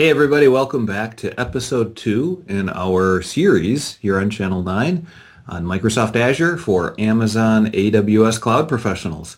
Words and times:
Hey 0.00 0.08
everybody, 0.08 0.48
welcome 0.48 0.86
back 0.86 1.18
to 1.18 1.38
episode 1.38 1.94
two 1.94 2.42
in 2.48 2.70
our 2.70 3.20
series 3.20 3.96
here 3.96 4.18
on 4.18 4.30
Channel 4.30 4.62
9 4.62 5.06
on 5.46 5.64
Microsoft 5.66 6.16
Azure 6.16 6.56
for 6.56 6.98
Amazon 6.98 7.66
AWS 7.66 8.40
Cloud 8.40 8.66
Professionals. 8.66 9.36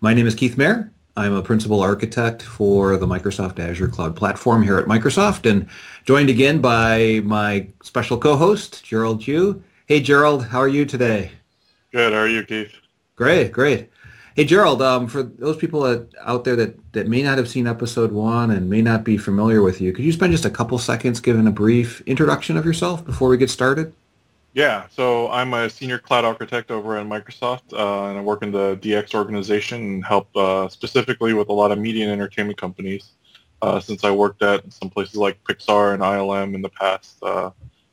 My 0.00 0.14
name 0.14 0.28
is 0.28 0.36
Keith 0.36 0.56
Mayer. 0.56 0.92
I'm 1.16 1.32
a 1.32 1.42
principal 1.42 1.80
architect 1.80 2.42
for 2.42 2.96
the 2.96 3.08
Microsoft 3.08 3.58
Azure 3.58 3.88
Cloud 3.88 4.14
Platform 4.14 4.62
here 4.62 4.78
at 4.78 4.86
Microsoft 4.86 5.50
and 5.50 5.66
joined 6.04 6.30
again 6.30 6.60
by 6.60 7.20
my 7.24 7.66
special 7.82 8.16
co-host, 8.16 8.84
Gerald 8.84 9.20
Tiu. 9.20 9.64
Hey 9.86 9.98
Gerald, 9.98 10.44
how 10.44 10.60
are 10.60 10.68
you 10.68 10.84
today? 10.84 11.32
Good, 11.90 12.12
how 12.12 12.20
are 12.20 12.28
you, 12.28 12.44
Keith? 12.44 12.72
Great, 13.16 13.50
great. 13.50 13.90
Hey, 14.36 14.44
Gerald, 14.44 14.82
um, 14.82 15.06
for 15.06 15.22
those 15.22 15.56
people 15.56 15.82
that, 15.82 16.12
out 16.20 16.42
there 16.42 16.56
that, 16.56 16.92
that 16.92 17.06
may 17.06 17.22
not 17.22 17.38
have 17.38 17.48
seen 17.48 17.68
episode 17.68 18.10
one 18.10 18.50
and 18.50 18.68
may 18.68 18.82
not 18.82 19.04
be 19.04 19.16
familiar 19.16 19.62
with 19.62 19.80
you, 19.80 19.92
could 19.92 20.04
you 20.04 20.10
spend 20.10 20.32
just 20.32 20.44
a 20.44 20.50
couple 20.50 20.76
seconds 20.78 21.20
giving 21.20 21.46
a 21.46 21.52
brief 21.52 22.00
introduction 22.00 22.56
of 22.56 22.64
yourself 22.64 23.04
before 23.04 23.28
we 23.28 23.36
get 23.36 23.48
started? 23.48 23.94
Yeah, 24.52 24.88
so 24.90 25.30
I'm 25.30 25.54
a 25.54 25.70
senior 25.70 26.00
cloud 26.00 26.24
architect 26.24 26.72
over 26.72 26.96
at 26.96 27.06
Microsoft, 27.06 27.72
uh, 27.74 28.06
and 28.06 28.18
I 28.18 28.22
work 28.22 28.42
in 28.42 28.50
the 28.50 28.76
DX 28.82 29.14
organization 29.14 29.80
and 29.80 30.04
help 30.04 30.36
uh, 30.36 30.68
specifically 30.68 31.32
with 31.32 31.48
a 31.48 31.52
lot 31.52 31.70
of 31.70 31.78
media 31.78 32.02
and 32.02 32.12
entertainment 32.12 32.58
companies. 32.58 33.12
Uh, 33.62 33.78
since 33.78 34.02
I 34.02 34.10
worked 34.10 34.42
at 34.42 34.72
some 34.72 34.90
places 34.90 35.14
like 35.14 35.42
Pixar 35.44 35.94
and 35.94 36.02
ILM 36.02 36.56
in 36.56 36.60
the 36.60 36.70
past, 36.70 37.22
uh, 37.22 37.50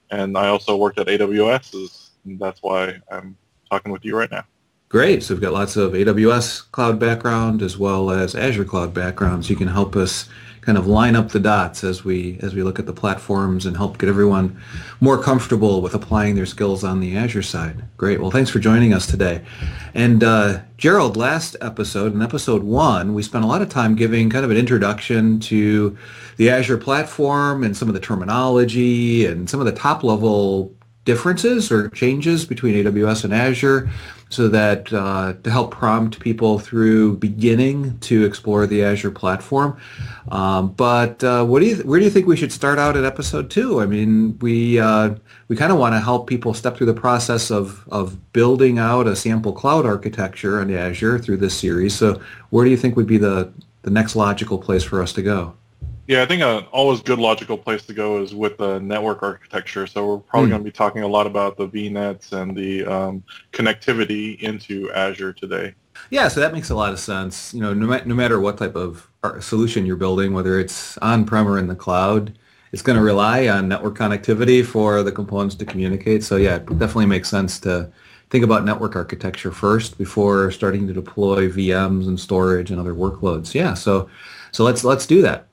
and 0.09 0.35
I 0.35 0.47
also 0.47 0.75
worked 0.75 0.99
at 0.99 1.05
AWS, 1.05 2.09
and 2.25 2.39
that's 2.39 2.63
why 2.63 2.99
I'm 3.11 3.37
talking 3.69 3.91
with 3.91 4.03
you 4.03 4.17
right 4.17 4.31
now. 4.31 4.43
Great. 4.91 5.23
So 5.23 5.33
we've 5.33 5.41
got 5.41 5.53
lots 5.53 5.77
of 5.77 5.93
AWS 5.93 6.69
cloud 6.73 6.99
background 6.99 7.61
as 7.61 7.77
well 7.77 8.11
as 8.11 8.35
Azure 8.35 8.65
cloud 8.65 8.93
backgrounds. 8.93 9.49
You 9.49 9.55
can 9.55 9.69
help 9.69 9.95
us 9.95 10.27
kind 10.59 10.77
of 10.77 10.85
line 10.85 11.15
up 11.15 11.29
the 11.29 11.39
dots 11.39 11.85
as 11.85 12.03
we 12.03 12.37
as 12.41 12.53
we 12.53 12.61
look 12.61 12.77
at 12.77 12.85
the 12.85 12.91
platforms 12.91 13.65
and 13.65 13.77
help 13.77 13.97
get 13.99 14.09
everyone 14.09 14.61
more 14.99 15.17
comfortable 15.17 15.81
with 15.81 15.95
applying 15.95 16.35
their 16.35 16.45
skills 16.45 16.83
on 16.83 16.99
the 16.99 17.15
Azure 17.15 17.41
side. 17.41 17.85
Great. 17.95 18.19
Well, 18.19 18.31
thanks 18.31 18.49
for 18.49 18.59
joining 18.59 18.93
us 18.93 19.07
today. 19.07 19.45
And 19.93 20.25
uh, 20.25 20.59
Gerald, 20.75 21.15
last 21.15 21.55
episode, 21.61 22.13
in 22.13 22.21
episode 22.21 22.61
one, 22.61 23.13
we 23.13 23.23
spent 23.23 23.45
a 23.45 23.47
lot 23.47 23.61
of 23.61 23.69
time 23.69 23.95
giving 23.95 24.29
kind 24.29 24.43
of 24.43 24.51
an 24.51 24.57
introduction 24.57 25.39
to 25.39 25.97
the 26.35 26.49
Azure 26.49 26.77
platform 26.77 27.63
and 27.63 27.77
some 27.77 27.87
of 27.87 27.93
the 27.93 28.01
terminology 28.01 29.25
and 29.25 29.49
some 29.49 29.61
of 29.61 29.65
the 29.65 29.71
top 29.71 30.03
level 30.03 30.75
differences 31.05 31.71
or 31.71 31.89
changes 31.89 32.45
between 32.45 32.75
AWS 32.75 33.23
and 33.23 33.33
Azure 33.33 33.89
so 34.29 34.47
that 34.47 34.91
uh, 34.93 35.33
to 35.43 35.51
help 35.51 35.71
prompt 35.71 36.19
people 36.19 36.57
through 36.57 37.17
beginning 37.17 37.97
to 37.99 38.23
explore 38.23 38.65
the 38.65 38.83
Azure 38.83 39.11
platform. 39.11 39.77
Um, 40.29 40.71
but 40.71 41.21
uh, 41.23 41.43
what 41.43 41.59
do 41.59 41.65
you, 41.67 41.75
where 41.77 41.99
do 41.99 42.05
you 42.05 42.11
think 42.11 42.27
we 42.27 42.37
should 42.37 42.51
start 42.53 42.79
out 42.79 42.95
at 42.95 43.03
episode 43.03 43.49
two? 43.49 43.81
I 43.81 43.85
mean, 43.85 44.39
we 44.39 44.79
uh, 44.79 45.15
we 45.49 45.57
kind 45.57 45.71
of 45.71 45.77
want 45.77 45.95
to 45.95 45.99
help 45.99 46.27
people 46.27 46.53
step 46.53 46.77
through 46.77 46.87
the 46.87 46.93
process 46.93 47.51
of 47.51 47.85
of 47.89 48.31
building 48.31 48.79
out 48.79 49.05
a 49.05 49.15
sample 49.15 49.53
cloud 49.53 49.85
architecture 49.85 50.61
on 50.61 50.71
Azure 50.71 51.19
through 51.19 51.37
this 51.37 51.57
series. 51.57 51.93
So 51.93 52.21
where 52.51 52.63
do 52.63 52.71
you 52.71 52.77
think 52.77 52.95
would 52.95 53.07
be 53.07 53.17
the 53.17 53.51
the 53.81 53.91
next 53.91 54.15
logical 54.15 54.59
place 54.59 54.83
for 54.83 55.01
us 55.01 55.11
to 55.13 55.21
go? 55.21 55.55
Yeah, 56.11 56.23
I 56.23 56.25
think 56.25 56.41
a 56.41 56.67
always 56.73 57.01
good 57.01 57.19
logical 57.19 57.57
place 57.57 57.85
to 57.85 57.93
go 57.93 58.21
is 58.21 58.35
with 58.35 58.57
the 58.57 58.79
network 58.79 59.23
architecture. 59.23 59.87
So 59.87 60.05
we're 60.05 60.17
probably 60.17 60.47
mm. 60.47 60.51
going 60.51 60.61
to 60.61 60.65
be 60.65 60.71
talking 60.73 61.03
a 61.03 61.07
lot 61.07 61.25
about 61.25 61.55
the 61.55 61.69
VNets 61.69 62.33
and 62.33 62.53
the 62.53 62.83
um, 62.83 63.23
connectivity 63.53 64.37
into 64.41 64.91
Azure 64.91 65.31
today. 65.31 65.73
Yeah, 66.09 66.27
so 66.27 66.41
that 66.41 66.51
makes 66.51 66.69
a 66.69 66.75
lot 66.75 66.91
of 66.91 66.99
sense. 66.99 67.53
You 67.53 67.61
know, 67.61 67.73
no, 67.73 67.87
ma- 67.87 68.01
no 68.05 68.13
matter 68.13 68.41
what 68.41 68.57
type 68.57 68.75
of 68.75 69.09
solution 69.39 69.85
you're 69.85 69.95
building, 69.95 70.33
whether 70.33 70.59
it's 70.59 70.97
on-prem 70.97 71.47
or 71.47 71.57
in 71.57 71.67
the 71.67 71.77
cloud, 71.77 72.37
it's 72.73 72.81
going 72.81 72.97
to 72.97 73.03
rely 73.03 73.47
on 73.47 73.69
network 73.69 73.97
connectivity 73.97 74.65
for 74.65 75.03
the 75.03 75.13
components 75.13 75.55
to 75.55 75.65
communicate. 75.65 76.25
So 76.25 76.35
yeah, 76.35 76.57
it 76.57 76.65
definitely 76.77 77.05
makes 77.05 77.29
sense 77.29 77.57
to 77.61 77.89
think 78.29 78.43
about 78.43 78.65
network 78.65 78.97
architecture 78.97 79.53
first 79.53 79.97
before 79.97 80.51
starting 80.51 80.87
to 80.87 80.93
deploy 80.93 81.47
VMs 81.47 82.09
and 82.09 82.19
storage 82.19 82.69
and 82.69 82.81
other 82.81 82.93
workloads. 82.93 83.53
Yeah, 83.53 83.75
so 83.75 84.09
so 84.51 84.65
let's 84.65 84.83
let's 84.83 85.05
do 85.05 85.21
that. 85.21 85.47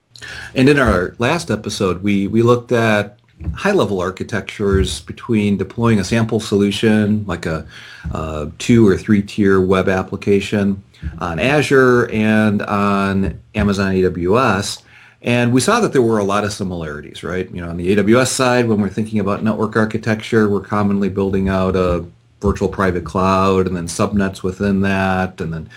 And 0.54 0.68
in 0.68 0.78
our 0.78 1.14
last 1.18 1.50
episode, 1.50 2.02
we, 2.02 2.26
we 2.26 2.42
looked 2.42 2.72
at 2.72 3.18
high-level 3.54 4.00
architectures 4.00 5.00
between 5.02 5.56
deploying 5.56 6.00
a 6.00 6.04
sample 6.04 6.40
solution, 6.40 7.24
like 7.26 7.46
a, 7.46 7.66
a 8.10 8.50
two 8.58 8.86
or 8.86 8.96
three-tier 8.96 9.60
web 9.60 9.88
application 9.88 10.82
on 11.20 11.38
Azure 11.38 12.10
and 12.10 12.62
on 12.62 13.40
Amazon 13.54 13.92
AWS. 13.92 14.82
And 15.22 15.52
we 15.52 15.60
saw 15.60 15.80
that 15.80 15.92
there 15.92 16.02
were 16.02 16.18
a 16.18 16.24
lot 16.24 16.44
of 16.44 16.52
similarities, 16.52 17.22
right? 17.22 17.50
You 17.50 17.60
know, 17.60 17.70
on 17.70 17.76
the 17.76 17.96
AWS 17.96 18.28
side, 18.28 18.68
when 18.68 18.80
we're 18.80 18.88
thinking 18.88 19.18
about 19.18 19.42
network 19.42 19.76
architecture, 19.76 20.48
we're 20.48 20.60
commonly 20.60 21.08
building 21.08 21.48
out 21.48 21.74
a 21.74 22.04
virtual 22.40 22.68
private 22.68 23.04
cloud 23.04 23.66
and 23.66 23.76
then 23.76 23.86
subnets 23.86 24.42
within 24.42 24.80
that, 24.82 25.40
and 25.40 25.52
then 25.52 25.70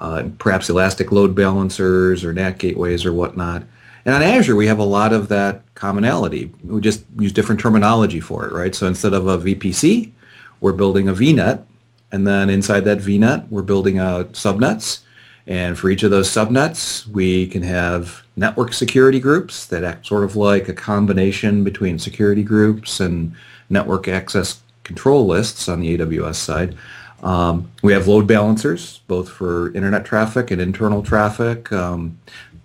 uh, 0.00 0.28
perhaps 0.38 0.68
elastic 0.68 1.12
load 1.12 1.34
balancers 1.34 2.24
or 2.24 2.32
NAT 2.32 2.58
gateways 2.58 3.04
or 3.04 3.12
whatnot. 3.12 3.62
And 4.04 4.14
on 4.14 4.22
Azure, 4.22 4.56
we 4.56 4.66
have 4.66 4.78
a 4.78 4.84
lot 4.84 5.12
of 5.12 5.28
that 5.28 5.62
commonality. 5.74 6.52
We 6.64 6.80
just 6.80 7.04
use 7.18 7.32
different 7.32 7.60
terminology 7.60 8.20
for 8.20 8.46
it, 8.46 8.52
right? 8.52 8.74
So 8.74 8.86
instead 8.86 9.12
of 9.12 9.26
a 9.26 9.38
VPC, 9.38 10.12
we're 10.60 10.72
building 10.72 11.08
a 11.08 11.12
VNet. 11.12 11.64
And 12.12 12.26
then 12.26 12.50
inside 12.50 12.80
that 12.80 12.98
VNet, 12.98 13.48
we're 13.50 13.62
building 13.62 13.98
out 13.98 14.32
subnets. 14.32 15.00
And 15.46 15.78
for 15.78 15.90
each 15.90 16.02
of 16.02 16.10
those 16.10 16.28
subnets, 16.28 17.06
we 17.06 17.46
can 17.46 17.62
have 17.62 18.22
network 18.36 18.72
security 18.72 19.20
groups 19.20 19.66
that 19.66 19.84
act 19.84 20.06
sort 20.06 20.24
of 20.24 20.36
like 20.36 20.68
a 20.68 20.74
combination 20.74 21.64
between 21.64 21.98
security 21.98 22.42
groups 22.42 23.00
and 23.00 23.34
network 23.68 24.08
access 24.08 24.60
control 24.84 25.26
lists 25.26 25.68
on 25.68 25.80
the 25.80 25.96
AWS 25.96 26.36
side. 26.36 26.76
Um, 27.22 27.70
we 27.82 27.92
have 27.92 28.08
load 28.08 28.26
balancers, 28.26 29.00
both 29.06 29.28
for 29.28 29.72
internet 29.74 30.04
traffic 30.04 30.50
and 30.50 30.60
internal 30.60 31.02
traffic. 31.02 31.70
Um, 31.72 32.18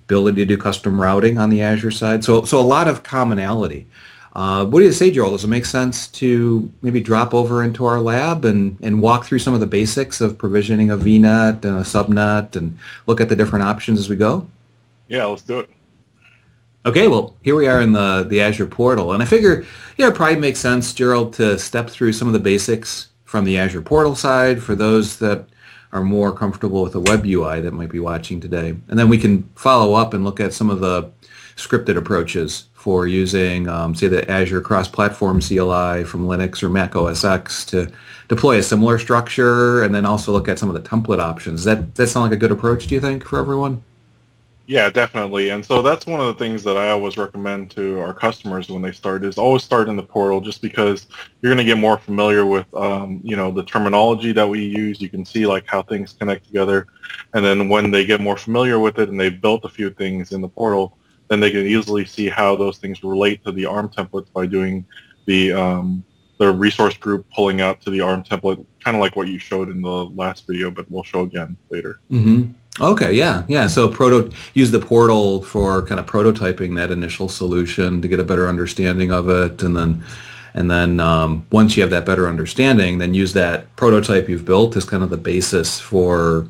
ability 0.05 0.41
to 0.41 0.45
do 0.45 0.57
custom 0.57 1.01
routing 1.01 1.37
on 1.37 1.49
the 1.49 1.61
Azure 1.61 1.91
side. 1.91 2.23
So, 2.23 2.43
so 2.45 2.59
a 2.59 2.61
lot 2.61 2.87
of 2.87 3.03
commonality. 3.03 3.87
Uh, 4.35 4.65
what 4.65 4.79
do 4.79 4.85
you 4.85 4.91
say, 4.91 5.11
Joel? 5.11 5.31
Does 5.31 5.45
it 5.45 5.47
make 5.47 5.65
sense 5.65 6.07
to 6.09 6.71
maybe 6.81 6.99
drop 6.99 7.33
over 7.33 7.63
into 7.63 7.85
our 7.85 8.01
lab 8.01 8.43
and, 8.43 8.77
and 8.81 9.01
walk 9.01 9.25
through 9.25 9.39
some 9.39 9.53
of 9.53 9.61
the 9.61 9.67
basics 9.67 10.19
of 10.19 10.37
provisioning 10.37 10.91
a 10.91 10.97
VNet 10.97 11.63
and 11.63 11.77
a 11.77 11.83
subnet 11.83 12.55
and 12.55 12.77
look 13.07 13.21
at 13.21 13.29
the 13.29 13.35
different 13.35 13.63
options 13.63 13.97
as 13.97 14.09
we 14.09 14.17
go? 14.17 14.45
Yeah, 15.07 15.25
let's 15.25 15.41
do 15.41 15.59
it. 15.59 15.69
Okay, 16.85 17.07
well, 17.07 17.35
here 17.41 17.55
we 17.55 17.67
are 17.67 17.81
in 17.81 17.93
the, 17.93 18.25
the 18.29 18.41
Azure 18.41 18.67
portal. 18.67 19.13
And 19.13 19.23
I 19.23 19.25
figure, 19.25 19.65
yeah, 19.97 20.09
it 20.09 20.15
probably 20.15 20.35
makes 20.35 20.59
sense, 20.59 20.93
Gerald, 20.93 21.33
to 21.35 21.57
step 21.57 21.89
through 21.89 22.13
some 22.13 22.27
of 22.27 22.33
the 22.33 22.39
basics 22.39 23.07
from 23.23 23.45
the 23.45 23.57
Azure 23.57 23.81
portal 23.81 24.15
side 24.15 24.61
for 24.61 24.75
those 24.75 25.17
that 25.19 25.47
are 25.95 26.03
more 26.03 26.33
comfortable 26.33 26.83
with 26.83 26.93
a 26.93 26.99
web 26.99 27.25
UI 27.25 27.61
that 27.61 27.71
might 27.71 27.89
be 27.89 28.01
watching 28.01 28.41
today. 28.41 28.75
And 28.89 28.99
then 28.99 29.07
we 29.07 29.17
can 29.17 29.43
follow 29.55 29.93
up 29.93 30.13
and 30.13 30.25
look 30.25 30.41
at 30.41 30.51
some 30.51 30.69
of 30.69 30.81
the 30.81 31.09
scripted 31.55 31.95
approaches 31.95 32.65
for 32.73 33.07
using, 33.07 33.69
um, 33.69 33.95
say, 33.95 34.09
the 34.09 34.29
Azure 34.29 34.59
cross-platform 34.59 35.39
CLI 35.39 36.03
from 36.03 36.27
Linux 36.27 36.61
or 36.61 36.69
Mac 36.69 36.97
OS 36.97 37.23
X 37.23 37.63
to 37.67 37.89
deploy 38.27 38.57
a 38.57 38.63
similar 38.63 38.99
structure, 38.99 39.83
and 39.83 39.95
then 39.95 40.05
also 40.05 40.33
look 40.33 40.49
at 40.49 40.59
some 40.59 40.69
of 40.69 40.75
the 40.75 40.87
template 40.87 41.19
options. 41.19 41.63
That, 41.63 41.95
that 41.95 42.07
sound 42.07 42.25
like 42.25 42.33
a 42.33 42.39
good 42.39 42.51
approach, 42.51 42.87
do 42.87 42.95
you 42.95 43.01
think, 43.01 43.23
for 43.23 43.39
everyone? 43.39 43.81
Yeah, 44.67 44.89
definitely. 44.89 45.49
And 45.49 45.63
so 45.63 45.81
that's 45.81 46.07
one 46.07 46.19
of 46.19 46.25
the 46.25 46.33
things 46.33 46.63
that 46.63 46.75
I 46.75 46.89
always 46.89 47.17
recommend 47.17 47.69
to 47.71 47.99
our 47.99 48.13
customers 48.13 48.67
when 48.67 48.81
they 48.81 48.91
start 48.91 49.23
is 49.23 49.37
always 49.37 49.63
start 49.63 49.87
in 49.89 49.95
the 49.95 50.03
portal 50.03 50.41
just 50.41 50.61
because 50.61 51.05
you're 51.41 51.53
going 51.53 51.63
to 51.65 51.71
get 51.71 51.77
more 51.77 51.99
familiar 51.99 52.45
with, 52.45 52.65
um, 52.73 53.21
you 53.23 53.35
know, 53.35 53.51
the 53.51 53.63
terminology 53.63 54.31
that 54.31 54.47
we 54.47 54.63
use. 54.63 54.99
You 54.99 55.09
can 55.09 55.23
see 55.23 55.45
like 55.45 55.65
how 55.67 55.83
things 55.83 56.13
connect 56.13 56.47
together. 56.47 56.87
And 57.33 57.45
then 57.45 57.69
when 57.69 57.91
they 57.91 58.05
get 58.05 58.21
more 58.21 58.37
familiar 58.37 58.79
with 58.79 58.97
it 58.97 59.09
and 59.09 59.19
they've 59.19 59.39
built 59.39 59.65
a 59.65 59.69
few 59.69 59.91
things 59.91 60.31
in 60.31 60.41
the 60.41 60.49
portal, 60.49 60.97
then 61.27 61.39
they 61.39 61.51
can 61.51 61.65
easily 61.65 62.05
see 62.05 62.27
how 62.27 62.55
those 62.55 62.79
things 62.79 63.03
relate 63.03 63.43
to 63.45 63.51
the 63.51 63.65
ARM 63.65 63.89
templates 63.89 64.31
by 64.33 64.47
doing 64.47 64.83
the, 65.25 65.53
um, 65.53 66.03
the 66.37 66.51
resource 66.51 66.97
group 66.97 67.25
pulling 67.33 67.61
out 67.61 67.81
to 67.81 67.89
the 67.89 68.01
ARM 68.01 68.23
template, 68.23 68.65
kind 68.83 68.97
of 68.97 69.01
like 69.01 69.15
what 69.15 69.27
you 69.27 69.39
showed 69.39 69.69
in 69.69 69.81
the 69.81 70.05
last 70.07 70.45
video, 70.47 70.69
but 70.71 70.89
we'll 70.89 71.03
show 71.03 71.21
again 71.21 71.55
later. 71.69 71.99
Mm-hmm. 72.11 72.51
Okay, 72.81 73.13
yeah, 73.13 73.43
yeah. 73.47 73.67
So 73.67 73.87
proto 73.87 74.29
use 74.53 74.71
the 74.71 74.79
portal 74.79 75.41
for 75.43 75.81
kind 75.83 75.99
of 75.99 76.05
prototyping 76.05 76.75
that 76.75 76.91
initial 76.91 77.29
solution 77.29 78.01
to 78.01 78.07
get 78.07 78.19
a 78.19 78.23
better 78.23 78.49
understanding 78.49 79.11
of 79.11 79.29
it, 79.29 79.63
and 79.63 79.75
then 79.77 80.03
and 80.53 80.69
then 80.69 80.99
um, 80.99 81.45
once 81.51 81.77
you 81.77 81.83
have 81.83 81.89
that 81.91 82.05
better 82.05 82.27
understanding, 82.27 82.97
then 82.97 83.13
use 83.13 83.33
that 83.33 83.73
prototype 83.75 84.27
you've 84.27 84.45
built 84.45 84.75
as 84.75 84.83
kind 84.85 85.03
of 85.03 85.09
the 85.09 85.17
basis 85.17 85.79
for 85.79 86.47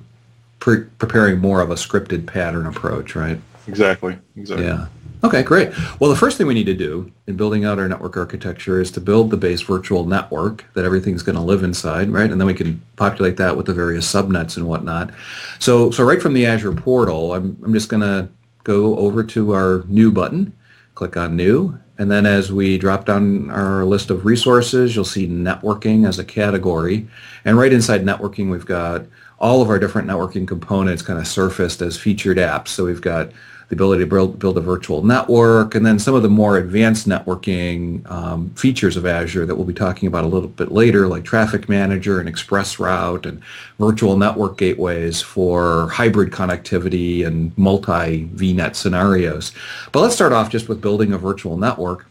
pre- 0.60 0.86
preparing 0.98 1.40
more 1.40 1.62
of 1.62 1.70
a 1.70 1.76
scripted 1.76 2.26
pattern 2.26 2.66
approach, 2.66 3.16
right? 3.16 3.40
Exactly. 3.68 4.18
Exactly. 4.36 4.66
Yeah. 4.66 4.88
Okay, 5.26 5.42
great. 5.42 5.72
Well, 6.00 6.12
the 6.12 6.16
first 6.16 6.38
thing 6.38 6.46
we 6.46 6.54
need 6.54 6.68
to 6.68 6.76
do 6.76 7.12
in 7.26 7.36
building 7.36 7.66
out 7.66 7.80
our 7.80 7.90
network 7.90 8.16
architecture 8.16 8.80
is 8.80 8.92
to 8.92 9.02
build 9.02 9.32
the 9.32 9.38
base 9.38 9.62
virtual 9.62 10.06
network 10.06 10.64
that 10.76 10.86
everything's 10.86 11.24
going 11.24 11.36
to 11.36 11.42
live 11.42 11.64
inside, 11.64 12.12
right? 12.12 12.30
And 12.30 12.40
then 12.40 12.46
we 12.46 12.54
can 12.54 12.80
populate 12.96 13.36
that 13.38 13.58
with 13.58 13.66
the 13.66 13.74
various 13.74 14.06
subnets 14.06 14.56
and 14.56 14.68
whatnot. 14.68 15.10
So, 15.58 15.90
so 15.90 16.04
right 16.04 16.22
from 16.22 16.36
the 16.36 16.46
Azure 16.46 16.74
portal, 16.74 17.34
I'm, 17.34 17.58
I'm 17.66 17.74
just 17.74 17.90
going 17.90 18.04
to 18.04 18.30
go 18.64 19.00
over 19.00 19.24
to 19.24 19.56
our 19.56 19.84
new 19.88 20.12
button 20.12 20.54
click 20.94 21.18
on 21.18 21.36
New, 21.36 21.78
and 21.98 22.10
then 22.10 22.26
as 22.26 22.52
we 22.52 22.78
drop 22.78 23.06
down 23.06 23.50
our 23.50 23.84
list 23.84 24.10
of 24.10 24.26
resources, 24.26 24.96
you'll 24.96 25.06
see 25.06 25.28
networking 25.28 26.08
as 26.08 26.20
a 26.20 26.24
category. 26.24 27.08
And 27.44 27.58
right 27.58 27.74
inside 27.74 28.04
networking, 28.04 28.50
we've 28.50 28.66
got 28.66 29.06
all 29.40 29.62
of 29.62 29.70
our 29.70 29.80
different 29.80 30.08
networking 30.08 30.48
components 30.48 31.02
kind 31.02 31.20
of 31.20 31.28
surfaced 31.28 31.82
as 31.82 31.98
featured 31.98 32.38
apps. 32.38 32.70
So 32.70 32.86
we've 32.86 33.02
got 33.02 33.32
the 33.70 33.76
ability 33.76 34.04
to 34.04 34.10
build, 34.10 34.38
build 34.38 34.58
a 34.58 34.62
virtual 34.62 35.04
network, 35.04 35.74
and 35.74 35.86
then 35.86 35.98
some 35.98 36.14
of 36.14 36.22
the 36.22 36.30
more 36.30 36.58
advanced 36.58 37.08
networking 37.08 38.10
um, 38.12 38.50
features 38.52 38.96
of 38.96 39.06
Azure 39.06 39.46
that 39.46 39.56
we'll 39.56 39.66
be 39.66 39.74
talking 39.74 40.08
about 40.08 40.24
a 40.24 40.28
little 40.28 40.50
bit 40.50 40.72
later, 40.72 41.08
like 41.08 41.24
Traffic 41.24 41.68
Manager 41.68 42.20
and 42.20 42.30
ExpressRoute 42.30 43.26
and 43.26 43.42
virtual 43.80 44.18
network 44.18 44.58
gateways 44.58 45.22
for 45.22 45.90
hybrid 45.90 46.32
connectivity 46.32 47.26
and 47.26 47.58
multi-VNet 47.58 48.76
scenarios. 48.76 49.52
But 49.92 50.02
let's 50.02 50.16
start 50.16 50.32
off 50.32 50.50
just 50.50 50.70
with 50.70 50.82
building 50.82 51.14
a 51.14 51.18
virtual 51.18 51.58
network, 51.58 52.06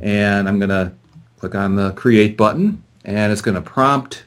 and 0.00 0.48
I'm 0.48 0.58
going 0.58 0.68
to 0.68 0.92
click 1.38 1.54
on 1.54 1.76
the 1.76 1.92
Create 1.92 2.36
button, 2.36 2.82
and 3.04 3.32
it's 3.32 3.40
going 3.40 3.54
to 3.54 3.62
prompt 3.62 4.24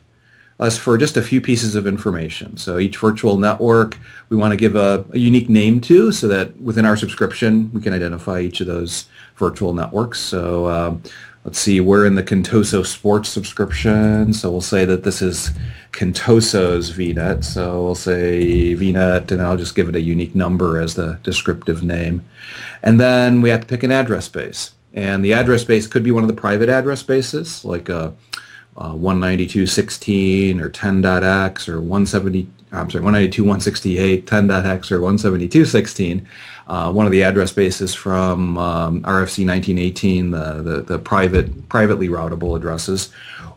us 0.61 0.77
for 0.77 0.95
just 0.95 1.17
a 1.17 1.21
few 1.21 1.41
pieces 1.41 1.75
of 1.75 1.87
information. 1.87 2.55
So 2.55 2.77
each 2.77 2.97
virtual 2.97 3.37
network 3.37 3.97
we 4.29 4.37
want 4.37 4.51
to 4.51 4.57
give 4.57 4.75
a, 4.75 5.03
a, 5.11 5.17
unique 5.17 5.49
name 5.49 5.81
to 5.81 6.11
so 6.11 6.27
that 6.27 6.55
within 6.61 6.85
our 6.85 6.95
subscription 6.95 7.71
we 7.73 7.81
can 7.81 7.93
identify 7.93 8.39
each 8.39 8.61
of 8.61 8.67
those 8.67 9.07
virtual 9.35 9.73
networks. 9.73 10.19
So 10.19 10.69
um, 10.69 11.01
let's 11.43 11.59
see, 11.59 11.81
we're 11.81 12.05
in 12.05 12.13
the 12.13 12.23
Contoso 12.23 12.85
Sports 12.85 13.27
subscription. 13.29 14.33
So 14.33 14.51
we'll 14.51 14.61
say 14.61 14.85
that 14.85 15.03
this 15.03 15.23
is 15.23 15.49
Contoso's 15.93 16.91
VNet. 16.91 17.43
So 17.43 17.83
we'll 17.83 17.95
say 17.95 18.75
VNet 18.75 19.31
and 19.31 19.41
I'll 19.41 19.57
just 19.57 19.75
give 19.75 19.89
it 19.89 19.95
a 19.95 20.01
unique 20.01 20.35
number 20.35 20.79
as 20.79 20.93
the 20.93 21.19
descriptive 21.23 21.81
name. 21.81 22.23
And 22.83 22.99
then 22.99 23.41
we 23.41 23.49
have 23.49 23.61
to 23.61 23.67
pick 23.67 23.81
an 23.81 23.91
address 23.91 24.25
space. 24.25 24.71
And 24.93 25.25
the 25.25 25.33
address 25.33 25.61
space 25.61 25.87
could 25.87 26.03
be 26.03 26.11
one 26.11 26.23
of 26.23 26.27
the 26.27 26.35
private 26.35 26.69
address 26.69 26.99
spaces 26.99 27.65
like 27.65 27.89
a 27.89 28.13
uh, 28.77 28.93
192.16 28.93 30.61
or 30.61 30.69
10.x 30.69 31.69
or 31.69 31.79
170, 31.79 32.47
I'm 32.71 32.89
sorry, 32.89 33.03
192.168, 33.03 34.23
10.x 34.23 34.91
or 34.91 34.99
172.16. 34.99 36.25
Uh, 36.67 36.91
one 36.91 37.05
of 37.05 37.11
the 37.11 37.23
address 37.23 37.51
bases 37.51 37.93
from 37.93 38.57
um, 38.57 39.01
RFC 39.01 39.45
1918, 39.45 40.31
the, 40.31 40.61
the, 40.61 40.81
the, 40.81 40.99
private, 40.99 41.67
privately 41.67 42.07
routable 42.07 42.55
addresses. 42.55 43.09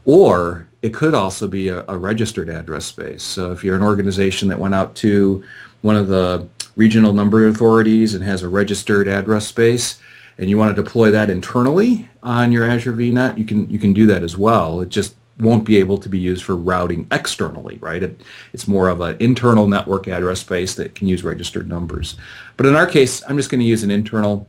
Or 0.05 0.67
it 0.83 0.93
could 0.93 1.15
also 1.15 1.47
be 1.47 1.69
a, 1.69 1.85
a 1.87 1.97
registered 1.97 2.49
address 2.49 2.87
space. 2.87 3.23
So 3.23 3.53
if 3.53 3.63
you're 3.63 3.77
an 3.77 3.83
organization 3.83 4.49
that 4.49 4.59
went 4.59 4.75
out 4.75 4.95
to 4.97 5.45
one 5.83 5.97
of 5.97 6.09
the 6.09 6.49
regional 6.77 7.13
number 7.13 7.47
authorities 7.47 8.15
and 8.15 8.25
has 8.25 8.43
a 8.43 8.49
registered 8.49 9.07
address 9.07 9.47
space, 9.47 10.01
and 10.39 10.51
you 10.51 10.59
want 10.59 10.75
to 10.75 10.83
deploy 10.83 11.11
that 11.11 11.31
internally 11.31 12.09
on 12.23 12.53
your 12.53 12.69
Azure 12.69 12.93
VNet, 12.93 13.39
you 13.39 13.45
can 13.45 13.69
you 13.71 13.79
can 13.79 13.93
do 13.93 14.07
that 14.07 14.23
as 14.23 14.37
well. 14.37 14.81
It 14.81 14.89
just 14.89 15.15
won't 15.39 15.65
be 15.65 15.77
able 15.79 15.99
to 15.99 16.09
be 16.09 16.19
used 16.19 16.45
for 16.45 16.57
routing 16.57 17.07
externally, 17.11 17.79
right? 17.81 18.03
It, 18.03 18.21
it's 18.53 18.69
more 18.69 18.89
of 18.89 19.01
an 19.01 19.17
internal 19.21 19.67
network 19.67 20.07
address 20.07 20.41
space 20.41 20.75
that 20.77 20.95
can 20.95 21.09
use 21.09 21.25
registered 21.25 21.69
numbers. 21.69 22.17
But 22.57 22.67
in 22.67 22.77
our 22.77 22.87
case, 22.87 23.23
I'm 23.29 23.37
just 23.37 23.51
going 23.51 23.61
to 23.61 23.67
use 23.67 23.83
an 23.83 23.91
internal 23.91 24.49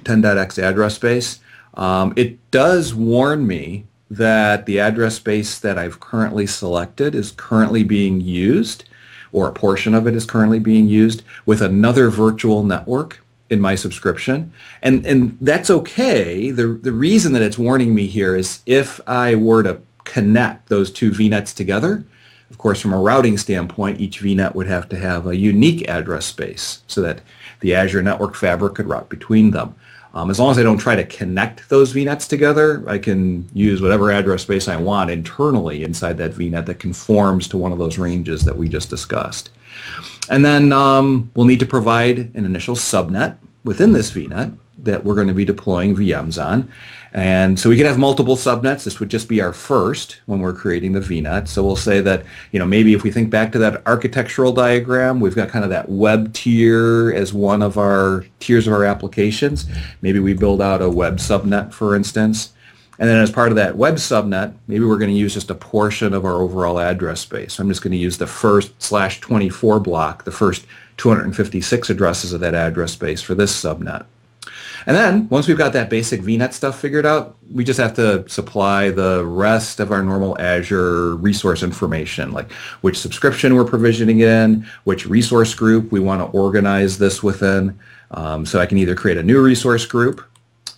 10.x 0.00 0.58
address 0.58 0.94
space. 0.94 1.40
Um, 1.74 2.14
it 2.16 2.50
does 2.50 2.94
warn 2.94 3.46
me 3.46 3.86
that 4.10 4.66
the 4.66 4.80
address 4.80 5.16
space 5.16 5.58
that 5.58 5.78
I've 5.78 6.00
currently 6.00 6.46
selected 6.46 7.14
is 7.14 7.32
currently 7.32 7.82
being 7.82 8.20
used, 8.20 8.84
or 9.32 9.48
a 9.48 9.52
portion 9.52 9.94
of 9.94 10.06
it 10.06 10.14
is 10.14 10.24
currently 10.24 10.58
being 10.58 10.86
used 10.86 11.22
with 11.44 11.60
another 11.60 12.08
virtual 12.10 12.62
network 12.62 13.23
in 13.54 13.60
my 13.60 13.74
subscription. 13.74 14.52
And 14.82 15.06
and 15.06 15.38
that's 15.40 15.70
okay. 15.70 16.50
The 16.50 16.66
the 16.66 16.92
reason 16.92 17.32
that 17.32 17.42
it's 17.42 17.56
warning 17.56 17.94
me 17.94 18.06
here 18.06 18.36
is 18.36 18.60
if 18.66 19.00
I 19.08 19.34
were 19.34 19.62
to 19.62 19.80
connect 20.04 20.68
those 20.68 20.90
two 20.90 21.10
VNets 21.10 21.54
together, 21.54 22.04
of 22.50 22.58
course 22.58 22.82
from 22.82 22.92
a 22.92 23.00
routing 23.00 23.38
standpoint, 23.38 24.00
each 24.00 24.20
VNet 24.20 24.54
would 24.54 24.66
have 24.66 24.90
to 24.90 24.96
have 24.98 25.26
a 25.26 25.36
unique 25.36 25.88
address 25.88 26.26
space 26.26 26.82
so 26.86 27.00
that 27.00 27.22
the 27.60 27.74
Azure 27.74 28.02
Network 28.02 28.34
Fabric 28.34 28.74
could 28.74 28.86
route 28.86 29.08
between 29.08 29.52
them. 29.52 29.74
Um, 30.12 30.30
as 30.30 30.38
long 30.38 30.52
as 30.52 30.58
I 30.58 30.62
don't 30.62 30.78
try 30.78 30.94
to 30.94 31.04
connect 31.04 31.68
those 31.68 31.92
VNets 31.92 32.28
together, 32.28 32.84
I 32.86 32.98
can 32.98 33.48
use 33.52 33.82
whatever 33.82 34.12
address 34.12 34.42
space 34.42 34.68
I 34.68 34.76
want 34.76 35.10
internally 35.10 35.82
inside 35.82 36.18
that 36.18 36.34
VNet 36.34 36.66
that 36.66 36.78
conforms 36.78 37.48
to 37.48 37.56
one 37.56 37.72
of 37.72 37.78
those 37.78 37.98
ranges 37.98 38.44
that 38.44 38.56
we 38.56 38.68
just 38.68 38.90
discussed. 38.90 39.50
And 40.30 40.44
then 40.44 40.72
um, 40.72 41.30
we'll 41.34 41.46
need 41.46 41.60
to 41.60 41.66
provide 41.66 42.34
an 42.34 42.44
initial 42.44 42.74
subnet 42.74 43.36
within 43.64 43.92
this 43.92 44.10
VNet 44.10 44.56
that 44.78 45.04
we're 45.04 45.14
going 45.14 45.28
to 45.28 45.34
be 45.34 45.44
deploying 45.44 45.96
VMs 45.96 46.42
on. 46.42 46.70
And 47.12 47.60
so 47.60 47.68
we 47.68 47.76
could 47.76 47.86
have 47.86 47.96
multiple 47.96 48.34
subnets. 48.34 48.84
This 48.84 48.98
would 48.98 49.08
just 49.08 49.28
be 49.28 49.40
our 49.40 49.52
first 49.52 50.20
when 50.26 50.40
we're 50.40 50.52
creating 50.52 50.92
the 50.92 51.00
VNet. 51.00 51.46
So 51.46 51.62
we'll 51.62 51.76
say 51.76 52.00
that, 52.00 52.24
you 52.50 52.58
know, 52.58 52.66
maybe 52.66 52.92
if 52.92 53.04
we 53.04 53.12
think 53.12 53.30
back 53.30 53.52
to 53.52 53.58
that 53.60 53.86
architectural 53.86 54.52
diagram, 54.52 55.20
we've 55.20 55.36
got 55.36 55.48
kind 55.48 55.64
of 55.64 55.70
that 55.70 55.88
web 55.88 56.32
tier 56.32 57.12
as 57.12 57.32
one 57.32 57.62
of 57.62 57.78
our 57.78 58.26
tiers 58.40 58.66
of 58.66 58.72
our 58.72 58.84
applications. 58.84 59.66
Maybe 60.02 60.18
we 60.18 60.34
build 60.34 60.60
out 60.60 60.82
a 60.82 60.90
web 60.90 61.18
subnet, 61.18 61.72
for 61.72 61.94
instance. 61.94 62.52
And 62.98 63.08
then 63.08 63.20
as 63.20 63.30
part 63.30 63.50
of 63.50 63.56
that 63.56 63.76
web 63.76 63.96
subnet, 63.96 64.54
maybe 64.68 64.84
we're 64.84 64.98
going 64.98 65.10
to 65.10 65.16
use 65.16 65.34
just 65.34 65.50
a 65.50 65.54
portion 65.54 66.14
of 66.14 66.24
our 66.24 66.34
overall 66.34 66.78
address 66.78 67.20
space. 67.20 67.58
I'm 67.58 67.68
just 67.68 67.82
going 67.82 67.92
to 67.92 67.98
use 67.98 68.18
the 68.18 68.26
first 68.26 68.80
slash 68.80 69.20
24 69.20 69.80
block, 69.80 70.24
the 70.24 70.32
first 70.32 70.66
256 70.98 71.90
addresses 71.90 72.32
of 72.32 72.40
that 72.40 72.54
address 72.54 72.92
space 72.92 73.20
for 73.20 73.34
this 73.34 73.52
subnet. 73.52 74.06
And 74.86 74.94
then 74.94 75.28
once 75.30 75.48
we've 75.48 75.58
got 75.58 75.72
that 75.72 75.88
basic 75.88 76.20
VNet 76.20 76.52
stuff 76.52 76.78
figured 76.78 77.06
out, 77.06 77.36
we 77.50 77.64
just 77.64 77.80
have 77.80 77.94
to 77.94 78.28
supply 78.28 78.90
the 78.90 79.24
rest 79.24 79.80
of 79.80 79.90
our 79.90 80.02
normal 80.02 80.38
Azure 80.38 81.16
resource 81.16 81.62
information, 81.62 82.32
like 82.32 82.52
which 82.82 82.98
subscription 82.98 83.54
we're 83.54 83.64
provisioning 83.64 84.20
in, 84.20 84.66
which 84.84 85.06
resource 85.06 85.54
group 85.54 85.90
we 85.90 86.00
want 86.00 86.20
to 86.20 86.38
organize 86.38 86.98
this 86.98 87.22
within. 87.22 87.78
Um, 88.10 88.44
so 88.44 88.60
I 88.60 88.66
can 88.66 88.78
either 88.78 88.94
create 88.94 89.16
a 89.16 89.22
new 89.22 89.40
resource 89.40 89.86
group 89.86 90.22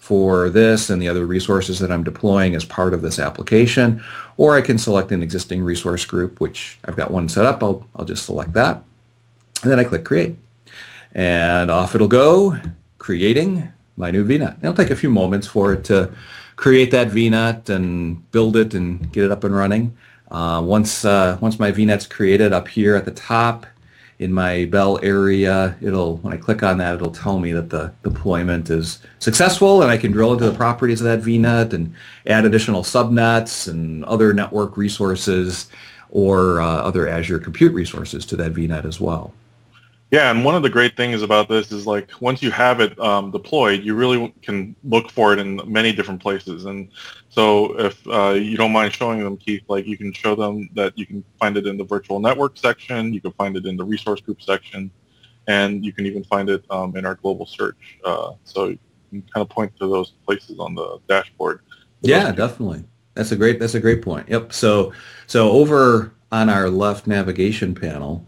for 0.07 0.51
this 0.51 0.89
and 0.89 1.03
the 1.03 1.09
other 1.09 1.27
resources 1.27 1.81
that 1.81 1.91
I'm 1.91 2.05
deploying 2.05 2.55
as 2.55 2.65
part 2.65 2.95
of 2.95 3.03
this 3.03 3.19
application, 3.19 4.01
or 4.37 4.57
I 4.57 4.61
can 4.61 4.79
select 4.79 5.11
an 5.11 5.21
existing 5.21 5.65
resource 5.65 6.05
group, 6.05 6.41
which 6.41 6.79
I've 6.85 6.95
got 6.95 7.11
one 7.11 7.29
set 7.29 7.45
up. 7.45 7.61
I'll, 7.61 7.85
I'll 7.97 8.05
just 8.05 8.25
select 8.25 8.53
that. 8.53 8.85
And 9.63 9.73
then 9.73 9.81
I 9.81 9.85
click 9.85 10.05
Create. 10.05 10.37
And 11.13 11.73
off 11.73 11.97
it'll 11.97 12.07
go, 12.07 12.57
creating 12.99 13.73
my 13.97 14.13
new 14.13 14.25
VNet. 14.25 14.59
It'll 14.63 14.75
take 14.75 14.91
a 14.91 14.97
few 14.97 15.11
moments 15.11 15.49
for 15.49 15.73
it 15.73 15.83
to 15.87 16.13
create 16.55 16.93
that 16.93 17.09
VNet 17.09 17.69
and 17.69 18.31
build 18.31 18.57
it 18.57 18.75
and 18.75 19.11
get 19.11 19.25
it 19.25 19.33
up 19.33 19.43
and 19.43 19.57
running. 19.57 19.97
Uh, 20.31 20.63
once 20.65 21.05
uh, 21.05 21.37
once 21.41 21.59
my 21.59 21.73
VNet's 21.73 22.07
created 22.07 22.53
up 22.53 22.69
here 22.69 22.95
at 22.95 23.07
the 23.07 23.11
top 23.11 23.67
in 24.19 24.33
my 24.33 24.65
Bell 24.67 24.99
area, 25.03 25.77
it'll 25.81 26.17
when 26.19 26.33
I 26.33 26.37
click 26.37 26.63
on 26.63 26.79
that, 26.79 26.95
it'll 26.95 27.11
tell 27.11 27.39
me 27.39 27.53
that 27.53 27.71
the 27.71 27.93
deployment 28.03 28.71
is 28.71 29.01
successful, 29.19 29.83
and 29.83 29.91
I 29.91 29.99
can 29.99 30.13
drill 30.13 30.33
into 30.33 30.49
the 30.49 30.57
properties 30.57 31.01
of 31.01 31.05
that 31.05 31.21
VNet 31.21 31.73
and 31.73 31.95
add 32.27 32.45
additional 32.45 32.83
subnets 32.83 33.69
and 33.69 34.05
other 34.07 34.33
network 34.33 34.77
resources 34.77 35.69
or 36.11 36.61
uh, 36.61 36.67
other 36.67 37.07
Azure 37.09 37.39
compute 37.39 37.75
resources 37.75 38.25
to 38.27 38.37
that 38.37 38.55
VNet 38.55 38.85
as 38.87 39.01
well. 39.01 39.35
Yeah, 40.13 40.31
and 40.31 40.45
one 40.45 40.55
of 40.55 40.63
the 40.63 40.71
great 40.71 40.97
things 40.97 41.23
about 41.23 41.49
this 41.49 41.73
is 41.73 41.85
like 41.85 42.11
once 42.21 42.41
you 42.41 42.53
have 42.53 42.81
it 42.81 42.99
um, 43.01 43.33
deployed, 43.33 43.83
you 43.83 43.97
really 43.97 44.33
can 44.41 44.77
look 44.85 45.11
for 45.11 45.33
it 45.33 45.41
in 45.41 45.61
many 45.67 45.93
different 45.93 46.23
places. 46.23 46.65
And 46.65 46.91
so 47.29 47.77
if 47.79 48.07
uh, 48.07 48.31
you 48.31 48.57
don't 48.57 48.71
mind 48.71 48.93
showing 48.93 49.23
them, 49.23 49.37
Keith, 49.37 49.63
like 49.69 49.85
you 49.85 49.99
can 49.99 50.13
show 50.13 50.37
them 50.37 50.69
that 50.75 50.97
you 50.97 51.07
can 51.07 51.25
find 51.41 51.57
it 51.57 51.67
in 51.67 51.77
the 51.77 51.83
virtual 51.83 52.21
network 52.21 52.57
section, 52.57 53.13
you 53.13 53.21
can 53.21 53.33
find 53.33 53.57
it 53.57 53.67
in 53.67 53.77
the 53.77 53.85
resource 53.85 54.21
group 54.21 54.41
section, 54.41 54.93
and 55.49 55.85
you 55.85 55.93
can 55.93 56.07
even 56.07 56.23
find 56.23 56.49
it 56.51 56.65
um, 56.71 56.97
in 56.97 57.05
our 57.05 57.17
global 57.17 57.45
search. 57.45 57.99
Uh, 58.05 58.35
so 58.45 58.69
you 58.69 58.79
can 59.11 59.23
kind 59.23 59.43
of 59.43 59.49
point 59.49 59.77
to 59.79 59.89
those 59.89 60.13
places 60.25 60.61
on 60.61 60.77
the 60.77 61.01
dashboard. 61.09 61.63
Yeah, 62.03 62.31
definitely. 62.31 62.85
That's 63.15 63.33
a 63.33 63.37
great. 63.37 63.59
That's 63.59 63.75
a 63.75 63.81
great 63.81 64.03
point. 64.03 64.29
Yep. 64.29 64.53
So 64.53 64.93
so 65.27 65.51
over 65.51 66.13
on 66.31 66.49
our 66.49 66.71
left 66.71 67.09
navigation 67.09 67.75
panel 67.75 68.25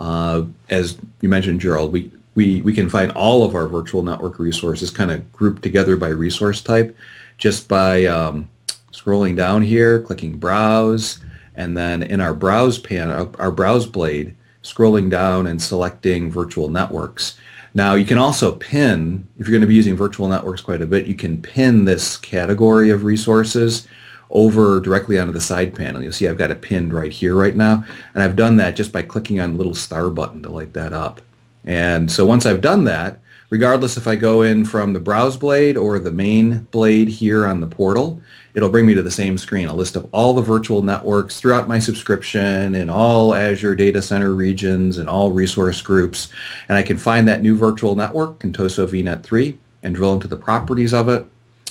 uh, 0.00 0.46
as 0.70 0.98
you 1.20 1.28
mentioned, 1.28 1.60
Gerald, 1.60 1.92
we, 1.92 2.10
we, 2.34 2.62
we 2.62 2.72
can 2.72 2.88
find 2.88 3.12
all 3.12 3.44
of 3.44 3.54
our 3.54 3.68
virtual 3.68 4.02
network 4.02 4.38
resources 4.38 4.90
kind 4.90 5.10
of 5.10 5.30
grouped 5.30 5.62
together 5.62 5.96
by 5.96 6.08
resource 6.08 6.62
type 6.62 6.96
just 7.36 7.68
by 7.68 8.06
um, 8.06 8.48
scrolling 8.92 9.36
down 9.36 9.62
here, 9.62 10.00
clicking 10.00 10.38
Browse, 10.38 11.20
and 11.54 11.76
then 11.76 12.02
in 12.02 12.20
our 12.20 12.32
Browse 12.32 12.78
panel, 12.78 13.34
our 13.38 13.50
Browse 13.50 13.86
blade, 13.86 14.34
scrolling 14.62 15.10
down 15.10 15.46
and 15.46 15.60
selecting 15.60 16.30
virtual 16.30 16.68
networks. 16.68 17.38
Now 17.74 17.94
you 17.94 18.06
can 18.06 18.18
also 18.18 18.52
pin, 18.52 19.28
if 19.38 19.46
you're 19.46 19.52
going 19.52 19.60
to 19.60 19.66
be 19.66 19.74
using 19.74 19.96
virtual 19.96 20.28
networks 20.28 20.62
quite 20.62 20.82
a 20.82 20.86
bit, 20.86 21.06
you 21.06 21.14
can 21.14 21.40
pin 21.40 21.84
this 21.84 22.16
category 22.16 22.88
of 22.88 23.04
resources 23.04 23.86
over 24.30 24.80
directly 24.80 25.18
onto 25.18 25.32
the 25.32 25.40
side 25.40 25.74
panel. 25.74 26.02
You'll 26.02 26.12
see 26.12 26.28
I've 26.28 26.38
got 26.38 26.50
it 26.50 26.62
pinned 26.62 26.92
right 26.92 27.12
here 27.12 27.34
right 27.34 27.56
now. 27.56 27.84
And 28.14 28.22
I've 28.22 28.36
done 28.36 28.56
that 28.56 28.76
just 28.76 28.92
by 28.92 29.02
clicking 29.02 29.40
on 29.40 29.52
the 29.52 29.58
little 29.58 29.74
star 29.74 30.08
button 30.10 30.42
to 30.42 30.50
light 30.50 30.72
that 30.74 30.92
up. 30.92 31.20
And 31.64 32.10
so 32.10 32.24
once 32.24 32.46
I've 32.46 32.60
done 32.60 32.84
that, 32.84 33.20
regardless 33.50 33.96
if 33.96 34.06
I 34.06 34.16
go 34.16 34.42
in 34.42 34.64
from 34.64 34.92
the 34.92 35.00
browse 35.00 35.36
blade 35.36 35.76
or 35.76 35.98
the 35.98 36.12
main 36.12 36.60
blade 36.70 37.08
here 37.08 37.46
on 37.46 37.60
the 37.60 37.66
portal, 37.66 38.22
it'll 38.54 38.68
bring 38.68 38.86
me 38.86 38.94
to 38.94 39.02
the 39.02 39.10
same 39.10 39.36
screen, 39.36 39.68
a 39.68 39.74
list 39.74 39.96
of 39.96 40.08
all 40.12 40.32
the 40.32 40.42
virtual 40.42 40.82
networks 40.82 41.38
throughout 41.38 41.68
my 41.68 41.78
subscription 41.78 42.74
in 42.74 42.88
all 42.88 43.34
Azure 43.34 43.74
data 43.74 44.00
center 44.00 44.34
regions 44.34 44.98
and 44.98 45.08
all 45.08 45.32
resource 45.32 45.82
groups. 45.82 46.28
And 46.68 46.78
I 46.78 46.82
can 46.82 46.96
find 46.96 47.26
that 47.28 47.42
new 47.42 47.56
virtual 47.56 47.94
network, 47.96 48.38
Contoso 48.38 48.86
VNet 48.86 49.22
3, 49.22 49.58
and 49.82 49.94
drill 49.94 50.14
into 50.14 50.28
the 50.28 50.36
properties 50.36 50.94
of 50.94 51.08
it. 51.08 51.26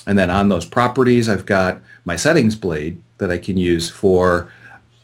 And 0.06 0.18
then 0.18 0.30
on 0.30 0.48
those 0.48 0.64
properties, 0.64 1.28
I've 1.28 1.46
got 1.46 1.80
my 2.04 2.16
settings 2.16 2.56
blade 2.56 3.00
that 3.18 3.30
I 3.30 3.38
can 3.38 3.56
use 3.56 3.88
for 3.88 4.50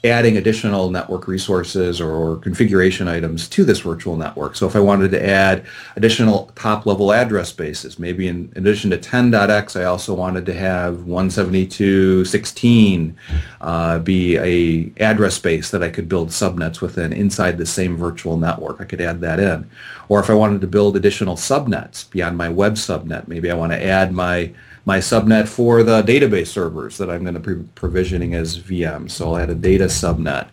adding 0.05 0.37
additional 0.37 0.91
network 0.91 1.26
resources 1.26 2.00
or 2.00 2.37
configuration 2.37 3.09
items 3.09 3.49
to 3.49 3.65
this 3.65 3.81
virtual 3.81 4.17
network. 4.17 4.55
So 4.55 4.67
if 4.67 4.76
I 4.76 4.81
wanted 4.81 5.11
to 5.12 5.26
add 5.26 5.65
additional 5.97 6.53
top-level 6.55 7.12
address 7.12 7.49
spaces, 7.49 7.99
maybe 7.99 8.29
in 8.29 8.53
addition 8.57 8.91
to 8.91 8.99
10.x, 8.99 9.75
I 9.75 9.85
also 9.85 10.15
wanted 10.15 10.47
to 10.47 10.55
have 10.55 10.99
172.16 10.99 13.15
uh, 13.61 13.99
be 14.00 14.37
a 14.37 14.93
address 15.03 15.35
space 15.35 15.71
that 15.71 15.83
I 15.83 15.88
could 15.88 16.09
build 16.09 16.29
subnets 16.29 16.81
within 16.81 17.12
inside 17.12 17.59
the 17.59 17.67
same 17.67 17.97
virtual 17.97 18.37
network. 18.37 18.81
I 18.81 18.85
could 18.85 19.00
add 19.00 19.21
that 19.23 19.41
in. 19.41 19.69
Or 20.09 20.21
if 20.21 20.31
I 20.31 20.35
wanted 20.35 20.61
to 20.61 20.69
build 20.69 20.97
additional 20.97 21.37
subnets 21.37 22.09
beyond 22.11 22.37
my 22.37 22.49
web 22.49 22.75
subnet, 22.75 23.26
maybe 23.26 23.50
I 23.50 23.55
want 23.55 23.73
to 23.73 23.83
add 23.83 24.12
my 24.12 24.53
my 24.87 24.99
subnet 24.99 25.49
for 25.49 25.83
the 25.83 26.00
database 26.05 26.47
servers 26.47 26.97
that 26.97 27.11
I'm 27.11 27.23
going 27.23 27.35
to 27.35 27.40
be 27.40 27.69
provisioning 27.75 28.37
as 28.37 28.57
VMs. 28.57 29.11
So 29.11 29.26
I'll 29.26 29.38
add 29.38 29.50
a 29.50 29.55
data 29.55 29.87
subnet 29.87 30.49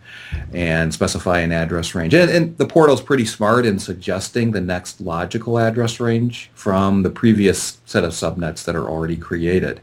and 0.52 0.92
specify 0.92 1.38
an 1.38 1.52
address 1.52 1.94
range. 1.94 2.14
And, 2.14 2.28
and 2.28 2.58
the 2.58 2.66
portal's 2.66 3.00
pretty 3.00 3.26
smart 3.26 3.64
in 3.64 3.78
suggesting 3.78 4.50
the 4.50 4.60
next 4.60 5.00
logical 5.00 5.58
address 5.60 6.00
range 6.00 6.50
from 6.54 7.04
the 7.04 7.10
previous 7.10 7.78
set 7.86 8.02
of 8.02 8.10
subnets 8.10 8.64
that 8.64 8.74
are 8.74 8.88
already 8.88 9.16
created. 9.16 9.80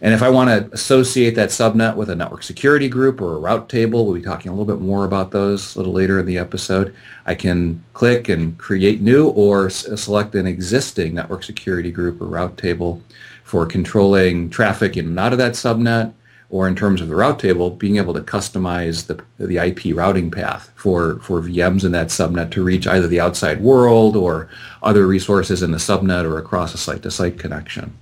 And 0.00 0.12
if 0.12 0.22
I 0.22 0.30
want 0.30 0.48
to 0.48 0.74
associate 0.74 1.34
that 1.36 1.50
subnet 1.50 1.94
with 1.94 2.10
a 2.10 2.14
network 2.14 2.42
security 2.42 2.88
group 2.88 3.20
or 3.20 3.36
a 3.36 3.38
route 3.38 3.68
table, 3.68 4.04
we'll 4.04 4.14
be 4.14 4.22
talking 4.22 4.50
a 4.50 4.54
little 4.54 4.66
bit 4.66 4.82
more 4.82 5.04
about 5.04 5.30
those 5.30 5.74
a 5.74 5.78
little 5.78 5.92
later 5.92 6.18
in 6.18 6.26
the 6.26 6.38
episode. 6.38 6.94
I 7.26 7.34
can 7.34 7.82
click 7.92 8.28
and 8.28 8.56
create 8.58 9.02
new 9.02 9.28
or 9.28 9.68
select 9.70 10.34
an 10.34 10.46
existing 10.46 11.14
network 11.14 11.42
security 11.42 11.90
group 11.90 12.20
or 12.20 12.26
route 12.26 12.56
table 12.58 13.02
for 13.54 13.66
controlling 13.66 14.50
traffic 14.50 14.96
in 14.96 15.06
and 15.06 15.20
out 15.20 15.30
of 15.30 15.38
that 15.38 15.52
subnet, 15.52 16.12
or 16.50 16.66
in 16.66 16.74
terms 16.74 17.00
of 17.00 17.06
the 17.06 17.14
route 17.14 17.38
table, 17.38 17.70
being 17.70 17.98
able 17.98 18.12
to 18.12 18.20
customize 18.20 19.06
the, 19.06 19.22
the 19.38 19.58
IP 19.58 19.96
routing 19.96 20.28
path 20.28 20.72
for, 20.74 21.20
for 21.20 21.40
VMs 21.40 21.84
in 21.84 21.92
that 21.92 22.08
subnet 22.08 22.50
to 22.50 22.64
reach 22.64 22.88
either 22.88 23.06
the 23.06 23.20
outside 23.20 23.60
world 23.60 24.16
or 24.16 24.48
other 24.82 25.06
resources 25.06 25.62
in 25.62 25.70
the 25.70 25.78
subnet 25.78 26.24
or 26.24 26.36
across 26.36 26.74
a 26.74 26.78
site-to-site 26.78 27.38
connection. 27.38 27.96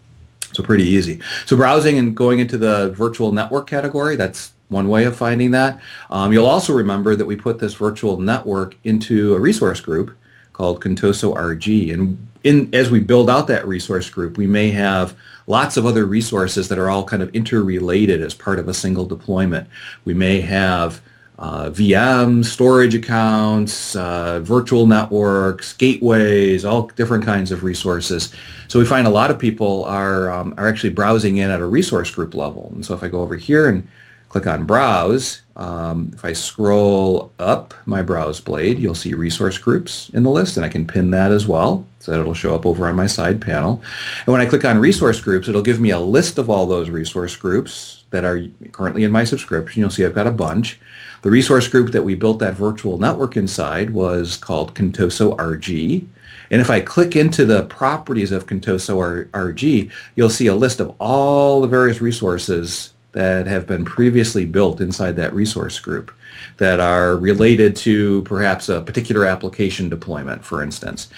So 0.55 0.63
pretty 0.63 0.85
easy. 0.85 1.21
So 1.45 1.55
browsing 1.55 1.99
and 1.99 2.17
going 2.17 2.39
into 2.39 2.57
the 2.57 2.93
virtual 2.93 3.31
network 3.31 3.67
category, 3.67 4.17
that's 4.17 4.55
one 4.71 4.89
way 4.89 5.05
of 5.05 5.15
finding 5.15 5.51
that. 5.51 5.83
Um, 6.09 6.33
you'll 6.33 6.47
also 6.47 6.73
remember 6.73 7.15
that 7.15 7.27
we 7.27 7.37
put 7.37 7.59
this 7.59 7.75
virtual 7.75 8.19
network 8.19 8.75
into 8.85 9.35
a 9.35 9.39
resource 9.39 9.83
group 9.83 10.17
called 10.55 10.83
Contoso 10.83 11.37
RG. 11.37 11.93
And 11.93 12.27
in, 12.45 12.75
as 12.75 12.91
we 12.91 13.01
build 13.01 13.31
out 13.31 13.47
that 13.49 13.67
resource 13.67 14.09
group, 14.09 14.37
we 14.39 14.47
may 14.47 14.71
have 14.71 15.15
lots 15.47 15.77
of 15.77 15.87
other 15.87 16.07
resources 16.07 16.69
that 16.69 16.79
are 16.79 16.91
all 16.91 17.05
kind 17.05 17.23
of 17.23 17.35
interrelated 17.35 18.21
as 18.23 18.35
part 18.35 18.59
of 18.59 18.69
a 18.69 18.75
single 18.75 19.05
deployment. 19.05 19.69
We 20.05 20.15
may 20.15 20.41
have 20.41 21.01
uh, 21.39 21.71
VMs, 21.71 22.45
storage 22.45 22.95
accounts, 22.95 23.97
uh, 23.97 24.41
virtual 24.41 24.87
networks, 24.87 25.73
gateways, 25.73 26.65
all 26.65 26.87
different 26.89 27.25
kinds 27.25 27.51
of 27.51 27.65
resources. 27.65 28.33
So 28.69 28.79
we 28.79 28.85
find 28.85 29.07
a 29.07 29.11
lot 29.11 29.31
of 29.31 29.39
people 29.39 29.85
are, 29.85 30.31
um, 30.31 30.55
are 30.57 30.69
actually 30.69 30.91
browsing 30.91 31.39
in 31.39 31.51
at 31.51 31.61
a 31.61 31.67
resource 31.67 32.11
group 32.11 32.35
level. 32.35 32.71
And 32.75 32.87
so 32.87 32.95
if 32.95 33.03
I 33.03 33.09
go 33.09 33.23
over 33.23 33.37
here 33.37 33.69
and 33.69 33.89
click 34.29 34.47
on 34.47 34.65
Browse, 34.65 35.42
um, 35.57 36.11
if 36.15 36.25
I 36.25 36.33
scroll 36.33 37.33
up 37.39 37.75
my 37.85 38.03
browse 38.03 38.41
blade, 38.41 38.79
you'll 38.79 38.95
see 38.95 39.15
resource 39.15 39.59
groups 39.59 40.11
in 40.15 40.23
the 40.23 40.31
list, 40.31 40.57
and 40.57 40.65
I 40.65 40.69
can 40.69 40.87
pin 40.87 41.11
that 41.11 41.31
as 41.31 41.47
well, 41.47 41.87
so 41.99 42.13
that 42.13 42.21
it'll 42.21 42.35
show 42.35 42.55
up 42.55 42.65
over 42.65 42.89
on 42.89 42.97
my 42.97 43.07
side 43.07 43.41
panel. 43.41 43.83
And 44.27 44.33
when 44.33 44.41
I 44.41 44.47
click 44.47 44.65
on 44.65 44.79
resource 44.79 45.21
groups, 45.21 45.49
it'll 45.49 45.63
give 45.63 45.81
me 45.81 45.91
a 45.91 45.99
list 45.99 46.39
of 46.39 46.49
all 46.49 46.67
those 46.67 46.89
resource 46.89 47.37
groups 47.37 48.05
that 48.11 48.25
are 48.25 48.47
currently 48.73 49.05
in 49.05 49.11
my 49.11 49.25
subscription. 49.25 49.81
You'll 49.81 49.91
see 49.91 50.05
I've 50.05 50.15
got 50.15 50.27
a 50.27 50.33
bunch. 50.33 50.79
The 51.23 51.31
resource 51.31 51.69
group 51.69 51.93
that 51.93 52.03
we 52.03 52.15
built 52.15 52.39
that 52.39 52.55
virtual 52.55 52.99
network 52.99 53.37
inside 53.37 53.91
was 53.91 54.37
called 54.37 54.75
Contoso 54.75 55.37
RG. 55.37 56.07
And 56.51 56.61
if 56.61 56.69
I 56.69 56.81
click 56.81 57.17
into 57.17 57.45
the 57.47 57.65
properties 57.65 58.33
of 58.33 58.47
Contoso 58.47 59.27
RG, 59.31 59.91
you'll 60.17 60.31
see 60.31 60.47
a 60.47 60.55
list 60.55 60.81
of 60.81 60.95
all 60.99 61.61
the 61.61 61.69
various 61.69 62.01
resources 62.01 62.93
that 63.12 63.47
have 63.47 63.66
been 63.66 63.85
previously 63.85 64.45
built 64.45 64.81
inside 64.81 65.16
that 65.16 65.35
resource 65.35 65.78
group 65.78 66.12
that 66.57 66.81
are 66.81 67.16
related 67.16 67.76
to 67.76 68.23
perhaps 68.23 68.69
a 68.69 68.81
particular 68.81 69.26
application 69.26 69.88
deployment, 69.88 70.45
for 70.45 70.62
instance. 70.62 71.09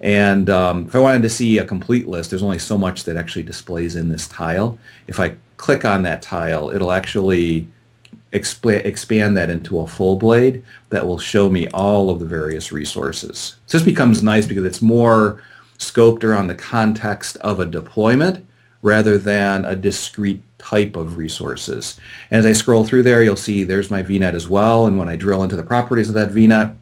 And 0.00 0.50
um, 0.50 0.86
if 0.86 0.94
I 0.94 0.98
wanted 0.98 1.22
to 1.22 1.30
see 1.30 1.58
a 1.58 1.64
complete 1.64 2.08
list, 2.08 2.30
there's 2.30 2.42
only 2.42 2.58
so 2.58 2.76
much 2.76 3.04
that 3.04 3.16
actually 3.16 3.44
displays 3.44 3.96
in 3.96 4.08
this 4.08 4.28
tile. 4.28 4.78
If 5.06 5.20
I 5.20 5.36
click 5.56 5.84
on 5.84 6.02
that 6.02 6.20
tile, 6.20 6.70
it'll 6.70 6.92
actually 6.92 7.68
exp- 8.32 8.84
expand 8.84 9.36
that 9.36 9.48
into 9.48 9.78
a 9.78 9.86
full 9.86 10.16
blade 10.16 10.62
that 10.90 11.06
will 11.06 11.18
show 11.18 11.48
me 11.48 11.68
all 11.68 12.10
of 12.10 12.18
the 12.18 12.26
various 12.26 12.72
resources. 12.72 13.56
So 13.66 13.78
this 13.78 13.84
becomes 13.84 14.22
nice 14.22 14.46
because 14.46 14.64
it's 14.64 14.82
more 14.82 15.42
scoped 15.78 16.24
around 16.24 16.48
the 16.48 16.54
context 16.54 17.36
of 17.38 17.60
a 17.60 17.66
deployment 17.66 18.44
rather 18.82 19.16
than 19.16 19.64
a 19.64 19.74
discrete 19.74 20.42
type 20.64 20.96
of 20.96 21.18
resources. 21.18 22.00
And 22.30 22.38
as 22.38 22.46
I 22.46 22.52
scroll 22.52 22.84
through 22.84 23.02
there, 23.02 23.22
you'll 23.22 23.36
see 23.36 23.64
there's 23.64 23.90
my 23.90 24.02
VNet 24.02 24.32
as 24.32 24.48
well. 24.48 24.86
And 24.86 24.98
when 24.98 25.10
I 25.10 25.16
drill 25.16 25.42
into 25.42 25.56
the 25.56 25.62
properties 25.62 26.08
of 26.08 26.14
that 26.14 26.30
VNet, 26.30 26.74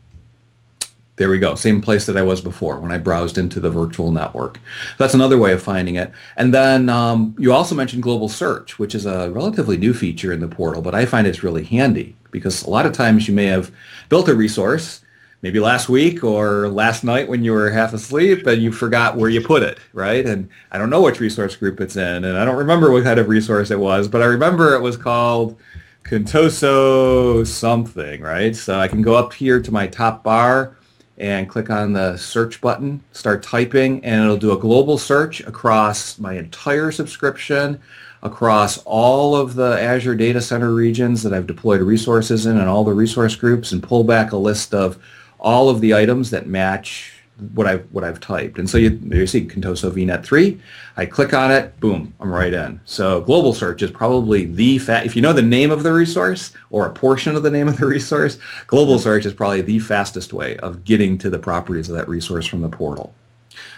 there 1.17 1.29
we 1.29 1.39
go. 1.39 1.57
Same 1.57 1.83
place 1.83 2.07
that 2.07 2.17
I 2.17 2.23
was 2.23 2.41
before 2.41 2.79
when 2.79 2.93
I 2.93 2.99
browsed 2.99 3.39
into 3.39 3.61
the 3.61 3.71
virtual 3.71 4.13
network. 4.13 4.61
That's 4.99 5.15
another 5.15 5.37
way 5.37 5.53
of 5.53 5.63
finding 5.63 5.97
it. 5.97 6.13
And 6.37 6.55
then 6.55 6.89
um, 6.89 7.35
you 7.39 7.53
also 7.53 7.75
mentioned 7.75 8.03
global 8.03 8.29
search, 8.29 8.79
which 8.79 8.95
is 8.95 9.05
a 9.05 9.31
relatively 9.31 9.77
new 9.77 9.93
feature 9.93 10.33
in 10.33 10.41
the 10.41 10.49
portal, 10.49 10.81
but 10.81 10.95
I 10.95 11.05
find 11.05 11.27
it's 11.27 11.43
really 11.43 11.65
handy 11.65 12.17
because 12.31 12.63
a 12.63 12.71
lot 12.71 12.87
of 12.87 12.93
times 12.93 13.29
you 13.29 13.35
may 13.35 13.47
have 13.47 13.73
built 14.09 14.29
a 14.29 14.35
resource 14.35 15.03
maybe 15.43 15.59
last 15.59 15.89
week 15.89 16.23
or 16.23 16.69
last 16.69 17.03
night 17.03 17.29
when 17.29 17.45
you 17.45 17.53
were 17.53 17.69
half 17.69 17.93
asleep 17.93 18.47
and 18.47 18.63
you 18.63 18.71
forgot 18.71 19.17
where 19.17 19.29
you 19.29 19.41
put 19.41 19.63
it, 19.63 19.79
right? 19.93 20.25
And 20.25 20.49
I 20.71 20.79
don't 20.79 20.91
know 20.91 21.03
which 21.03 21.21
resource 21.21 21.57
group 21.57 21.81
it's 21.81 21.97
in, 21.97 22.25
and 22.25 22.39
I 22.39 22.45
don't 22.45 22.57
remember 22.57 22.91
what 22.91 23.05
kind 23.05 23.19
of 23.19 23.29
resource 23.29 23.71
it 23.71 23.79
was, 23.79 24.09
but 24.09 24.23
I 24.23 24.27
remember 24.27 24.75
it 24.75 24.81
was 24.81 24.97
called 24.97 25.59
Contoso 26.05 27.47
something, 27.47 28.23
right? 28.23 28.55
So 28.55 28.79
I 28.79 28.87
can 28.87 29.03
go 29.03 29.15
up 29.15 29.33
here 29.33 29.61
to 29.61 29.73
my 29.73 29.89
top 29.89 30.23
bar 30.23 30.77
and 31.19 31.49
click 31.49 31.71
on 31.71 31.93
the 31.93 32.17
search 32.17 32.61
button, 32.61 33.03
start 33.13 33.43
typing, 33.43 34.05
and 34.05 34.23
it'll 34.23 34.37
do 34.37 34.53
a 34.53 34.59
global 34.59 34.97
search 34.97 35.41
across 35.41 36.19
my 36.19 36.35
entire 36.35 36.91
subscription, 36.91 37.81
across 38.23 38.79
all 38.85 39.37
of 39.37 39.55
the 39.55 39.81
Azure 39.81 40.15
data 40.15 40.41
center 40.41 40.73
regions 40.73 41.23
that 41.23 41.33
I've 41.33 41.47
deployed 41.47 41.81
resources 41.81 42.47
in 42.47 42.59
and 42.59 42.69
all 42.69 42.85
the 42.85 42.95
resource 42.95 43.35
groups 43.35 43.73
and 43.73 43.83
pull 43.83 44.05
back 44.05 44.33
a 44.33 44.37
list 44.37 44.75
of 44.75 44.99
all 45.43 45.69
of 45.69 45.81
the 45.81 45.95
items 45.95 46.31
that 46.31 46.47
match 46.47 47.13
what 47.55 47.67
I've 47.67 47.85
what 47.93 48.05
I've 48.05 48.21
typed. 48.21 48.59
And 48.59 48.71
so 48.71 48.79
you, 48.79 48.91
you 49.11 49.27
see 49.27 49.45
Contoso 49.45 49.91
VNet 49.91 50.25
3. 50.25 50.61
I 50.97 51.07
click 51.07 51.35
on 51.35 51.51
it, 51.51 51.79
boom, 51.81 52.15
I'm 52.21 52.33
right 52.33 52.53
in. 52.53 52.81
So 52.85 53.21
global 53.23 53.53
search 53.53 53.83
is 53.83 53.91
probably 53.91 54.45
the 54.45 54.79
fa- 54.79 55.05
if 55.05 55.17
you 55.17 55.23
know 55.23 55.33
the 55.33 55.43
name 55.43 55.71
of 55.71 55.83
the 55.83 55.93
resource 55.93 56.53
or 56.71 56.87
a 56.87 56.93
portion 56.93 57.35
of 57.35 57.43
the 57.43 57.51
name 57.51 57.69
of 57.69 57.79
the 57.79 57.87
resource, 57.87 58.39
global 58.67 58.99
search 58.99 59.27
is 59.27 59.35
probably 59.35 59.63
the 59.63 59.81
fastest 59.81 60.33
way 60.33 60.57
of 60.59 60.85
getting 60.85 61.19
to 61.19 61.31
the 61.31 61.39
properties 61.39 61.89
of 61.89 61.97
that 61.97 62.09
resource 62.09 62.47
from 62.47 62.61
the 62.61 62.69
portal. 62.69 63.13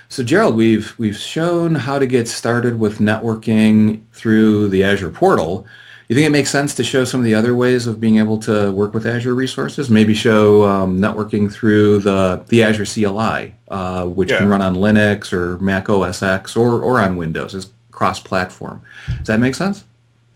So 0.08 0.22
Gerald, 0.22 0.56
we've 0.56 0.94
we've 0.98 1.16
shown 1.16 1.74
how 1.74 1.98
to 1.98 2.06
get 2.06 2.28
started 2.28 2.78
with 2.78 2.98
networking 2.98 4.02
through 4.12 4.68
the 4.68 4.84
Azure 4.84 5.10
portal. 5.10 5.66
You 6.08 6.14
think 6.14 6.26
it 6.26 6.30
makes 6.30 6.50
sense 6.50 6.74
to 6.74 6.84
show 6.84 7.04
some 7.04 7.20
of 7.20 7.24
the 7.24 7.34
other 7.34 7.54
ways 7.54 7.86
of 7.86 7.98
being 7.98 8.18
able 8.18 8.38
to 8.40 8.70
work 8.72 8.92
with 8.92 9.06
Azure 9.06 9.34
resources? 9.34 9.88
Maybe 9.88 10.12
show 10.12 10.64
um, 10.64 10.98
networking 10.98 11.50
through 11.50 12.00
the, 12.00 12.44
the 12.48 12.62
Azure 12.62 12.84
CLI, 12.84 13.54
uh, 13.68 14.04
which 14.06 14.30
yeah. 14.30 14.38
can 14.38 14.48
run 14.48 14.60
on 14.60 14.74
Linux 14.74 15.32
or 15.32 15.58
Mac 15.58 15.88
OS 15.88 16.22
X 16.22 16.56
or, 16.56 16.82
or 16.82 17.00
on 17.00 17.16
Windows 17.16 17.54
as 17.54 17.72
cross-platform. 17.90 18.82
Does 19.18 19.28
that 19.28 19.40
make 19.40 19.54
sense? 19.54 19.84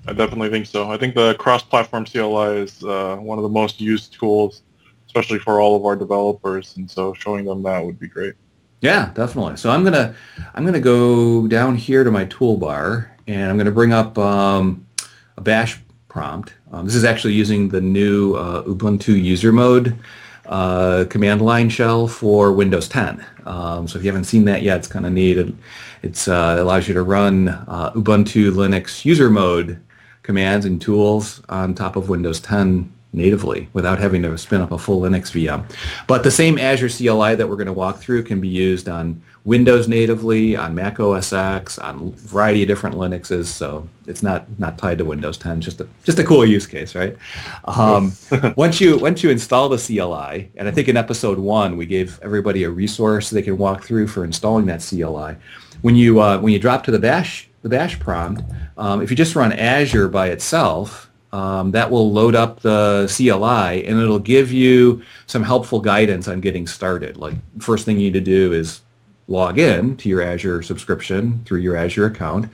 I 0.06 0.14
definitely 0.14 0.48
think 0.48 0.64
so. 0.64 0.90
I 0.90 0.96
think 0.96 1.14
the 1.14 1.34
cross-platform 1.34 2.06
CLI 2.06 2.60
is 2.60 2.82
uh, 2.82 3.16
one 3.16 3.36
of 3.36 3.42
the 3.42 3.50
most 3.50 3.78
used 3.78 4.14
tools, 4.14 4.62
especially 5.06 5.38
for 5.38 5.60
all 5.60 5.76
of 5.76 5.84
our 5.84 5.96
developers, 5.96 6.78
and 6.78 6.90
so 6.90 7.12
showing 7.12 7.44
them 7.44 7.62
that 7.64 7.84
would 7.84 7.98
be 7.98 8.08
great. 8.08 8.32
Yeah, 8.80 9.10
definitely. 9.12 9.56
So 9.58 9.70
I'm 9.70 9.84
gonna 9.84 10.14
I'm 10.54 10.64
gonna 10.64 10.80
go 10.80 11.46
down 11.46 11.76
here 11.76 12.04
to 12.04 12.10
my 12.10 12.24
toolbar, 12.26 13.08
and 13.26 13.50
I'm 13.50 13.58
gonna 13.58 13.72
bring 13.72 13.92
up 13.92 14.16
um, 14.16 14.86
a 15.38 15.40
bash 15.40 15.80
prompt. 16.08 16.52
Um, 16.72 16.84
this 16.84 16.96
is 16.96 17.04
actually 17.04 17.34
using 17.34 17.68
the 17.68 17.80
new 17.80 18.34
uh, 18.34 18.64
Ubuntu 18.64 19.22
user 19.22 19.52
mode 19.52 19.96
uh, 20.46 21.04
command 21.08 21.40
line 21.40 21.68
shell 21.68 22.08
for 22.08 22.52
Windows 22.52 22.88
10. 22.88 23.24
Um, 23.46 23.86
so 23.86 23.98
if 23.98 24.04
you 24.04 24.10
haven't 24.10 24.24
seen 24.24 24.44
that 24.46 24.62
yet, 24.62 24.78
it's 24.78 24.88
kind 24.88 25.06
of 25.06 25.12
neat. 25.12 25.38
It 25.38 25.54
it's, 26.02 26.26
uh, 26.26 26.56
allows 26.58 26.88
you 26.88 26.94
to 26.94 27.02
run 27.02 27.48
uh, 27.48 27.92
Ubuntu 27.92 28.50
Linux 28.52 29.04
user 29.04 29.30
mode 29.30 29.80
commands 30.22 30.66
and 30.66 30.80
tools 30.80 31.40
on 31.48 31.74
top 31.74 31.96
of 31.96 32.08
Windows 32.08 32.40
10 32.40 32.92
natively 33.12 33.68
without 33.72 33.98
having 33.98 34.22
to 34.22 34.36
spin 34.36 34.60
up 34.60 34.72
a 34.72 34.78
full 34.78 35.00
Linux 35.00 35.30
VM. 35.30 35.64
But 36.06 36.24
the 36.24 36.30
same 36.30 36.58
Azure 36.58 36.88
CLI 36.88 37.36
that 37.36 37.48
we're 37.48 37.56
going 37.56 37.66
to 37.66 37.72
walk 37.72 37.98
through 37.98 38.24
can 38.24 38.40
be 38.40 38.48
used 38.48 38.88
on 38.88 39.22
Windows 39.44 39.88
natively, 39.88 40.56
on 40.56 40.74
Mac 40.74 41.00
OS 41.00 41.32
X, 41.32 41.78
on 41.78 41.96
a 41.96 42.20
variety 42.20 42.62
of 42.62 42.68
different 42.68 42.96
Linuxes. 42.96 43.46
So 43.46 43.88
it's 44.06 44.22
not 44.22 44.46
not 44.58 44.78
tied 44.78 44.98
to 44.98 45.04
Windows 45.04 45.38
10. 45.38 45.60
Just 45.60 45.80
a 45.80 45.88
just 46.04 46.18
a 46.18 46.24
cool 46.24 46.44
use 46.44 46.66
case, 46.66 46.94
right? 46.94 47.16
Um, 47.64 48.12
once 48.56 48.80
you 48.80 48.98
once 48.98 49.22
you 49.22 49.30
install 49.30 49.68
the 49.68 49.78
CLI, 49.78 50.50
and 50.56 50.68
I 50.68 50.70
think 50.70 50.88
in 50.88 50.96
episode 50.96 51.38
one 51.38 51.76
we 51.76 51.86
gave 51.86 52.20
everybody 52.22 52.64
a 52.64 52.70
resource 52.70 53.30
they 53.30 53.42
can 53.42 53.58
walk 53.58 53.84
through 53.84 54.08
for 54.08 54.24
installing 54.24 54.66
that 54.66 54.80
CLI. 54.80 55.36
When 55.82 55.96
you 55.96 56.20
uh, 56.20 56.38
when 56.40 56.52
you 56.52 56.58
drop 56.58 56.84
to 56.84 56.90
the 56.90 56.98
bash 56.98 57.48
the 57.62 57.68
bash 57.68 57.98
prompt, 57.98 58.42
um, 58.76 59.02
if 59.02 59.10
you 59.10 59.16
just 59.16 59.34
run 59.34 59.52
Azure 59.52 60.08
by 60.08 60.28
itself, 60.28 61.10
um, 61.32 61.72
that 61.72 61.90
will 61.90 62.10
load 62.10 62.34
up 62.34 62.60
the 62.60 63.12
CLI 63.14 63.86
and 63.86 64.00
it'll 64.00 64.18
give 64.18 64.50
you 64.50 65.02
some 65.26 65.42
helpful 65.42 65.80
guidance 65.80 66.28
on 66.28 66.40
getting 66.40 66.66
started. 66.66 67.16
Like 67.16 67.34
first 67.58 67.84
thing 67.84 67.96
you 67.96 68.04
need 68.04 68.14
to 68.14 68.20
do 68.20 68.52
is 68.52 68.80
log 69.28 69.58
in 69.58 69.96
to 69.98 70.08
your 70.08 70.22
Azure 70.22 70.62
subscription 70.62 71.42
through 71.44 71.60
your 71.60 71.76
Azure 71.76 72.06
account. 72.06 72.50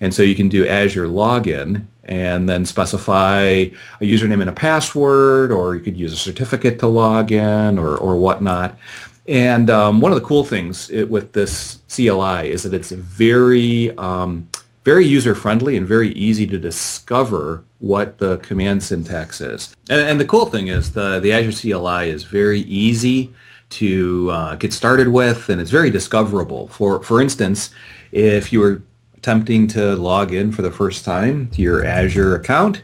And 0.00 0.14
so 0.14 0.22
you 0.22 0.36
can 0.36 0.48
do 0.48 0.66
Azure 0.66 1.08
login 1.08 1.86
and 2.04 2.48
then 2.48 2.64
specify 2.64 3.40
a 3.40 3.72
username 4.00 4.40
and 4.40 4.48
a 4.48 4.52
password, 4.52 5.50
or 5.50 5.74
you 5.74 5.80
could 5.80 5.96
use 5.96 6.12
a 6.12 6.16
certificate 6.16 6.78
to 6.78 6.86
log 6.86 7.32
in 7.32 7.78
or, 7.78 7.96
or 7.96 8.16
whatnot. 8.16 8.78
And 9.26 9.68
um, 9.68 10.00
one 10.00 10.12
of 10.12 10.20
the 10.20 10.24
cool 10.24 10.44
things 10.44 10.88
it, 10.90 11.10
with 11.10 11.32
this 11.32 11.80
CLI 11.88 12.50
is 12.50 12.62
that 12.62 12.72
it's 12.72 12.90
very 12.90 13.96
um, 13.98 14.48
very 14.84 15.06
user-friendly 15.06 15.76
and 15.76 15.86
very 15.86 16.12
easy 16.12 16.46
to 16.46 16.58
discover 16.58 17.62
what 17.78 18.16
the 18.16 18.38
command 18.38 18.82
syntax 18.82 19.38
is. 19.42 19.76
And, 19.90 20.00
and, 20.00 20.18
the 20.18 20.24
cool 20.24 20.46
thing 20.46 20.68
is 20.68 20.92
the, 20.92 21.20
the 21.20 21.30
Azure 21.30 21.52
CLI 21.52 22.08
is 22.08 22.24
very 22.24 22.60
easy 22.60 23.34
to 23.70 24.30
uh, 24.30 24.54
get 24.56 24.72
started 24.72 25.08
with, 25.08 25.48
and 25.48 25.60
it's 25.60 25.70
very 25.70 25.90
discoverable. 25.90 26.68
For, 26.68 27.02
for 27.02 27.20
instance, 27.20 27.70
if 28.12 28.52
you 28.52 28.60
were 28.60 28.82
attempting 29.16 29.66
to 29.68 29.96
log 29.96 30.32
in 30.32 30.52
for 30.52 30.62
the 30.62 30.70
first 30.70 31.04
time 31.04 31.48
to 31.50 31.62
your 31.62 31.84
Azure 31.84 32.34
account, 32.34 32.82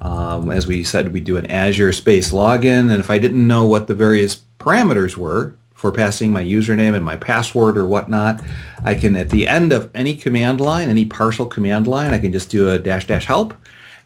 um, 0.00 0.50
as 0.50 0.66
we 0.66 0.84
said, 0.84 1.12
we 1.12 1.20
do 1.20 1.36
an 1.36 1.46
Azure 1.46 1.92
space 1.92 2.32
login, 2.32 2.90
and 2.90 3.00
if 3.00 3.10
I 3.10 3.18
didn't 3.18 3.46
know 3.46 3.66
what 3.66 3.86
the 3.86 3.94
various 3.94 4.42
parameters 4.58 5.16
were 5.16 5.54
for 5.74 5.92
passing 5.92 6.32
my 6.32 6.42
username 6.42 6.94
and 6.94 7.04
my 7.04 7.16
password 7.16 7.78
or 7.78 7.86
whatnot, 7.86 8.42
I 8.84 8.94
can, 8.94 9.16
at 9.16 9.30
the 9.30 9.46
end 9.48 9.72
of 9.72 9.90
any 9.94 10.16
command 10.16 10.60
line, 10.60 10.88
any 10.88 11.04
partial 11.04 11.46
command 11.46 11.86
line, 11.86 12.12
I 12.12 12.18
can 12.18 12.32
just 12.32 12.50
do 12.50 12.70
a 12.70 12.78
dash 12.78 13.06
dash 13.06 13.26
help, 13.26 13.54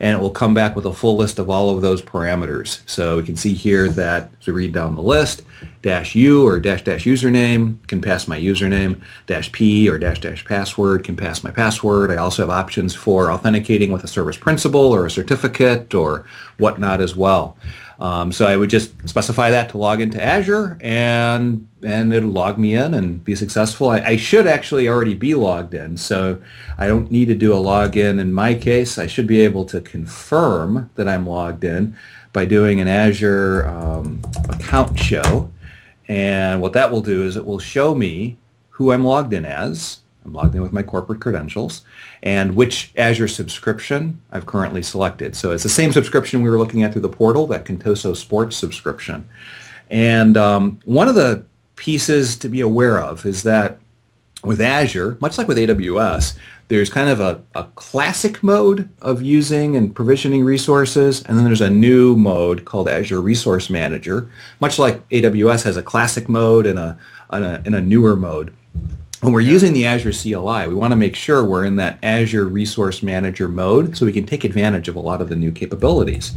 and 0.00 0.16
it 0.16 0.20
will 0.20 0.30
come 0.30 0.54
back 0.54 0.74
with 0.74 0.86
a 0.86 0.92
full 0.92 1.16
list 1.16 1.38
of 1.38 1.50
all 1.50 1.70
of 1.70 1.82
those 1.82 2.00
parameters. 2.00 2.80
So 2.88 3.18
we 3.18 3.22
can 3.22 3.36
see 3.36 3.52
here 3.52 3.88
that 3.90 4.30
as 4.40 4.46
we 4.46 4.54
read 4.54 4.72
down 4.72 4.96
the 4.96 5.02
list, 5.02 5.42
dash 5.82 6.14
u 6.14 6.46
or 6.46 6.58
dash 6.58 6.82
dash 6.82 7.04
username 7.04 7.76
can 7.86 8.00
pass 8.00 8.26
my 8.26 8.40
username, 8.40 9.00
dash 9.26 9.52
p 9.52 9.88
or 9.88 9.98
dash 9.98 10.20
dash 10.20 10.44
password 10.44 11.04
can 11.04 11.16
pass 11.16 11.44
my 11.44 11.50
password. 11.50 12.10
I 12.10 12.16
also 12.16 12.42
have 12.42 12.50
options 12.50 12.94
for 12.94 13.30
authenticating 13.30 13.92
with 13.92 14.02
a 14.02 14.08
service 14.08 14.38
principal 14.38 14.80
or 14.80 15.04
a 15.04 15.10
certificate 15.10 15.94
or 15.94 16.26
whatnot 16.56 17.00
as 17.00 17.14
well. 17.14 17.56
Um, 18.00 18.32
so 18.32 18.46
I 18.46 18.56
would 18.56 18.70
just 18.70 19.06
specify 19.06 19.50
that 19.50 19.68
to 19.70 19.78
log 19.78 20.00
into 20.00 20.22
Azure 20.22 20.78
and 20.80 21.68
and 21.82 22.12
it'll 22.14 22.30
log 22.30 22.56
me 22.56 22.74
in 22.74 22.94
and 22.94 23.22
be 23.22 23.34
successful. 23.34 23.90
I, 23.90 23.98
I, 24.00 24.16
should 24.16 24.46
actually 24.46 24.88
already 24.88 25.14
be 25.14 25.34
logged 25.34 25.74
in, 25.74 25.96
so 25.96 26.40
I 26.78 26.86
don't 26.86 27.10
need 27.10 27.26
to 27.26 27.34
do 27.34 27.52
a 27.52 27.56
login 27.56 28.18
in 28.18 28.32
my 28.32 28.54
case. 28.54 28.98
I 28.98 29.06
should 29.06 29.26
be 29.26 29.40
able 29.40 29.64
to 29.66 29.80
confirm 29.80 30.90
that 30.94 31.08
I'm 31.08 31.26
logged 31.26 31.64
in 31.64 31.96
by 32.32 32.44
doing 32.44 32.80
an 32.80 32.88
Azure 32.88 33.66
um, 33.68 34.22
account 34.48 34.98
show. 34.98 35.50
And 36.08 36.60
what 36.60 36.72
that 36.74 36.90
will 36.90 37.02
do 37.02 37.24
is 37.24 37.36
it 37.36 37.46
will 37.46 37.58
show 37.58 37.94
me 37.94 38.38
who 38.70 38.92
I'm 38.92 39.04
logged 39.04 39.32
in 39.32 39.44
as. 39.44 40.00
I'm 40.24 40.32
logged 40.32 40.54
in 40.54 40.62
with 40.62 40.72
my 40.72 40.82
corporate 40.82 41.20
credentials 41.20 41.82
and 42.22 42.54
which 42.54 42.92
Azure 42.96 43.28
subscription 43.28 44.20
I've 44.32 44.46
currently 44.46 44.82
selected. 44.82 45.34
So 45.34 45.52
it's 45.52 45.62
the 45.62 45.68
same 45.68 45.92
subscription 45.92 46.42
we 46.42 46.50
were 46.50 46.58
looking 46.58 46.82
at 46.82 46.92
through 46.92 47.02
the 47.02 47.08
portal, 47.08 47.46
that 47.48 47.64
Contoso 47.64 48.16
Sports 48.16 48.56
subscription. 48.56 49.28
And 49.88 50.36
um, 50.36 50.80
one 50.84 51.08
of 51.08 51.14
the 51.14 51.44
pieces 51.76 52.36
to 52.36 52.48
be 52.48 52.60
aware 52.60 53.00
of 53.00 53.24
is 53.24 53.42
that 53.44 53.78
with 54.44 54.60
Azure, 54.60 55.18
much 55.20 55.38
like 55.38 55.48
with 55.48 55.58
AWS, 55.58 56.36
there's 56.68 56.88
kind 56.88 57.10
of 57.10 57.20
a, 57.20 57.42
a 57.54 57.64
classic 57.74 58.42
mode 58.42 58.88
of 59.02 59.22
using 59.22 59.76
and 59.76 59.94
provisioning 59.94 60.44
resources, 60.44 61.22
and 61.24 61.36
then 61.36 61.44
there's 61.44 61.60
a 61.60 61.68
new 61.68 62.16
mode 62.16 62.64
called 62.64 62.88
Azure 62.88 63.20
Resource 63.20 63.68
Manager, 63.68 64.30
much 64.60 64.78
like 64.78 65.06
AWS 65.08 65.64
has 65.64 65.76
a 65.76 65.82
classic 65.82 66.28
mode 66.28 66.66
and 66.66 66.78
a, 66.78 66.96
and 67.30 67.44
a, 67.44 67.62
and 67.66 67.74
a 67.74 67.80
newer 67.80 68.14
mode 68.14 68.54
when 69.20 69.34
we're 69.34 69.40
using 69.40 69.74
the 69.74 69.86
Azure 69.86 70.12
CLI, 70.12 70.66
we 70.66 70.74
want 70.74 70.92
to 70.92 70.96
make 70.96 71.14
sure 71.14 71.44
we're 71.44 71.64
in 71.64 71.76
that 71.76 71.98
Azure 72.02 72.46
Resource 72.46 73.02
Manager 73.02 73.48
mode 73.48 73.96
so 73.96 74.06
we 74.06 74.12
can 74.12 74.24
take 74.24 74.44
advantage 74.44 74.88
of 74.88 74.96
a 74.96 75.00
lot 75.00 75.20
of 75.20 75.28
the 75.28 75.36
new 75.36 75.52
capabilities. 75.52 76.34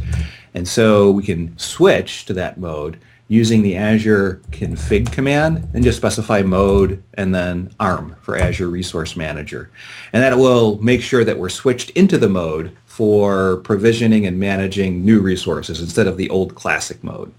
And 0.52 0.68
so 0.68 1.10
we 1.10 1.22
can 1.22 1.56
switch 1.56 2.26
to 2.26 2.34
that 2.34 2.58
mode 2.58 2.98
using 3.28 3.62
the 3.62 3.74
Azure 3.74 4.42
config 4.50 5.10
command 5.10 5.66
and 5.72 5.82
just 5.82 5.96
specify 5.96 6.42
mode 6.42 7.02
and 7.14 7.34
then 7.34 7.74
ARM 7.80 8.16
for 8.20 8.36
Azure 8.36 8.68
Resource 8.68 9.16
Manager. 9.16 9.70
And 10.12 10.22
that 10.22 10.36
will 10.36 10.78
make 10.82 11.00
sure 11.00 11.24
that 11.24 11.38
we're 11.38 11.48
switched 11.48 11.88
into 11.90 12.18
the 12.18 12.28
mode 12.28 12.76
for 12.84 13.58
provisioning 13.58 14.26
and 14.26 14.38
managing 14.38 15.06
new 15.06 15.20
resources 15.20 15.80
instead 15.80 16.06
of 16.06 16.18
the 16.18 16.28
old 16.28 16.54
classic 16.54 17.02
mode. 17.02 17.32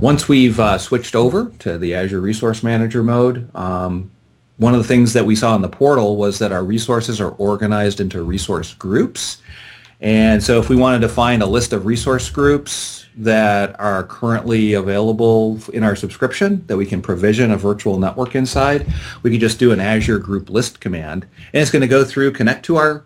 Once 0.00 0.28
we've 0.28 0.58
uh, 0.58 0.78
switched 0.78 1.14
over 1.14 1.52
to 1.58 1.76
the 1.76 1.94
Azure 1.94 2.22
Resource 2.22 2.62
Manager 2.62 3.02
mode, 3.02 3.54
um, 3.54 4.10
one 4.56 4.72
of 4.72 4.80
the 4.80 4.88
things 4.88 5.12
that 5.12 5.26
we 5.26 5.36
saw 5.36 5.54
in 5.54 5.60
the 5.60 5.68
portal 5.68 6.16
was 6.16 6.38
that 6.38 6.52
our 6.52 6.64
resources 6.64 7.20
are 7.20 7.32
organized 7.32 8.00
into 8.00 8.22
resource 8.22 8.72
groups. 8.72 9.42
And 10.00 10.42
so 10.42 10.58
if 10.58 10.70
we 10.70 10.76
wanted 10.76 11.00
to 11.00 11.08
find 11.10 11.42
a 11.42 11.46
list 11.46 11.74
of 11.74 11.84
resource 11.84 12.30
groups 12.30 13.04
that 13.18 13.78
are 13.78 14.04
currently 14.04 14.72
available 14.72 15.60
in 15.74 15.84
our 15.84 15.94
subscription 15.94 16.64
that 16.66 16.78
we 16.78 16.86
can 16.86 17.02
provision 17.02 17.50
a 17.50 17.58
virtual 17.58 17.98
network 17.98 18.34
inside, 18.34 18.86
we 19.22 19.30
can 19.30 19.40
just 19.40 19.58
do 19.58 19.70
an 19.70 19.80
Azure 19.80 20.18
group 20.18 20.48
list 20.48 20.80
command. 20.80 21.26
And 21.52 21.60
it's 21.60 21.70
going 21.70 21.82
to 21.82 21.88
go 21.88 22.06
through, 22.06 22.32
connect 22.32 22.64
to 22.66 22.76
our 22.76 23.04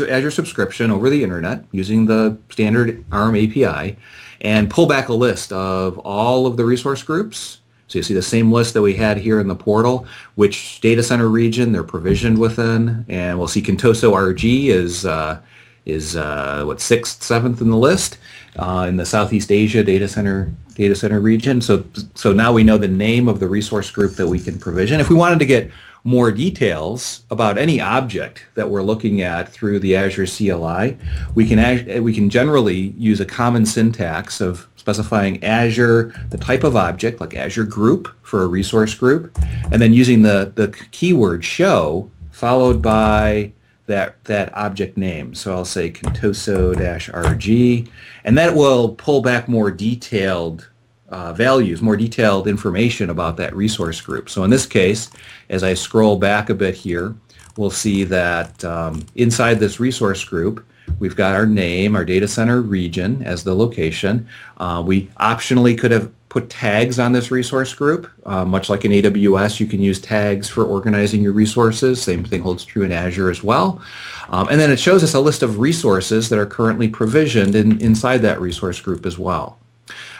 Azure 0.00 0.32
subscription 0.32 0.90
over 0.90 1.08
the 1.08 1.22
internet 1.22 1.64
using 1.70 2.06
the 2.06 2.38
standard 2.50 3.04
ARM 3.12 3.36
API 3.36 3.96
and 4.40 4.70
pull 4.70 4.86
back 4.86 5.08
a 5.08 5.14
list 5.14 5.52
of 5.52 5.98
all 5.98 6.46
of 6.46 6.56
the 6.56 6.64
resource 6.64 7.02
groups. 7.02 7.60
So 7.88 7.98
you 7.98 8.02
see 8.02 8.14
the 8.14 8.22
same 8.22 8.52
list 8.52 8.74
that 8.74 8.82
we 8.82 8.94
had 8.94 9.16
here 9.16 9.40
in 9.40 9.48
the 9.48 9.56
portal, 9.56 10.06
which 10.34 10.80
data 10.80 11.02
center 11.02 11.28
region 11.28 11.72
they're 11.72 11.82
provisioned 11.82 12.38
within, 12.38 13.06
and 13.08 13.38
we'll 13.38 13.48
see 13.48 13.62
Contoso 13.62 14.12
RG 14.12 14.66
is 14.66 15.06
uh, 15.06 15.40
is 15.86 16.16
uh, 16.16 16.64
what 16.64 16.82
sixth, 16.82 17.22
seventh 17.22 17.62
in 17.62 17.70
the 17.70 17.76
list 17.76 18.18
uh, 18.56 18.84
in 18.86 18.98
the 18.98 19.06
Southeast 19.06 19.50
Asia 19.50 19.82
data 19.82 20.06
center 20.06 20.52
data 20.74 20.94
center 20.94 21.18
region. 21.18 21.62
So 21.62 21.82
so 22.14 22.32
now 22.32 22.52
we 22.52 22.62
know 22.62 22.76
the 22.76 22.88
name 22.88 23.26
of 23.26 23.40
the 23.40 23.48
resource 23.48 23.90
group 23.90 24.16
that 24.16 24.28
we 24.28 24.38
can 24.38 24.58
provision. 24.58 25.00
If 25.00 25.08
we 25.08 25.16
wanted 25.16 25.38
to 25.38 25.46
get 25.46 25.70
more 26.04 26.30
details 26.30 27.24
about 27.30 27.58
any 27.58 27.80
object 27.80 28.46
that 28.54 28.70
we're 28.70 28.82
looking 28.82 29.20
at 29.20 29.48
through 29.48 29.78
the 29.78 29.96
Azure 29.96 30.26
CLI, 30.26 30.96
we 31.34 31.46
can, 31.46 32.02
we 32.02 32.14
can 32.14 32.30
generally 32.30 32.94
use 32.96 33.20
a 33.20 33.26
common 33.26 33.66
syntax 33.66 34.40
of 34.40 34.68
specifying 34.76 35.42
Azure, 35.44 36.14
the 36.30 36.38
type 36.38 36.64
of 36.64 36.74
object, 36.76 37.20
like 37.20 37.34
Azure 37.34 37.64
Group 37.64 38.08
for 38.22 38.42
a 38.42 38.46
resource 38.46 38.94
group, 38.94 39.36
and 39.70 39.82
then 39.82 39.92
using 39.92 40.22
the, 40.22 40.52
the 40.54 40.68
keyword 40.92 41.44
show 41.44 42.10
followed 42.30 42.80
by 42.80 43.52
that, 43.86 44.22
that 44.24 44.56
object 44.56 44.96
name. 44.96 45.34
So 45.34 45.52
I'll 45.52 45.64
say 45.64 45.90
contoso-rg, 45.90 47.88
and 48.24 48.38
that 48.38 48.54
will 48.54 48.90
pull 48.90 49.20
back 49.22 49.48
more 49.48 49.70
detailed 49.70 50.70
uh, 51.08 51.32
values, 51.32 51.80
more 51.80 51.96
detailed 51.96 52.46
information 52.46 53.10
about 53.10 53.36
that 53.36 53.54
resource 53.54 54.00
group. 54.00 54.28
So 54.28 54.44
in 54.44 54.50
this 54.50 54.66
case, 54.66 55.10
as 55.48 55.62
I 55.62 55.74
scroll 55.74 56.16
back 56.16 56.50
a 56.50 56.54
bit 56.54 56.74
here, 56.74 57.14
we'll 57.56 57.70
see 57.70 58.04
that 58.04 58.64
um, 58.64 59.06
inside 59.14 59.58
this 59.58 59.80
resource 59.80 60.22
group, 60.24 60.64
we've 60.98 61.16
got 61.16 61.34
our 61.34 61.46
name, 61.46 61.96
our 61.96 62.04
data 62.04 62.28
center 62.28 62.60
region 62.60 63.22
as 63.22 63.44
the 63.44 63.54
location. 63.54 64.28
Uh, 64.58 64.82
we 64.84 65.06
optionally 65.20 65.78
could 65.78 65.90
have 65.90 66.12
put 66.28 66.50
tags 66.50 66.98
on 66.98 67.12
this 67.12 67.30
resource 67.30 67.72
group. 67.72 68.10
Uh, 68.26 68.44
much 68.44 68.68
like 68.68 68.84
in 68.84 68.92
AWS, 68.92 69.60
you 69.60 69.66
can 69.66 69.80
use 69.80 70.00
tags 70.00 70.48
for 70.48 70.64
organizing 70.64 71.22
your 71.22 71.32
resources. 71.32 72.02
Same 72.02 72.22
thing 72.22 72.42
holds 72.42 72.64
true 72.64 72.82
in 72.82 72.92
Azure 72.92 73.30
as 73.30 73.42
well. 73.42 73.80
Um, 74.28 74.46
and 74.48 74.60
then 74.60 74.70
it 74.70 74.78
shows 74.78 75.02
us 75.02 75.14
a 75.14 75.20
list 75.20 75.42
of 75.42 75.58
resources 75.58 76.28
that 76.28 76.38
are 76.38 76.46
currently 76.46 76.88
provisioned 76.88 77.54
in, 77.54 77.80
inside 77.80 78.18
that 78.18 78.40
resource 78.40 78.78
group 78.80 79.06
as 79.06 79.18
well. 79.18 79.57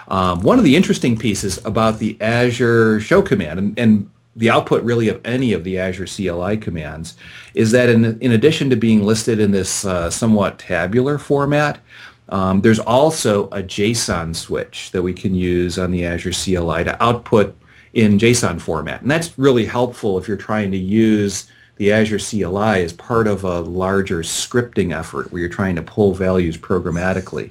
Um, 0.09 0.41
one 0.41 0.59
of 0.59 0.65
the 0.65 0.75
interesting 0.75 1.17
pieces 1.17 1.65
about 1.65 1.99
the 1.99 2.17
Azure 2.21 3.01
show 3.01 3.23
command, 3.23 3.59
and, 3.59 3.79
and 3.79 4.11
the 4.35 4.51
output 4.51 4.83
really 4.85 5.09
of 5.09 5.21
any 5.25 5.53
of 5.53 5.65
the 5.65 5.79
Azure 5.79 6.07
CLI 6.07 6.57
commands 6.57 7.17
is 7.55 7.73
that 7.73 7.89
in, 7.89 8.19
in 8.21 8.33
addition 8.33 8.71
to 8.71 8.77
being 8.77 9.03
listed 9.03 9.41
in 9.41 9.51
this 9.51 9.85
uh, 9.85 10.09
somewhat 10.11 10.59
tabular 10.59 11.19
format, 11.19 11.81
um, 12.29 12.61
there's 12.61 12.79
also 12.79 13.47
a 13.47 13.63
JSON 13.63 14.35
switch 14.35 14.91
that 14.93 15.03
we 15.03 15.13
can 15.13 15.35
use 15.35 15.79
on 15.79 15.91
the 15.91 16.05
Azure 16.05 16.33
CLI 16.33 16.85
to 16.85 17.03
output 17.03 17.57
in 17.95 18.19
JSON 18.19 18.61
format. 18.61 19.03
And 19.03 19.11
that's 19.11 19.39
really 19.39 19.65
helpful 19.65 20.19
if 20.19 20.29
you're 20.29 20.37
trying 20.37 20.71
to 20.71 20.79
use 20.79 21.51
the 21.77 21.93
Azure 21.93 22.19
CLI 22.19 22.83
as 22.83 22.93
part 22.93 23.27
of 23.27 23.45
a 23.45 23.61
larger 23.61 24.21
scripting 24.21 24.97
effort 24.97 25.33
where 25.33 25.41
you're 25.41 25.49
trying 25.49 25.77
to 25.77 25.83
pull 25.83 26.13
values 26.13 26.57
programmatically. 26.57 27.51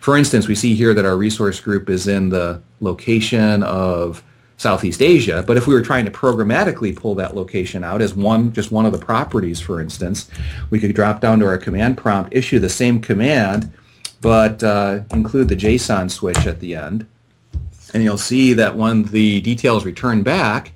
For 0.00 0.16
instance, 0.16 0.48
we 0.48 0.54
see 0.54 0.74
here 0.74 0.94
that 0.94 1.04
our 1.04 1.16
resource 1.16 1.60
group 1.60 1.90
is 1.90 2.08
in 2.08 2.30
the 2.30 2.62
location 2.80 3.62
of 3.62 4.22
Southeast 4.56 5.02
Asia, 5.02 5.44
but 5.46 5.56
if 5.56 5.66
we 5.66 5.74
were 5.74 5.82
trying 5.82 6.06
to 6.06 6.10
programmatically 6.10 6.96
pull 6.96 7.14
that 7.16 7.36
location 7.36 7.84
out 7.84 8.00
as 8.00 8.14
one, 8.14 8.52
just 8.52 8.72
one 8.72 8.86
of 8.86 8.92
the 8.92 8.98
properties, 8.98 9.60
for 9.60 9.80
instance, 9.80 10.30
we 10.70 10.80
could 10.80 10.94
drop 10.94 11.20
down 11.20 11.38
to 11.40 11.46
our 11.46 11.58
command 11.58 11.98
prompt, 11.98 12.34
issue 12.34 12.58
the 12.58 12.68
same 12.68 13.00
command, 13.00 13.72
but 14.22 14.62
uh, 14.62 15.00
include 15.12 15.48
the 15.48 15.56
JSON 15.56 16.10
switch 16.10 16.46
at 16.46 16.60
the 16.60 16.74
end. 16.74 17.06
And 17.92 18.02
you'll 18.02 18.18
see 18.18 18.52
that 18.54 18.76
when 18.76 19.04
the 19.04 19.40
details 19.40 19.84
return 19.84 20.22
back, 20.22 20.72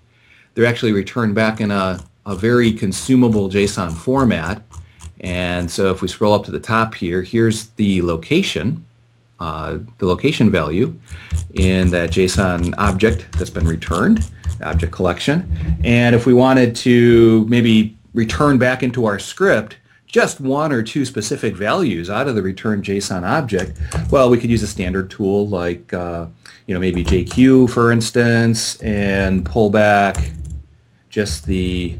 they're 0.54 0.66
actually 0.66 0.92
returned 0.92 1.34
back 1.34 1.60
in 1.60 1.70
a, 1.70 2.02
a 2.26 2.34
very 2.34 2.72
consumable 2.72 3.48
JSON 3.48 3.92
format. 3.92 4.62
And 5.20 5.70
so 5.70 5.90
if 5.90 6.02
we 6.02 6.08
scroll 6.08 6.34
up 6.34 6.44
to 6.44 6.50
the 6.50 6.60
top 6.60 6.94
here, 6.94 7.22
here's 7.22 7.68
the 7.70 8.02
location, 8.02 8.84
uh, 9.44 9.78
the 9.98 10.06
location 10.06 10.50
value 10.50 10.98
in 11.52 11.90
that 11.90 12.08
JSON 12.08 12.72
object 12.78 13.26
that's 13.32 13.50
been 13.50 13.66
returned, 13.66 14.26
object 14.62 14.90
collection. 14.90 15.46
And 15.84 16.14
if 16.14 16.24
we 16.24 16.32
wanted 16.32 16.74
to 16.76 17.44
maybe 17.46 17.94
return 18.14 18.56
back 18.56 18.82
into 18.82 19.04
our 19.04 19.18
script 19.18 19.76
just 20.06 20.40
one 20.40 20.72
or 20.72 20.82
two 20.82 21.04
specific 21.04 21.54
values 21.56 22.08
out 22.08 22.26
of 22.26 22.36
the 22.36 22.40
return 22.40 22.80
JSON 22.80 23.22
object, 23.22 23.78
well, 24.10 24.30
we 24.30 24.38
could 24.38 24.48
use 24.48 24.62
a 24.62 24.66
standard 24.66 25.10
tool 25.10 25.46
like, 25.48 25.92
uh, 25.92 26.24
you 26.66 26.72
know, 26.72 26.80
maybe 26.80 27.04
JQ, 27.04 27.68
for 27.68 27.92
instance, 27.92 28.80
and 28.80 29.44
pull 29.44 29.68
back 29.68 30.30
just 31.10 31.44
the 31.44 31.98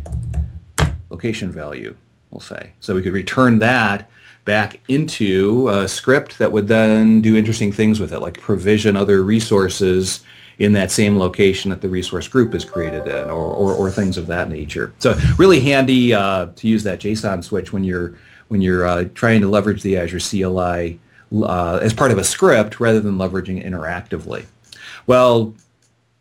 location 1.11 1.53
value, 1.53 1.95
we'll 2.31 2.41
say. 2.41 2.71
So 2.81 2.95
we 2.95 3.03
could 3.03 3.13
return 3.13 3.59
that 3.59 4.09
back 4.45 4.81
into 4.89 5.69
a 5.69 5.89
script 5.89 6.39
that 6.39 6.53
would 6.53 6.69
then 6.69 7.21
do 7.21 7.37
interesting 7.37 7.73
things 7.73 8.01
with 8.01 8.13
it, 8.13 8.21
like 8.21 8.41
provision 8.41 8.97
other 8.97 9.23
resources 9.23 10.23
in 10.59 10.73
that 10.73 10.91
same 10.91 11.19
location 11.19 11.71
that 11.71 11.81
the 11.81 11.89
resource 11.89 12.29
group 12.29 12.55
is 12.55 12.65
created 12.65 13.07
in 13.07 13.31
or, 13.31 13.47
or, 13.47 13.73
or 13.73 13.91
things 13.91 14.17
of 14.17 14.27
that 14.27 14.49
nature. 14.49 14.93
So 14.99 15.19
really 15.37 15.61
handy 15.61 16.15
uh, 16.15 16.47
to 16.57 16.69
use 16.69 16.85
that 16.85 17.01
JSON 17.01 17.43
switch 17.43 17.73
when 17.73 17.83
you're, 17.83 18.17
when 18.49 18.61
you're 18.61 18.87
uh, 18.87 19.05
trying 19.15 19.41
to 19.41 19.49
leverage 19.49 19.83
the 19.83 19.97
Azure 19.97 20.21
CLI 20.21 21.01
uh, 21.43 21.79
as 21.83 21.93
part 21.93 22.13
of 22.13 22.19
a 22.19 22.25
script 22.25 22.79
rather 22.79 23.01
than 23.01 23.17
leveraging 23.17 23.59
it 23.59 23.67
interactively. 23.67 24.45
Well, 25.07 25.55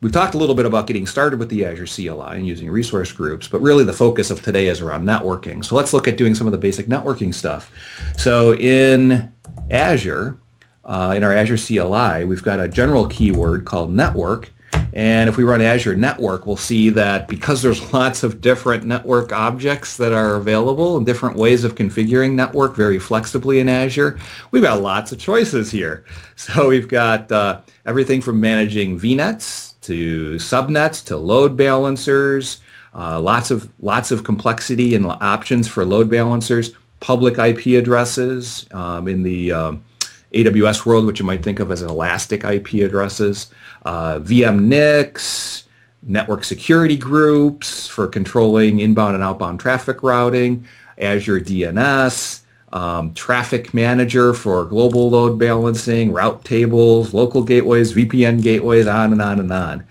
we've 0.04 0.12
talked 0.12 0.36
a 0.36 0.38
little 0.38 0.54
bit 0.54 0.66
about 0.66 0.86
getting 0.86 1.08
started 1.08 1.40
with 1.40 1.50
the 1.50 1.66
Azure 1.66 1.88
CLI 1.88 2.36
and 2.36 2.46
using 2.46 2.70
resource 2.70 3.12
groups, 3.12 3.48
but 3.48 3.62
really 3.62 3.86
the 3.86 3.94
focus 3.94 4.30
of 4.30 4.44
today 4.44 4.68
is 4.68 4.82
around 4.82 5.06
networking. 5.06 5.64
So 5.64 5.76
let's 5.76 5.94
look 5.94 6.08
at 6.08 6.18
doing 6.18 6.36
some 6.36 6.46
of 6.46 6.52
the 6.52 6.58
basic 6.58 6.88
networking 6.88 7.34
stuff. 7.34 7.72
So 8.18 8.54
in 8.54 9.32
Azure, 9.72 10.38
uh, 10.84 11.14
in 11.16 11.24
our 11.24 11.34
Azure 11.34 11.58
CLI, 11.58 12.26
we've 12.26 12.44
got 12.44 12.60
a 12.60 12.68
general 12.68 13.08
keyword 13.08 13.64
called 13.64 13.94
network. 13.94 14.52
And 14.92 15.28
if 15.28 15.38
we 15.38 15.44
run 15.44 15.62
Azure 15.62 15.96
Network, 15.96 16.46
we'll 16.46 16.58
see 16.58 16.90
that 16.90 17.28
because 17.28 17.62
there's 17.62 17.94
lots 17.94 18.24
of 18.24 18.42
different 18.42 18.84
network 18.84 19.32
objects 19.32 19.98
that 19.98 20.12
are 20.12 20.36
available 20.36 20.98
and 20.98 21.06
different 21.06 21.38
ways 21.38 21.64
of 21.64 21.76
configuring 21.76 22.34
network 22.34 22.76
very 22.76 23.00
flexibly 23.00 23.60
in 23.60 23.70
Azure, 23.70 24.20
we've 24.52 24.62
got 24.62 24.82
lots 24.82 25.12
of 25.14 25.18
choices 25.18 25.72
here. 25.72 26.04
So 26.36 26.68
we've 26.68 26.90
got 26.90 27.32
uh, 27.32 27.62
everything 27.86 28.20
from 28.20 28.42
managing 28.42 29.00
VNets 29.00 29.73
to 29.84 30.36
subnets 30.36 31.04
to 31.06 31.18
load 31.18 31.56
balancers, 31.56 32.62
uh, 32.96 33.20
lots 33.20 33.52
of 33.52 33.70
lots 33.80 34.12
of 34.12 34.24
complexity 34.24 34.96
and 34.96 35.06
options 35.06 35.68
for 35.68 35.86
load 35.86 36.10
balancers, 36.10 36.72
public 37.00 37.38
IP 37.38 37.80
addresses 37.80 38.68
um, 38.72 39.08
in 39.08 39.24
the 39.24 39.52
um, 39.52 39.84
AWS 40.34 40.86
world, 40.86 41.06
which 41.06 41.20
you 41.20 41.26
might 41.26 41.44
think 41.44 41.60
of 41.60 41.72
as 41.72 41.82
elastic 41.82 42.44
IP 42.44 42.76
addresses, 42.76 43.48
uh, 43.86 44.20
VM 44.20 44.64
NICs, 44.64 45.64
network 46.02 46.44
security 46.44 46.98
groups 46.98 47.88
for 47.88 48.08
controlling 48.08 48.80
inbound 48.80 49.16
and 49.16 49.24
outbound 49.24 49.60
traffic 49.60 50.04
routing, 50.04 50.66
Azure 50.98 51.40
DNS, 51.40 52.43
um, 52.74 53.14
traffic 53.14 53.74
manager 53.74 54.34
for 54.34 54.66
global 54.66 55.10
load 55.12 55.38
balancing, 55.38 56.12
route 56.12 56.44
tables, 56.44 57.14
local 57.14 57.44
gateways, 57.44 57.94
VPN 57.94 58.42
gateways, 58.42 58.88
on 58.88 59.14
and 59.14 59.22
on 59.22 59.40
and 59.40 59.54
on. 59.54 59.86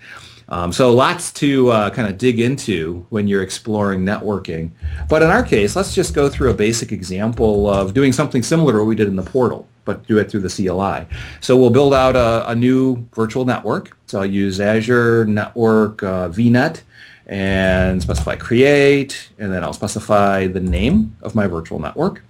Um, 0.49 0.73
so 0.73 0.93
lots 0.93 1.31
to 1.33 1.69
uh, 1.69 1.89
kind 1.89 2.09
of 2.09 2.17
dig 2.17 2.41
into 2.41 3.05
when 3.09 3.27
you're 3.27 3.41
exploring 3.41 4.01
networking. 4.01 4.71
But 5.07 5.23
in 5.23 5.29
our 5.29 5.43
case, 5.43 5.75
let's 5.75 5.95
just 5.95 6.13
go 6.13 6.27
through 6.29 6.51
a 6.51 6.53
basic 6.53 6.91
example 6.91 7.69
of 7.69 7.93
doing 7.93 8.11
something 8.11 8.43
similar 8.43 8.73
to 8.73 8.79
what 8.79 8.87
we 8.87 8.95
did 8.95 9.07
in 9.07 9.15
the 9.15 9.23
portal 9.23 9.67
but 9.85 10.07
do 10.07 10.17
it 10.17 10.31
through 10.31 10.39
the 10.39 10.47
CLI. 10.47 11.05
So 11.41 11.57
we'll 11.57 11.69
build 11.69 11.93
out 11.93 12.15
a, 12.15 12.49
a 12.49 12.55
new 12.55 13.05
virtual 13.13 13.43
network. 13.43 13.97
So 14.07 14.19
I'll 14.19 14.25
use 14.25 14.61
Azure 14.61 15.25
Network 15.25 16.01
uh, 16.01 16.29
VNet 16.29 16.83
and 17.27 18.01
specify 18.01 18.37
create, 18.37 19.29
and 19.39 19.51
then 19.51 19.61
I'll 19.61 19.73
specify 19.73 20.47
the 20.47 20.61
name 20.61 21.17
of 21.21 21.35
my 21.35 21.47
virtual 21.47 21.79
network 21.79 22.23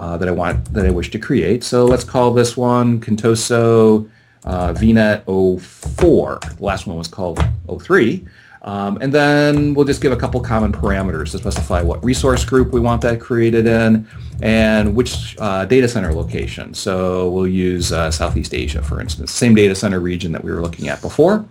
uh, 0.00 0.16
that 0.16 0.28
I 0.28 0.32
want 0.32 0.72
that 0.72 0.86
I 0.86 0.90
wish 0.90 1.10
to 1.10 1.18
create. 1.18 1.62
So 1.62 1.84
let's 1.84 2.04
call 2.04 2.32
this 2.32 2.56
one 2.56 3.00
Contoso 3.00 4.08
uh, 4.44 4.72
VNet 4.72 5.60
04. 5.60 6.38
The 6.56 6.64
last 6.64 6.86
one 6.86 6.96
was 6.96 7.06
called 7.06 7.38
03. 7.68 8.26
Um, 8.62 8.98
and 9.00 9.12
then 9.12 9.74
we'll 9.74 9.86
just 9.86 10.02
give 10.02 10.12
a 10.12 10.16
couple 10.16 10.40
common 10.40 10.72
parameters 10.72 11.30
to 11.32 11.38
specify 11.38 11.82
what 11.82 12.02
resource 12.04 12.44
group 12.44 12.72
we 12.72 12.80
want 12.80 13.00
that 13.02 13.20
created 13.20 13.66
in 13.66 14.06
and 14.42 14.94
which 14.94 15.36
uh, 15.38 15.64
data 15.66 15.88
center 15.88 16.12
location. 16.12 16.74
So 16.74 17.30
we'll 17.30 17.46
use 17.46 17.92
uh, 17.92 18.10
Southeast 18.10 18.54
Asia, 18.54 18.82
for 18.82 19.00
instance, 19.00 19.32
same 19.32 19.54
data 19.54 19.74
center 19.74 20.00
region 20.00 20.32
that 20.32 20.44
we 20.44 20.50
were 20.50 20.60
looking 20.60 20.88
at 20.88 21.00
before. 21.00 21.44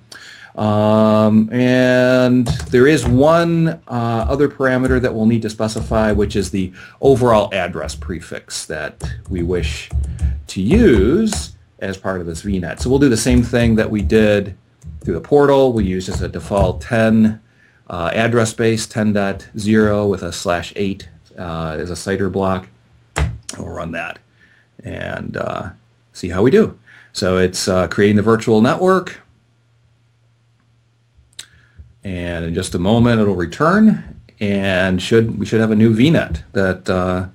Um, 0.59 1.49
and 1.53 2.47
there 2.69 2.85
is 2.85 3.07
one 3.07 3.69
uh, 3.87 4.25
other 4.27 4.49
parameter 4.49 5.01
that 5.01 5.13
we'll 5.13 5.25
need 5.25 5.41
to 5.43 5.49
specify, 5.49 6.11
which 6.11 6.35
is 6.35 6.51
the 6.51 6.73
overall 6.99 7.49
address 7.53 7.95
prefix 7.95 8.65
that 8.65 9.01
we 9.29 9.41
wish 9.41 9.89
to 10.47 10.61
use 10.61 11.53
as 11.79 11.95
part 11.95 12.19
of 12.19 12.27
this 12.27 12.43
VNet. 12.43 12.81
So 12.81 12.89
we'll 12.89 12.99
do 12.99 13.07
the 13.07 13.15
same 13.15 13.41
thing 13.41 13.75
that 13.75 13.89
we 13.89 14.01
did 14.01 14.57
through 14.99 15.13
the 15.13 15.21
portal. 15.21 15.71
We 15.71 15.85
use 15.85 16.09
as 16.09 16.21
a 16.21 16.27
default 16.27 16.81
10 16.81 17.41
uh, 17.89 18.11
address 18.13 18.49
space, 18.49 18.85
10.0 18.85 20.09
with 20.09 20.23
a 20.23 20.33
slash 20.33 20.73
8 20.75 21.07
uh, 21.37 21.77
as 21.79 21.89
a 21.89 21.93
CIDR 21.93 22.29
block. 22.29 22.67
We'll 23.57 23.69
run 23.69 23.93
that 23.93 24.19
and 24.83 25.37
uh, 25.37 25.69
see 26.11 26.27
how 26.27 26.43
we 26.43 26.51
do. 26.51 26.77
So 27.13 27.37
it's 27.37 27.69
uh, 27.69 27.87
creating 27.87 28.17
the 28.17 28.23
virtual 28.23 28.59
network. 28.59 29.21
And 32.03 32.45
in 32.45 32.53
just 32.53 32.75
a 32.75 32.79
moment, 32.79 33.19
it'll 33.19 33.35
return, 33.35 34.21
and 34.39 35.01
should 35.01 35.37
we 35.37 35.45
should 35.45 35.59
have 35.59 35.71
a 35.71 35.75
new 35.75 35.93
VNet 35.93 36.43
that 36.53 36.89
uh, 36.89 37.27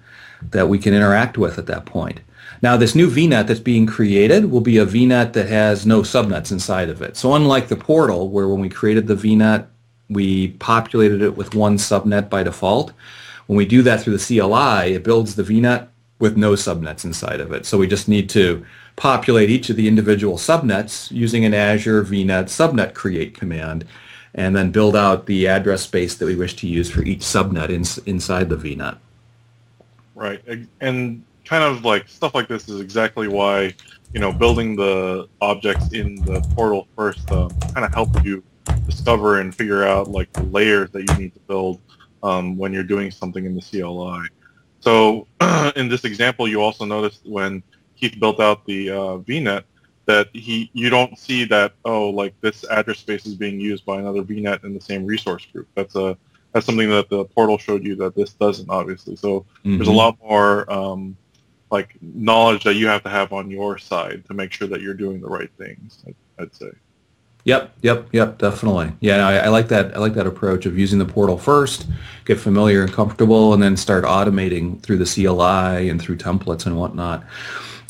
that 0.51 0.69
we 0.69 0.79
can 0.79 0.95
interact 0.95 1.37
with 1.37 1.59
at 1.59 1.67
that 1.67 1.85
point. 1.85 2.21
Now, 2.63 2.77
this 2.79 2.95
new 2.95 3.11
VNet 3.11 3.47
that's 3.47 3.61
being 3.61 3.87
created 3.87 4.51
will 4.51 4.63
be 4.63 4.79
a 4.79 4.87
VNet 4.87 5.35
that 5.35 5.49
has 5.49 5.85
no 5.85 6.01
subnets 6.01 6.51
inside 6.51 6.89
of 6.89 7.03
it. 7.03 7.17
So 7.17 7.35
unlike 7.35 7.69
the 7.69 7.77
portal, 7.77 8.31
where 8.31 8.49
when 8.49 8.61
we 8.61 8.71
created 8.71 9.07
the 9.07 9.17
VNet, 9.17 9.67
we 10.09 10.49
populated 10.49 11.21
it 11.21 11.37
with 11.37 11.55
one 11.55 11.77
subnet 11.77 12.31
by 12.31 12.43
default, 12.43 12.93
when 13.47 13.57
we 13.59 13.67
do 13.67 13.83
that 13.83 14.01
through 14.01 14.17
the 14.17 14.25
CLI, 14.25 14.95
it 14.95 15.05
builds 15.05 15.35
the 15.35 15.43
VNet 15.43 15.89
with 16.19 16.37
no 16.37 16.53
subnets 16.53 17.05
inside 17.05 17.41
of 17.41 17.53
it. 17.53 17.67
So 17.67 17.77
we 17.77 17.87
just 17.87 18.09
need 18.09 18.31
to 18.31 18.65
populate 18.97 19.51
each 19.51 19.69
of 19.69 19.77
the 19.77 19.89
individual 19.89 20.37
subnets 20.37 21.11
using 21.11 21.45
an 21.45 21.53
Azure 21.53 22.05
VNet 22.05 22.45
subnet 22.45 22.95
create 22.95 23.35
command 23.35 23.85
and 24.35 24.55
then 24.55 24.71
build 24.71 24.97
out 24.97 25.27
the 25.27 25.47
address 25.47 25.83
space 25.83 26.17
that 26.17 26.27
we 26.27 26.35
wish 26.35 26.55
to 26.57 26.67
use 26.67 26.91
for 26.91 27.03
each 27.03 27.21
subnet 27.21 27.69
in, 27.69 27.85
inside 28.07 28.49
the 28.49 28.57
VNet. 28.57 28.99
Right. 30.15 30.43
And 30.81 31.25
kind 31.45 31.63
of 31.63 31.85
like 31.85 32.09
stuff 32.09 32.35
like 32.35 32.49
this 32.49 32.69
is 32.69 32.81
exactly 32.81 33.29
why 33.29 33.75
you 34.15 34.21
know 34.21 34.33
building 34.33 34.77
the 34.77 35.29
objects 35.41 35.93
in 35.93 36.15
the 36.25 36.41
portal 36.55 36.89
first 36.97 37.31
uh, 37.31 37.49
kind 37.75 37.85
of 37.85 37.93
helps 37.93 38.25
you 38.25 38.43
discover 38.87 39.41
and 39.41 39.55
figure 39.55 39.85
out 39.85 40.09
like 40.09 40.33
the 40.33 40.43
layers 40.45 40.91
that 40.91 41.09
you 41.09 41.19
need 41.19 41.35
to 41.35 41.41
build 41.41 41.81
um, 42.23 42.57
when 42.57 42.73
you're 42.73 42.83
doing 42.83 43.11
something 43.11 43.45
in 43.45 43.55
the 43.55 43.61
CLI. 43.61 44.29
So 44.81 45.27
in 45.77 45.89
this 45.89 46.05
example, 46.05 46.49
you 46.49 46.63
also 46.63 46.85
noticed 46.85 47.21
when 47.25 47.63
Keith 47.97 48.19
built 48.19 48.41
out 48.41 48.65
the 48.67 48.91
uh, 48.91 49.19
VNet, 49.19 49.65
that 50.07 50.29
he 50.33 50.71
you 50.73 50.91
don't 50.91 51.19
see 51.19 51.45
that 51.45 51.73
oh 51.85 52.11
like 52.11 52.39
this 52.41 52.65
address 52.71 52.99
space 52.99 53.27
is 53.27 53.35
being 53.35 53.59
used 53.59 53.85
by 53.85 53.99
another 53.99 54.23
VNet 54.23 54.65
in 54.65 54.75
the 54.75 54.81
same 54.81 55.05
resource 55.07 55.47
group. 55.47 55.69
That's 55.75 55.95
a 55.97 56.17
that's 56.53 56.67
something 56.67 56.89
that 56.91 57.09
the 57.09 57.25
portal 57.25 57.59
showed 57.59 57.85
you 57.85 57.97
that 57.97 58.15
this 58.15 58.33
doesn't 58.33 58.71
obviously. 58.71 59.17
So 59.17 59.41
mm-hmm. 59.41 59.77
there's 59.77 59.89
a 59.89 59.93
lot 59.93 60.17
more 60.23 60.71
um, 60.73 61.17
like 61.71 61.97
knowledge 62.01 62.65
that 62.65 62.75
you 62.75 62.87
have 62.87 63.03
to 63.03 63.09
have 63.09 63.33
on 63.33 63.51
your 63.51 63.79
side 63.79 64.25
to 64.27 64.35
make 64.35 64.53
sure 64.53 64.69
that 64.69 64.81
you're 64.81 64.95
doing 64.95 65.21
the 65.21 65.29
right 65.29 65.51
things. 65.59 66.05
I'd, 66.07 66.15
I'd 66.39 66.55
say. 66.55 66.71
Yep, 67.45 67.77
yep, 67.83 68.09
yep, 68.13 68.39
definitely. 68.39 68.93
Yeah, 69.01 69.29
I, 69.29 69.35
I, 69.37 69.49
like 69.49 69.69
that. 69.69 69.95
I 69.95 70.01
like 70.01 70.15
that 70.15 70.27
approach 70.27 70.65
of 70.65 70.79
using 70.79 70.99
the 70.99 71.05
portal 71.05 71.37
first, 71.37 71.87
get 72.25 72.41
familiar 72.41 72.83
and 72.83 72.91
comfortable, 72.91 73.53
and 73.53 73.63
then 73.63 73.77
start 73.77 74.05
automating 74.05 74.81
through 74.81 74.97
the 74.97 75.05
CLI 75.05 75.91
and 75.91 76.01
through 76.01 76.17
templates 76.17 76.65
and 76.65 76.79
whatnot. 76.79 77.23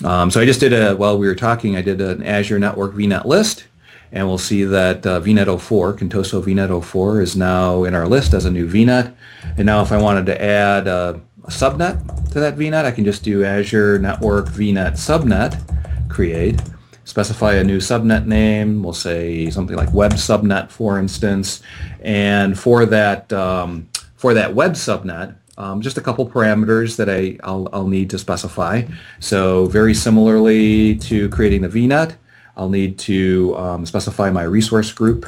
Um, 0.03 0.31
so 0.31 0.41
I 0.41 0.45
just 0.45 0.61
did 0.61 0.73
a 0.73 0.97
while 0.97 1.19
we 1.19 1.27
were 1.27 1.35
talking. 1.35 1.77
I 1.77 1.83
did 1.83 2.01
an 2.01 2.23
Azure 2.23 2.59
Network 2.59 2.95
VNet 2.95 3.25
list, 3.25 3.67
and 4.11 4.27
we'll 4.27 4.39
see 4.39 4.65
that 4.65 5.07
uh, 5.07 5.21
VNet 5.21 5.61
04, 5.61 5.95
Contoso 5.95 6.43
VNet 6.43 6.85
04, 6.85 7.21
is 7.21 7.37
now 7.37 7.85
in 7.85 7.95
our 7.95 8.09
list 8.09 8.35
as 8.35 8.45
a 8.45 8.51
new 8.51 8.69
VNet. 8.69 9.15
And 9.57 9.67
now, 9.67 9.83
if 9.83 9.93
I 9.93 9.99
wanted 9.99 10.27
to 10.27 10.43
add 10.43 10.87
a, 10.89 11.21
a 11.45 11.51
subnet 11.51 12.33
to 12.33 12.41
that 12.41 12.57
VNet, 12.57 12.85
I 12.85 12.91
can 12.91 13.05
just 13.05 13.23
do 13.23 13.45
Azure 13.45 13.99
Network 13.99 14.47
VNet 14.47 14.93
subnet 14.93 15.61
create 16.09 16.61
specify 17.05 17.55
a 17.55 17.65
new 17.65 17.79
subnet 17.79 18.27
name. 18.27 18.83
We'll 18.83 18.93
say 18.93 19.51
something 19.51 19.77
like 19.77 19.93
web 19.93 20.13
subnet, 20.13 20.71
for 20.71 20.99
instance. 20.99 21.63
And 22.01 22.59
for 22.59 22.87
that, 22.87 23.33
um, 23.33 23.89
for 24.17 24.35
that 24.35 24.55
web 24.55 24.73
subnet, 24.73 25.37
um, 25.59 25.81
just 25.81 25.99
a 25.99 26.01
couple 26.01 26.29
parameters 26.29 26.97
that 26.97 27.09
I, 27.09 27.39
I'll, 27.45 27.69
I'll, 27.73 27.87
need 27.87 28.11
to 28.11 28.19
specify. 28.19 28.83
So 29.21 29.67
very 29.67 29.95
similarly 29.95 30.97
to 30.97 31.29
creating 31.29 31.63
the 31.63 31.69
VNet, 31.69 32.17
I'll 32.57 32.69
need 32.69 32.99
to 33.01 33.57
um, 33.57 33.87
specify 33.87 34.31
my 34.31 34.43
resource 34.43 34.93
group 34.93 35.27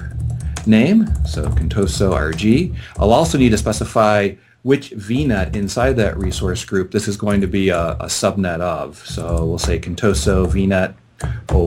name, 0.66 1.06
so 1.24 1.46
Contoso 1.46 2.12
RG. 2.12 2.76
I'll 2.98 3.12
also 3.12 3.38
need 3.38 3.50
to 3.50 3.58
specify 3.58 4.34
which 4.62 4.90
VNet 4.90 5.54
inside 5.54 5.94
that 5.94 6.16
resource 6.16 6.64
group 6.64 6.90
this 6.90 7.06
is 7.06 7.16
going 7.16 7.40
to 7.40 7.46
be 7.46 7.68
a, 7.68 7.92
a 7.92 8.06
subnet 8.06 8.60
of. 8.60 8.98
So 9.06 9.44
we'll 9.44 9.58
say 9.58 9.78
Contoso 9.78 10.46
VNet 10.46 10.94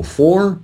04. 0.06 0.60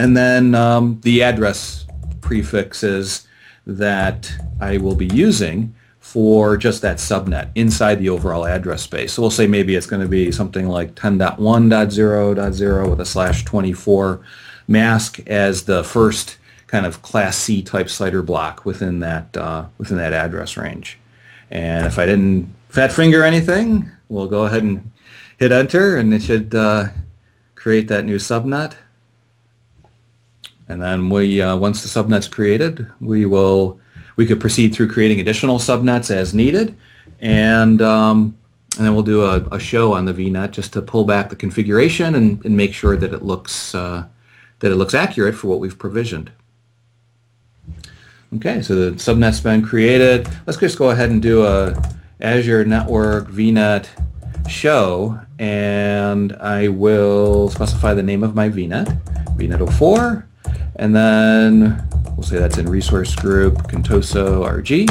And 0.00 0.16
then 0.16 0.54
um, 0.54 1.00
the 1.02 1.22
address 1.22 1.86
prefixes 2.20 3.26
that 3.66 4.32
I 4.60 4.78
will 4.78 4.94
be 4.94 5.06
using 5.06 5.74
for 6.08 6.56
just 6.56 6.80
that 6.80 6.96
subnet 6.96 7.50
inside 7.54 7.96
the 7.96 8.08
overall 8.08 8.46
address 8.46 8.80
space. 8.80 9.12
So 9.12 9.20
we'll 9.20 9.30
say 9.30 9.46
maybe 9.46 9.76
it's 9.76 9.84
going 9.84 10.00
to 10.00 10.08
be 10.08 10.32
something 10.32 10.66
like 10.66 10.94
10.1.0.0 10.94 12.90
with 12.90 13.00
a 13.02 13.04
slash 13.04 13.44
24 13.44 14.20
mask 14.66 15.20
as 15.26 15.64
the 15.64 15.84
first 15.84 16.38
kind 16.66 16.86
of 16.86 17.02
class 17.02 17.36
C 17.36 17.62
type 17.62 17.88
CIDR 17.88 18.24
block 18.24 18.64
within 18.64 19.00
that 19.00 19.36
uh, 19.36 19.66
within 19.76 19.98
that 19.98 20.14
address 20.14 20.56
range. 20.56 20.98
And 21.50 21.86
if 21.86 21.98
I 21.98 22.06
didn't 22.06 22.54
fat 22.70 22.90
finger 22.90 23.22
anything, 23.22 23.90
we'll 24.08 24.28
go 24.28 24.46
ahead 24.46 24.62
and 24.62 24.90
hit 25.36 25.52
enter 25.52 25.98
and 25.98 26.14
it 26.14 26.22
should 26.22 26.54
uh, 26.54 26.86
create 27.54 27.88
that 27.88 28.06
new 28.06 28.16
subnet. 28.16 28.76
And 30.70 30.80
then 30.80 31.10
we, 31.10 31.42
uh, 31.42 31.56
once 31.56 31.82
the 31.82 32.02
subnet's 32.02 32.28
created, 32.28 32.90
we 32.98 33.26
will, 33.26 33.78
we 34.18 34.26
could 34.26 34.40
proceed 34.40 34.74
through 34.74 34.88
creating 34.88 35.20
additional 35.20 35.58
subnets 35.58 36.10
as 36.10 36.34
needed. 36.34 36.76
And, 37.20 37.80
um, 37.80 38.36
and 38.76 38.84
then 38.84 38.92
we'll 38.92 39.04
do 39.04 39.24
a, 39.24 39.36
a, 39.52 39.60
show 39.60 39.92
on 39.92 40.06
the 40.06 40.12
VNet 40.12 40.50
just 40.50 40.72
to 40.72 40.82
pull 40.82 41.04
back 41.04 41.30
the 41.30 41.36
configuration 41.36 42.16
and, 42.16 42.44
and 42.44 42.56
make 42.56 42.74
sure 42.74 42.96
that 42.96 43.14
it 43.14 43.22
looks, 43.22 43.76
uh, 43.76 44.06
that 44.58 44.72
it 44.72 44.74
looks 44.74 44.92
accurate 44.92 45.36
for 45.36 45.46
what 45.46 45.60
we've 45.60 45.78
provisioned. 45.78 46.32
Okay, 48.34 48.60
so 48.60 48.90
the 48.90 48.96
subnet's 48.96 49.40
been 49.40 49.62
created. 49.62 50.28
Let's 50.46 50.58
just 50.58 50.78
go 50.78 50.90
ahead 50.90 51.10
and 51.10 51.22
do 51.22 51.46
a 51.46 51.80
Azure 52.20 52.64
Network 52.64 53.28
VNet 53.28 53.86
show 54.50 55.20
and 55.38 56.32
I 56.34 56.66
will 56.66 57.50
specify 57.50 57.94
the 57.94 58.02
name 58.02 58.24
of 58.24 58.34
my 58.34 58.48
VNet, 58.48 59.00
VNet04, 59.36 60.24
and 60.76 60.94
then 60.94 61.88
we'll 62.18 62.26
say 62.26 62.36
that's 62.36 62.58
in 62.58 62.68
resource 62.68 63.14
group 63.14 63.54
Contoso 63.68 64.44
RG. 64.44 64.88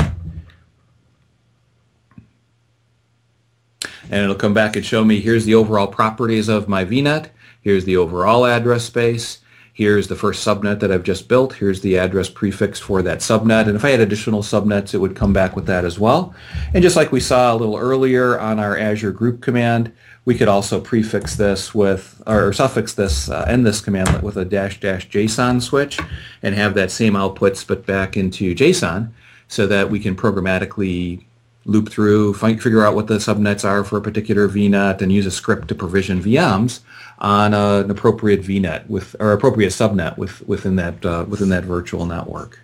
And 4.10 4.24
it'll 4.24 4.34
come 4.34 4.54
back 4.54 4.78
and 4.78 4.86
show 4.86 5.04
me 5.04 5.20
here's 5.20 5.44
the 5.44 5.54
overall 5.54 5.88
properties 5.88 6.48
of 6.48 6.70
my 6.70 6.86
VNet, 6.86 7.32
here's 7.62 7.84
the 7.84 7.98
overall 7.98 8.46
address 8.46 8.86
space, 8.86 9.40
here's 9.78 10.08
the 10.08 10.16
first 10.16 10.44
subnet 10.44 10.80
that 10.80 10.92
I've 10.92 11.04
just 11.04 11.28
built, 11.28 11.54
here's 11.54 11.82
the 11.82 12.00
address 12.00 12.32
prefix 12.32 12.80
for 12.80 13.04
that 13.04 13.20
subnet, 13.20 13.68
and 13.68 13.76
if 13.76 13.86
I 13.86 13.92
had 13.92 14.00
additional 14.00 14.42
subnets, 14.42 14.96
it 14.96 14.98
would 14.98 15.16
come 15.16 15.34
back 15.34 15.56
with 15.56 15.68
that 15.68 15.86
as 15.86 16.00
well. 16.00 16.34
And 16.74 16.82
just 16.82 16.96
like 16.96 17.12
we 17.12 17.20
saw 17.20 17.54
a 17.54 17.58
little 17.58 17.78
earlier 17.78 18.40
on 18.40 18.58
our 18.58 18.76
Azure 18.76 19.12
group 19.12 19.40
command, 19.40 19.94
we 20.26 20.34
could 20.34 20.48
also 20.48 20.82
prefix 20.82 21.36
this 21.36 21.76
with, 21.76 22.24
or 22.26 22.52
suffix 22.54 22.94
this, 22.94 23.30
uh, 23.30 23.46
end 23.48 23.68
this 23.68 23.80
command 23.80 24.24
with 24.24 24.36
a 24.36 24.46
dash 24.46 24.80
dash 24.80 25.10
JSON 25.10 25.62
switch 25.62 26.00
and 26.42 26.56
have 26.56 26.74
that 26.74 26.90
same 26.90 27.16
output 27.16 27.56
spit 27.56 27.86
back 27.86 28.18
into 28.18 28.56
JSON 28.56 29.12
so 29.48 29.68
that 29.68 29.92
we 29.92 30.00
can 30.00 30.16
programmatically 30.16 31.27
loop 31.67 31.89
through, 31.89 32.34
find, 32.34 32.63
figure 32.63 32.84
out 32.84 32.95
what 32.95 33.08
the 33.08 33.17
subnets 33.17 33.67
are 33.67 33.84
for 33.84 33.97
a 33.97 34.01
particular 34.01 34.47
VNet 34.47 35.01
and 35.01 35.12
use 35.12 35.25
a 35.25 35.32
script 35.32 35.67
to 35.67 35.75
provision 35.75 36.23
VMs 36.23 36.80
on 37.19 37.53
an 37.53 37.91
appropriate 37.91 38.41
VNet 38.41 38.88
with 38.88 39.15
or 39.19 39.34
appropriate 39.34 39.69
subnet 39.69 40.17
with, 40.17 40.47
within 40.47 40.77
that 40.77 41.06
uh, 41.06 41.25
within 41.27 41.49
that 41.49 41.65
virtual 41.65 42.06
network. 42.06 42.60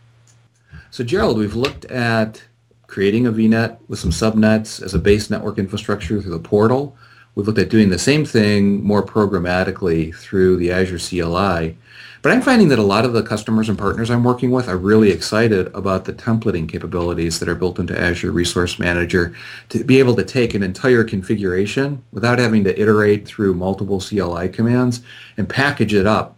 So 0.89 1.03
Gerald, 1.03 1.37
we've 1.37 1.55
looked 1.55 1.85
at 1.85 2.43
creating 2.87 3.27
a 3.27 3.31
VNet 3.31 3.77
with 3.87 3.99
some 3.99 4.11
subnets 4.11 4.81
as 4.81 4.93
a 4.93 4.99
base 4.99 5.29
network 5.29 5.57
infrastructure 5.57 6.21
through 6.21 6.31
the 6.31 6.39
portal. 6.39 6.95
We've 7.35 7.47
looked 7.47 7.59
at 7.59 7.69
doing 7.69 7.89
the 7.89 7.99
same 7.99 8.23
thing 8.23 8.83
more 8.83 9.03
programmatically 9.03 10.15
through 10.15 10.57
the 10.57 10.71
Azure 10.71 10.99
CLI. 10.99 11.75
But 12.23 12.31
I'm 12.31 12.41
finding 12.41 12.69
that 12.69 12.79
a 12.79 12.83
lot 12.83 13.03
of 13.03 13.12
the 13.12 13.21
customers 13.21 13.67
and 13.67 13.77
partners 13.77 14.09
I'm 14.09 14.23
working 14.23 14.49
with 14.49 14.69
are 14.69 14.77
really 14.77 15.12
excited 15.12 15.67
about 15.75 16.05
the 16.05 16.13
templating 16.13 16.69
capabilities 16.69 17.38
that 17.39 17.49
are 17.49 17.53
built 17.53 17.79
into 17.79 17.99
Azure 17.99 18.31
Resource 18.31 18.79
Manager 18.79 19.36
to 19.67 19.83
be 19.83 19.99
able 19.99 20.15
to 20.15 20.23
take 20.23 20.53
an 20.53 20.63
entire 20.63 21.03
configuration 21.03 22.01
without 22.13 22.39
having 22.39 22.63
to 22.63 22.81
iterate 22.81 23.27
through 23.27 23.55
multiple 23.55 23.99
CLI 23.99 24.47
commands 24.47 25.01
and 25.36 25.49
package 25.49 25.93
it 25.93 26.07
up 26.07 26.38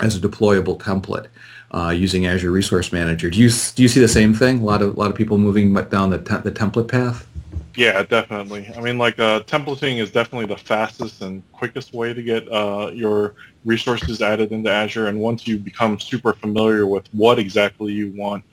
as 0.00 0.16
a 0.16 0.20
deployable 0.20 0.76
template. 0.76 1.28
Uh, 1.70 1.88
using 1.88 2.26
Azure 2.26 2.50
Resource 2.50 2.92
Manager. 2.92 3.30
Do 3.30 3.38
you 3.38 3.48
do 3.48 3.82
you 3.82 3.88
see 3.88 4.00
the 4.00 4.06
same 4.06 4.34
thing? 4.34 4.60
A 4.60 4.62
lot 4.62 4.82
of 4.82 4.94
a 4.94 5.00
lot 5.00 5.10
of 5.10 5.16
people 5.16 5.38
moving 5.38 5.72
down 5.72 6.10
the 6.10 6.18
te- 6.18 6.42
the 6.42 6.52
template 6.52 6.86
path. 6.86 7.26
Yeah, 7.74 8.02
definitely. 8.02 8.70
I 8.76 8.80
mean, 8.80 8.98
like 8.98 9.18
uh, 9.18 9.40
templating 9.40 9.98
is 9.98 10.10
definitely 10.10 10.46
the 10.46 10.58
fastest 10.58 11.22
and 11.22 11.42
quickest 11.52 11.94
way 11.94 12.12
to 12.12 12.22
get 12.22 12.50
uh, 12.52 12.90
your 12.92 13.34
resources 13.64 14.20
added 14.20 14.52
into 14.52 14.70
Azure. 14.70 15.06
And 15.06 15.18
once 15.18 15.46
you 15.46 15.58
become 15.58 15.98
super 15.98 16.34
familiar 16.34 16.86
with 16.86 17.06
what 17.14 17.38
exactly 17.38 17.92
you 17.92 18.12
want, 18.14 18.44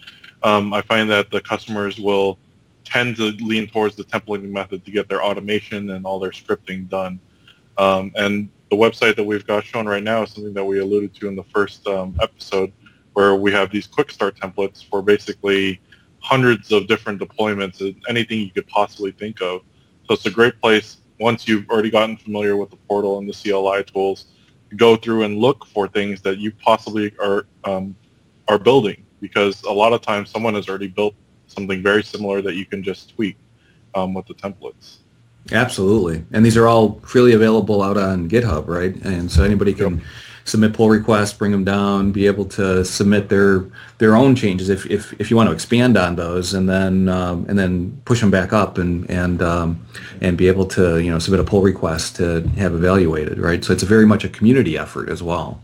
um, 0.43 0.73
I 0.73 0.81
find 0.81 1.09
that 1.09 1.31
the 1.31 1.41
customers 1.41 1.99
will 1.99 2.39
tend 2.85 3.17
to 3.17 3.31
lean 3.45 3.67
towards 3.67 3.97
the 3.97 4.05
templating 4.05 4.51
method 4.51 4.85
to 4.85 4.91
get 4.91 5.09
their 5.09 5.21
automation 5.21 5.89
and 5.89 6.05
all 6.05 6.19
their 6.19 6.31
scripting 6.31 6.87
done. 6.87 7.19
Um, 7.77 8.13
and 8.15 8.49
the 8.71 8.77
website 8.77 9.15
that 9.17 9.23
we've 9.23 9.45
got 9.45 9.65
shown 9.65 9.85
right 9.85 10.03
now 10.03 10.23
is 10.23 10.31
something 10.31 10.53
that 10.53 10.63
we 10.63 10.79
alluded 10.79 11.13
to 11.15 11.27
in 11.27 11.35
the 11.35 11.43
first 11.43 11.85
um, 11.87 12.15
episode, 12.21 12.71
where 13.13 13.35
we 13.35 13.51
have 13.51 13.69
these 13.69 13.85
quick 13.85 14.11
start 14.11 14.37
templates 14.37 14.83
for 14.83 15.01
basically 15.01 15.81
hundreds 16.21 16.71
of 16.71 16.87
different 16.87 17.21
deployments, 17.21 17.95
anything 18.07 18.39
you 18.39 18.51
could 18.51 18.67
possibly 18.67 19.11
think 19.11 19.41
of. 19.41 19.61
So 20.07 20.13
it's 20.13 20.25
a 20.25 20.31
great 20.31 20.59
place 20.61 20.97
once 21.19 21.47
you've 21.47 21.69
already 21.69 21.89
gotten 21.89 22.17
familiar 22.17 22.55
with 22.55 22.69
the 22.69 22.77
portal 22.87 23.17
and 23.17 23.29
the 23.29 23.33
CLI 23.33 23.83
tools, 23.83 24.25
to 24.69 24.75
go 24.75 24.95
through 24.95 25.23
and 25.23 25.37
look 25.37 25.65
for 25.65 25.87
things 25.87 26.21
that 26.21 26.37
you 26.37 26.51
possibly 26.51 27.13
are 27.19 27.45
um, 27.63 27.95
are 28.47 28.59
building 28.59 29.05
because 29.19 29.61
a 29.63 29.71
lot 29.71 29.93
of 29.93 30.01
times 30.01 30.29
someone 30.29 30.53
has 30.53 30.69
already 30.69 30.87
built 30.87 31.13
something 31.47 31.83
very 31.83 32.03
similar 32.03 32.41
that 32.41 32.55
you 32.55 32.65
can 32.65 32.83
just 32.83 33.15
tweak 33.15 33.37
um, 33.95 34.13
with 34.13 34.25
the 34.27 34.33
templates. 34.33 34.97
Absolutely, 35.51 36.23
and 36.31 36.45
these 36.45 36.55
are 36.55 36.67
all 36.67 36.99
freely 37.01 37.33
available 37.33 37.81
out 37.81 37.97
on 37.97 38.29
GitHub, 38.29 38.67
right? 38.67 38.95
And 39.03 39.31
so 39.31 39.43
anybody 39.43 39.73
can. 39.73 39.97
Yep 39.97 40.05
submit 40.49 40.73
pull 40.73 40.89
requests, 40.89 41.33
bring 41.33 41.51
them 41.51 41.63
down, 41.63 42.11
be 42.11 42.25
able 42.25 42.45
to 42.45 42.83
submit 42.83 43.29
their 43.29 43.65
their 43.99 44.15
own 44.15 44.35
changes 44.35 44.69
if, 44.69 44.85
if, 44.87 45.13
if 45.19 45.29
you 45.29 45.37
want 45.37 45.47
to 45.47 45.53
expand 45.53 45.97
on 45.97 46.15
those, 46.15 46.53
and 46.53 46.67
then 46.67 47.07
um, 47.07 47.45
and 47.47 47.57
then 47.57 48.01
push 48.05 48.19
them 48.19 48.31
back 48.31 48.51
up 48.51 48.77
and 48.77 49.09
and 49.09 49.41
um, 49.41 49.85
and 50.21 50.37
be 50.37 50.47
able 50.47 50.65
to 50.65 50.99
you 50.99 51.11
know 51.11 51.19
submit 51.19 51.39
a 51.39 51.43
pull 51.43 51.61
request 51.61 52.15
to 52.17 52.41
have 52.57 52.73
evaluated, 52.73 53.37
right? 53.39 53.63
So 53.63 53.71
it's 53.73 53.83
a 53.83 53.87
very 53.87 54.05
much 54.05 54.23
a 54.23 54.29
community 54.29 54.77
effort 54.77 55.09
as 55.09 55.21
well. 55.21 55.61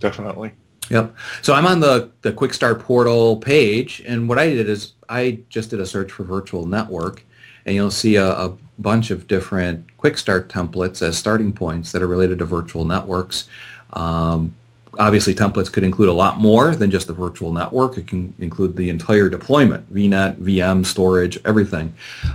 Definitely. 0.00 0.52
Yep. 0.90 1.14
So 1.42 1.54
I'm 1.54 1.66
on 1.66 1.80
the 1.80 2.10
the 2.22 2.32
Quick 2.32 2.54
Start 2.54 2.80
portal 2.80 3.36
page, 3.36 4.02
and 4.06 4.28
what 4.28 4.38
I 4.38 4.50
did 4.50 4.68
is 4.68 4.92
I 5.08 5.40
just 5.48 5.70
did 5.70 5.80
a 5.80 5.86
search 5.86 6.12
for 6.12 6.24
virtual 6.24 6.66
network, 6.66 7.24
and 7.66 7.74
you'll 7.74 7.90
see 7.90 8.16
a, 8.16 8.30
a 8.30 8.56
bunch 8.78 9.10
of 9.10 9.26
different 9.26 9.96
quick 9.96 10.16
start 10.16 10.48
templates 10.48 11.02
as 11.02 11.18
starting 11.18 11.52
points 11.52 11.92
that 11.92 12.02
are 12.02 12.06
related 12.06 12.38
to 12.38 12.44
virtual 12.44 12.84
networks. 12.84 13.48
Um, 13.92 14.54
obviously, 14.98 15.34
templates 15.34 15.72
could 15.72 15.84
include 15.84 16.08
a 16.08 16.12
lot 16.12 16.38
more 16.38 16.74
than 16.74 16.90
just 16.90 17.06
the 17.06 17.12
virtual 17.12 17.52
network. 17.52 17.98
It 17.98 18.06
can 18.06 18.34
include 18.38 18.76
the 18.76 18.90
entire 18.90 19.28
deployment, 19.28 19.92
VNet, 19.92 20.36
VM, 20.36 20.84
storage, 20.84 21.38
everything. 21.44 21.94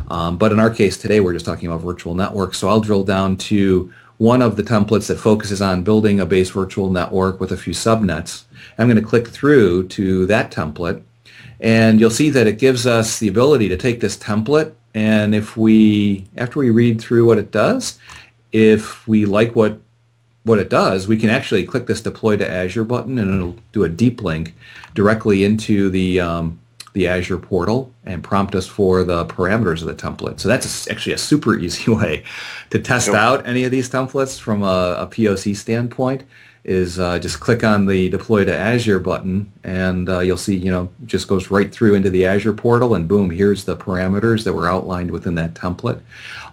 Um, 0.09 0.37
but 0.37 0.51
in 0.51 0.59
our 0.59 0.69
case 0.69 0.97
today, 0.97 1.19
we're 1.19 1.33
just 1.33 1.45
talking 1.45 1.67
about 1.67 1.81
virtual 1.81 2.15
networks. 2.15 2.57
So 2.57 2.69
I'll 2.69 2.81
drill 2.81 3.03
down 3.03 3.37
to 3.37 3.93
one 4.17 4.41
of 4.41 4.55
the 4.55 4.63
templates 4.63 5.07
that 5.07 5.17
focuses 5.17 5.61
on 5.61 5.83
building 5.83 6.19
a 6.19 6.25
base 6.25 6.51
virtual 6.51 6.89
network 6.89 7.39
with 7.39 7.51
a 7.51 7.57
few 7.57 7.73
subnets. 7.73 8.43
I'm 8.77 8.87
going 8.87 9.01
to 9.01 9.07
click 9.07 9.27
through 9.27 9.87
to 9.89 10.25
that 10.27 10.51
template 10.51 11.01
and 11.59 11.99
you'll 11.99 12.09
see 12.09 12.29
that 12.29 12.47
it 12.47 12.59
gives 12.59 12.85
us 12.85 13.19
the 13.19 13.27
ability 13.27 13.69
to 13.69 13.77
take 13.77 13.99
this 13.99 14.15
template 14.17 14.73
and 14.93 15.33
if 15.33 15.57
we, 15.57 16.25
after 16.37 16.59
we 16.59 16.69
read 16.69 17.01
through 17.01 17.25
what 17.25 17.39
it 17.39 17.51
does, 17.51 17.97
if 18.51 19.07
we 19.07 19.25
like 19.25 19.55
what 19.55 19.79
what 20.43 20.59
it 20.59 20.69
does, 20.69 21.07
we 21.07 21.17
can 21.17 21.29
actually 21.29 21.63
click 21.63 21.87
this 21.87 22.01
deploy 22.01 22.37
to 22.37 22.49
Azure 22.49 22.83
button 22.83 23.17
and 23.17 23.33
it'll 23.33 23.55
do 23.71 23.83
a 23.83 23.89
deep 23.89 24.21
link 24.21 24.53
directly 24.93 25.43
into 25.43 25.89
the 25.89 26.19
um, 26.19 26.59
the 26.93 27.07
Azure 27.07 27.39
portal 27.39 27.91
and 28.05 28.23
prompt 28.23 28.53
us 28.53 28.67
for 28.67 29.03
the 29.03 29.25
parameters 29.25 29.81
of 29.81 29.87
the 29.87 29.95
template. 29.95 30.39
So 30.39 30.47
that's 30.47 30.87
actually 30.89 31.13
a 31.13 31.17
super 31.17 31.57
easy 31.59 31.91
way 31.91 32.23
to 32.69 32.79
test 32.79 33.07
yep. 33.07 33.15
out 33.15 33.47
any 33.47 33.63
of 33.63 33.71
these 33.71 33.89
templates 33.89 34.39
from 34.39 34.63
a, 34.63 34.97
a 34.99 35.07
POC 35.07 35.55
standpoint 35.55 36.23
is 36.63 36.97
uh, 36.97 37.19
just 37.19 37.41
click 37.41 37.61
on 37.63 37.85
the 37.85 38.07
deploy 38.09 38.45
to 38.45 38.55
Azure 38.55 38.99
button 38.99 39.51
and 39.65 40.07
uh, 40.07 40.19
you'll 40.19 40.37
see, 40.37 40.55
you 40.55 40.71
know, 40.71 40.89
just 41.05 41.27
goes 41.27 41.51
right 41.51 41.73
through 41.73 41.93
into 41.93 42.09
the 42.09 42.25
Azure 42.25 42.53
portal 42.53 42.95
and 42.95 43.07
boom, 43.07 43.29
here's 43.29 43.65
the 43.65 43.75
parameters 43.75 44.45
that 44.45 44.53
were 44.53 44.69
outlined 44.69 45.11
within 45.11 45.35
that 45.35 45.53
template. 45.55 45.99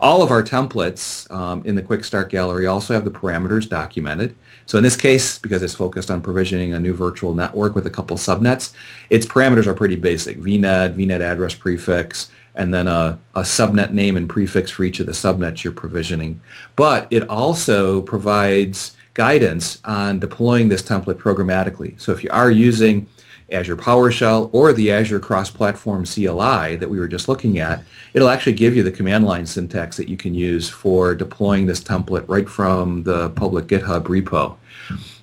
All 0.00 0.22
of 0.22 0.32
our 0.32 0.42
templates 0.42 1.30
um, 1.30 1.62
in 1.64 1.76
the 1.76 1.82
Quick 1.82 2.02
Start 2.02 2.28
Gallery 2.28 2.66
also 2.66 2.92
have 2.92 3.04
the 3.04 3.10
parameters 3.10 3.68
documented. 3.68 4.34
So 4.66 4.78
in 4.78 4.84
this 4.84 4.96
case, 4.96 5.38
because 5.38 5.62
it's 5.62 5.74
focused 5.74 6.10
on 6.10 6.22
provisioning 6.22 6.74
a 6.74 6.80
new 6.80 6.94
virtual 6.94 7.34
network 7.34 7.76
with 7.76 7.86
a 7.86 7.90
couple 7.90 8.16
subnets, 8.16 8.72
its 9.10 9.26
parameters 9.26 9.66
are 9.66 9.74
pretty 9.74 9.96
basic. 9.96 10.38
VNet, 10.38 10.96
VNet 10.96 11.20
address 11.20 11.54
prefix, 11.54 12.30
and 12.56 12.74
then 12.74 12.88
a, 12.88 13.18
a, 13.36 13.42
subnet 13.42 13.92
name 13.92 14.16
and 14.16 14.28
prefix 14.28 14.72
for 14.72 14.82
each 14.82 14.98
of 14.98 15.06
the 15.06 15.12
subnets 15.12 15.62
you're 15.62 15.72
provisioning. 15.72 16.40
But 16.74 17.06
it 17.10 17.28
also 17.28 18.02
provides 18.02 18.96
guidance 19.14 19.80
on 19.84 20.18
deploying 20.18 20.68
this 20.68 20.82
template 20.82 21.14
programmatically. 21.14 22.00
So 22.00 22.12
if 22.12 22.22
you 22.22 22.30
are 22.30 22.50
using 22.50 23.06
Azure 23.52 23.76
PowerShell 23.76 24.50
or 24.52 24.72
the 24.72 24.92
Azure 24.92 25.18
Cross-Platform 25.18 26.04
CLI 26.04 26.76
that 26.76 26.88
we 26.88 26.98
were 26.98 27.08
just 27.08 27.28
looking 27.28 27.58
at, 27.58 27.82
it'll 28.14 28.28
actually 28.28 28.52
give 28.52 28.76
you 28.76 28.82
the 28.82 28.92
command 28.92 29.24
line 29.24 29.46
syntax 29.46 29.96
that 29.96 30.08
you 30.08 30.16
can 30.16 30.34
use 30.34 30.68
for 30.68 31.14
deploying 31.14 31.66
this 31.66 31.82
template 31.82 32.24
right 32.28 32.48
from 32.48 33.02
the 33.02 33.30
public 33.30 33.66
GitHub 33.66 34.04
repo. 34.04 34.56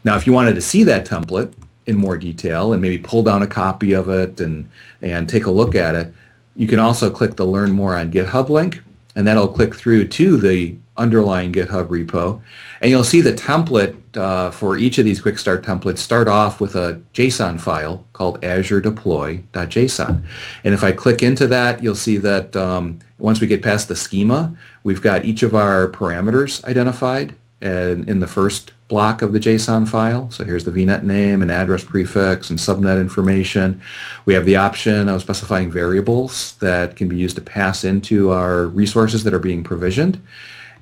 Now, 0.04 0.16
if 0.16 0.28
you 0.28 0.34
wanted 0.34 0.56
to 0.56 0.62
see 0.62 0.84
that 0.84 1.06
template 1.06 1.54
in 1.86 1.96
more 1.96 2.18
detail 2.18 2.74
and 2.74 2.82
maybe 2.82 2.98
pull 2.98 3.24
down 3.24 3.42
a 3.42 3.48
copy 3.48 3.94
of 3.94 4.10
it 4.10 4.42
and, 4.42 4.70
and 5.02 5.28
take 5.28 5.46
a 5.46 5.52
look 5.52 5.74
at 5.76 5.96
it, 5.96 6.14
you 6.56 6.68
can 6.68 6.80
also 6.80 7.10
click 7.10 7.36
the 7.36 7.46
Learn 7.46 7.72
More 7.72 7.96
on 7.96 8.12
GitHub 8.12 8.50
link, 8.50 8.82
and 9.16 9.26
that'll 9.26 9.48
click 9.48 9.76
through 9.76 10.08
to 10.10 10.38
the 10.38 10.76
underlying 10.98 11.54
GitHub 11.54 11.88
repo. 11.88 12.42
And 12.82 12.92
you'll 12.92 13.04
see 13.04 13.22
the 13.22 13.34
template 13.34 13.96
uh, 14.18 14.52
for 14.52 14.78
each 14.78 14.98
of 14.98 15.06
these 15.06 15.22
quick 15.22 15.38
start 15.38 15.64
templates 15.64 16.00
start 16.00 16.28
off 16.28 16.60
with 16.60 16.76
a 16.76 17.02
JSON 17.14 17.60
file 17.60 18.06
called 18.14 18.44
Azure 18.44 18.82
Deploy.json. 18.82 20.24
And 20.64 20.74
if 20.74 20.84
I 20.84 20.92
click 20.92 21.24
into 21.24 21.48
that, 21.48 21.82
you'll 21.84 21.96
see 21.96 22.18
that 22.18 22.56
um, 22.56 23.00
once 23.18 23.42
we 23.42 23.48
get 23.48 23.64
past 23.64 23.88
the 23.88 23.96
schema, 23.96 24.56
we've 24.84 25.02
got 25.02 25.26
each 25.26 25.44
of 25.44 25.56
our 25.56 25.88
parameters 25.90 26.64
identified 26.66 27.36
in, 27.62 28.08
in 28.08 28.20
the 28.20 28.28
first 28.28 28.74
block 28.88 29.22
of 29.22 29.34
the 29.34 29.40
JSON 29.40 29.88
file. 29.88 30.32
So 30.32 30.46
here's 30.46 30.64
the 30.64 30.72
VNet 30.72 31.04
name 31.04 31.42
and 31.42 31.52
address 31.52 31.84
prefix 31.84 32.50
and 32.50 32.58
subnet 32.58 33.02
information. 33.02 33.82
We 34.26 34.34
have 34.34 34.46
the 34.46 34.56
option 34.56 35.10
of 35.10 35.22
specifying 35.22 35.72
variables 35.72 36.54
that 36.56 36.96
can 36.96 37.10
be 37.10 37.18
used 37.18 37.36
to 37.36 37.42
pass 37.42 37.84
into 37.84 38.32
our 38.32 38.68
resources 38.68 39.24
that 39.24 39.34
are 39.34 39.40
being 39.40 39.64
provisioned. 39.64 40.22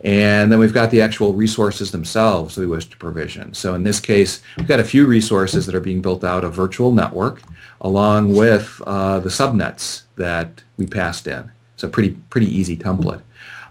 And 0.03 0.51
then 0.51 0.59
we've 0.59 0.73
got 0.73 0.91
the 0.91 1.01
actual 1.01 1.33
resources 1.33 1.91
themselves 1.91 2.57
we 2.57 2.67
wish 2.67 2.85
to 2.89 2.97
provision. 2.97 3.53
So 3.53 3.73
in 3.73 3.83
this 3.83 3.99
case, 3.99 4.41
we've 4.57 4.67
got 4.67 4.79
a 4.79 4.83
few 4.83 5.05
resources 5.05 5.65
that 5.65 5.75
are 5.75 5.79
being 5.79 6.01
built 6.01 6.23
out 6.23 6.43
of 6.43 6.53
virtual 6.53 6.91
network 6.91 7.41
along 7.81 8.35
with 8.35 8.81
uh, 8.85 9.19
the 9.19 9.29
subnets 9.29 10.03
that 10.15 10.63
we 10.77 10.85
passed 10.85 11.27
in. 11.27 11.51
It's 11.73 11.83
a 11.83 11.87
pretty, 11.87 12.11
pretty 12.29 12.47
easy 12.47 12.77
template. 12.77 13.21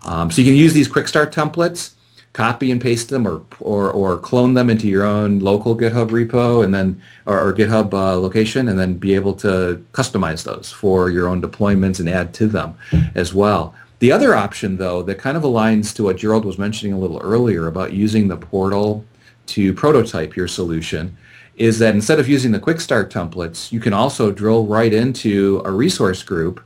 Um, 0.04 0.30
so 0.30 0.42
you 0.42 0.48
can 0.48 0.56
use 0.56 0.74
these 0.74 0.88
quick 0.88 1.08
start 1.08 1.32
templates, 1.32 1.92
copy 2.34 2.70
and 2.70 2.80
paste 2.80 3.08
them 3.08 3.26
or, 3.26 3.42
or, 3.60 3.90
or 3.90 4.18
clone 4.18 4.54
them 4.54 4.68
into 4.68 4.88
your 4.88 5.04
own 5.04 5.38
local 5.38 5.76
GitHub 5.76 6.10
repo 6.10 6.64
and 6.64 6.74
then, 6.74 7.00
or, 7.26 7.40
or 7.40 7.54
GitHub 7.54 7.94
uh, 7.94 8.18
location 8.18 8.68
and 8.68 8.78
then 8.78 8.94
be 8.94 9.14
able 9.14 9.34
to 9.34 9.84
customize 9.92 10.44
those 10.44 10.70
for 10.70 11.10
your 11.10 11.28
own 11.28 11.40
deployments 11.40 12.00
and 12.00 12.08
add 12.08 12.34
to 12.34 12.46
them 12.46 12.76
as 13.14 13.32
well. 13.32 13.74
The 14.04 14.12
other 14.12 14.34
option, 14.34 14.76
though, 14.76 15.02
that 15.04 15.14
kind 15.14 15.34
of 15.34 15.44
aligns 15.44 15.94
to 15.94 16.02
what 16.02 16.18
Gerald 16.18 16.44
was 16.44 16.58
mentioning 16.58 16.92
a 16.92 16.98
little 16.98 17.18
earlier 17.20 17.68
about 17.68 17.94
using 17.94 18.28
the 18.28 18.36
portal 18.36 19.02
to 19.46 19.72
prototype 19.72 20.36
your 20.36 20.46
solution 20.46 21.16
is 21.56 21.78
that 21.78 21.94
instead 21.94 22.20
of 22.20 22.28
using 22.28 22.52
the 22.52 22.58
quick 22.58 22.82
start 22.82 23.10
templates, 23.10 23.72
you 23.72 23.80
can 23.80 23.94
also 23.94 24.30
drill 24.30 24.66
right 24.66 24.92
into 24.92 25.62
a 25.64 25.70
resource 25.70 26.22
group 26.22 26.62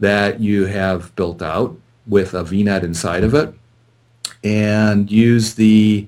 that 0.00 0.38
you 0.38 0.66
have 0.66 1.16
built 1.16 1.40
out 1.40 1.74
with 2.06 2.34
a 2.34 2.44
VNet 2.44 2.82
inside 2.82 3.24
of 3.24 3.32
it 3.32 3.54
and 4.44 5.10
use 5.10 5.54
the 5.54 6.06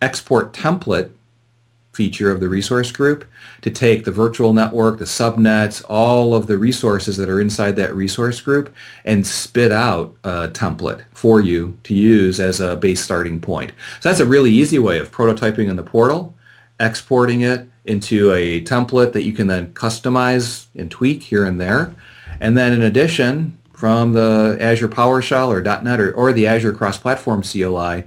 export 0.00 0.54
template 0.54 1.10
feature 1.92 2.30
of 2.30 2.40
the 2.40 2.48
resource 2.48 2.90
group 2.90 3.24
to 3.60 3.70
take 3.70 4.04
the 4.04 4.10
virtual 4.10 4.52
network, 4.52 4.98
the 4.98 5.04
subnets, 5.04 5.84
all 5.88 6.34
of 6.34 6.46
the 6.46 6.56
resources 6.56 7.16
that 7.18 7.28
are 7.28 7.40
inside 7.40 7.76
that 7.76 7.94
resource 7.94 8.40
group 8.40 8.74
and 9.04 9.26
spit 9.26 9.70
out 9.70 10.14
a 10.24 10.48
template 10.48 11.04
for 11.12 11.40
you 11.40 11.76
to 11.84 11.94
use 11.94 12.40
as 12.40 12.60
a 12.60 12.76
base 12.76 13.02
starting 13.02 13.40
point. 13.40 13.72
So 14.00 14.08
that's 14.08 14.20
a 14.20 14.26
really 14.26 14.50
easy 14.50 14.78
way 14.78 14.98
of 14.98 15.12
prototyping 15.12 15.68
in 15.68 15.76
the 15.76 15.82
portal, 15.82 16.34
exporting 16.80 17.42
it 17.42 17.68
into 17.84 18.32
a 18.32 18.62
template 18.62 19.12
that 19.12 19.24
you 19.24 19.32
can 19.32 19.46
then 19.46 19.72
customize 19.74 20.66
and 20.74 20.90
tweak 20.90 21.22
here 21.22 21.44
and 21.44 21.60
there. 21.60 21.94
And 22.40 22.56
then 22.56 22.72
in 22.72 22.82
addition, 22.82 23.58
from 23.82 24.12
the 24.12 24.56
Azure 24.60 24.88
PowerShell 24.88 25.48
or 25.48 25.60
.NET 25.60 26.00
or, 26.00 26.12
or 26.12 26.32
the 26.32 26.46
Azure 26.46 26.72
Cross-Platform 26.72 27.42
CLI, 27.42 28.04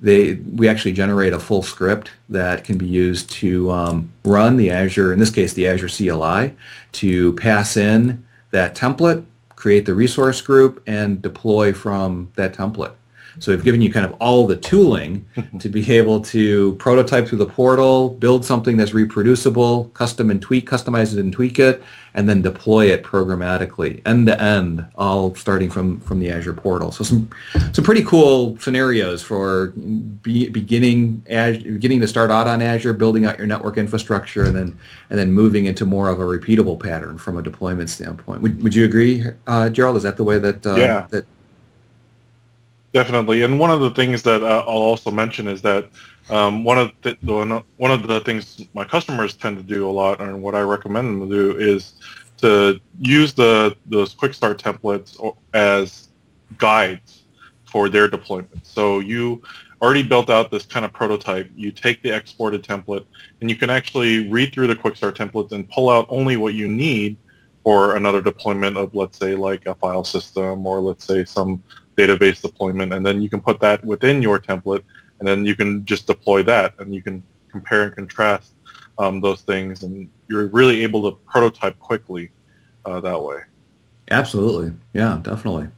they 0.00 0.34
we 0.34 0.68
actually 0.68 0.92
generate 0.92 1.32
a 1.32 1.38
full 1.38 1.62
script 1.62 2.10
that 2.28 2.64
can 2.64 2.78
be 2.78 2.86
used 2.86 3.30
to 3.30 3.70
um, 3.70 4.12
run 4.24 4.56
the 4.56 4.70
Azure, 4.70 5.12
in 5.12 5.18
this 5.18 5.30
case 5.30 5.52
the 5.52 5.68
Azure 5.68 5.88
CLI, 5.88 6.54
to 6.92 7.34
pass 7.34 7.76
in 7.76 8.24
that 8.50 8.74
template, 8.74 9.24
create 9.56 9.86
the 9.86 9.94
resource 9.94 10.40
group, 10.40 10.82
and 10.86 11.20
deploy 11.20 11.72
from 11.72 12.32
that 12.36 12.54
template. 12.54 12.94
So 13.40 13.52
we've 13.52 13.64
given 13.64 13.80
you 13.80 13.90
kind 13.90 14.04
of 14.04 14.12
all 14.20 14.46
the 14.46 14.56
tooling 14.56 15.26
to 15.58 15.68
be 15.68 15.90
able 15.92 16.20
to 16.22 16.74
prototype 16.76 17.26
through 17.26 17.38
the 17.38 17.46
portal, 17.46 18.10
build 18.10 18.44
something 18.44 18.76
that's 18.76 18.92
reproducible, 18.92 19.86
custom 19.94 20.30
and 20.30 20.40
tweak, 20.40 20.68
customize 20.68 21.12
it 21.12 21.18
and 21.18 21.32
tweak 21.32 21.58
it, 21.58 21.82
and 22.14 22.28
then 22.28 22.42
deploy 22.42 22.86
it 22.86 23.02
programmatically, 23.02 24.02
end 24.06 24.26
to 24.26 24.40
end, 24.40 24.84
all 24.96 25.34
starting 25.34 25.70
from, 25.70 26.00
from 26.00 26.20
the 26.20 26.30
Azure 26.30 26.52
portal. 26.52 26.92
So 26.92 27.02
some 27.02 27.30
some 27.72 27.84
pretty 27.84 28.04
cool 28.04 28.58
scenarios 28.58 29.22
for 29.22 29.68
be, 29.68 30.48
beginning 30.48 31.24
Azure, 31.30 31.72
beginning 31.72 32.00
to 32.00 32.08
start 32.08 32.30
out 32.30 32.46
on 32.46 32.60
Azure, 32.60 32.92
building 32.92 33.24
out 33.24 33.38
your 33.38 33.46
network 33.46 33.78
infrastructure, 33.78 34.44
and 34.44 34.54
then 34.54 34.78
and 35.08 35.18
then 35.18 35.32
moving 35.32 35.64
into 35.64 35.86
more 35.86 36.08
of 36.08 36.20
a 36.20 36.24
repeatable 36.24 36.78
pattern 36.78 37.16
from 37.16 37.38
a 37.38 37.42
deployment 37.42 37.88
standpoint. 37.88 38.42
Would, 38.42 38.62
would 38.62 38.74
you 38.74 38.84
agree, 38.84 39.24
uh, 39.46 39.70
Gerald? 39.70 39.96
Is 39.96 40.02
that 40.02 40.16
the 40.16 40.24
way 40.24 40.38
that 40.38 40.66
uh, 40.66 40.76
yeah. 40.76 41.06
that 41.10 41.24
Definitely, 42.92 43.42
and 43.42 43.60
one 43.60 43.70
of 43.70 43.80
the 43.80 43.90
things 43.90 44.22
that 44.24 44.42
uh, 44.42 44.64
I'll 44.66 44.82
also 44.82 45.12
mention 45.12 45.46
is 45.46 45.62
that 45.62 45.88
um, 46.28 46.64
one 46.64 46.76
of 46.76 46.90
the, 47.02 47.16
one 47.76 47.90
of 47.92 48.08
the 48.08 48.20
things 48.20 48.66
my 48.74 48.84
customers 48.84 49.34
tend 49.34 49.56
to 49.58 49.62
do 49.62 49.88
a 49.88 49.92
lot, 49.92 50.20
and 50.20 50.42
what 50.42 50.56
I 50.56 50.62
recommend 50.62 51.06
them 51.06 51.30
to 51.30 51.34
do 51.34 51.56
is 51.56 51.94
to 52.38 52.80
use 52.98 53.32
the 53.32 53.76
those 53.86 54.12
quick 54.12 54.34
start 54.34 54.60
templates 54.60 55.36
as 55.54 56.08
guides 56.58 57.22
for 57.64 57.88
their 57.88 58.08
deployment. 58.08 58.66
So 58.66 58.98
you 58.98 59.40
already 59.80 60.02
built 60.02 60.28
out 60.28 60.50
this 60.50 60.66
kind 60.66 60.84
of 60.84 60.92
prototype. 60.92 61.48
You 61.54 61.70
take 61.70 62.02
the 62.02 62.10
exported 62.10 62.64
template, 62.64 63.04
and 63.40 63.48
you 63.48 63.54
can 63.54 63.70
actually 63.70 64.28
read 64.28 64.52
through 64.52 64.66
the 64.66 64.74
quick 64.74 64.96
start 64.96 65.16
templates 65.16 65.52
and 65.52 65.68
pull 65.70 65.90
out 65.90 66.06
only 66.08 66.36
what 66.36 66.54
you 66.54 66.66
need 66.66 67.16
for 67.62 67.94
another 67.94 68.20
deployment 68.22 68.76
of, 68.76 68.94
let's 68.94 69.18
say, 69.18 69.36
like 69.36 69.66
a 69.66 69.74
file 69.76 70.02
system, 70.02 70.66
or 70.66 70.80
let's 70.80 71.04
say 71.04 71.24
some 71.24 71.62
database 71.96 72.40
deployment, 72.40 72.92
and 72.92 73.04
then 73.04 73.20
you 73.20 73.28
can 73.28 73.40
put 73.40 73.60
that 73.60 73.84
within 73.84 74.22
your 74.22 74.38
template, 74.38 74.82
and 75.18 75.28
then 75.28 75.44
you 75.44 75.54
can 75.54 75.84
just 75.84 76.06
deploy 76.06 76.42
that, 76.42 76.74
and 76.78 76.94
you 76.94 77.02
can 77.02 77.22
compare 77.50 77.84
and 77.84 77.94
contrast 77.94 78.54
um, 78.98 79.20
those 79.20 79.42
things, 79.42 79.82
and 79.82 80.08
you're 80.28 80.46
really 80.48 80.82
able 80.82 81.10
to 81.10 81.16
prototype 81.26 81.78
quickly 81.78 82.30
uh, 82.84 83.00
that 83.00 83.20
way. 83.20 83.40
Absolutely, 84.10 84.72
yeah, 84.92 85.20
definitely. 85.22 85.68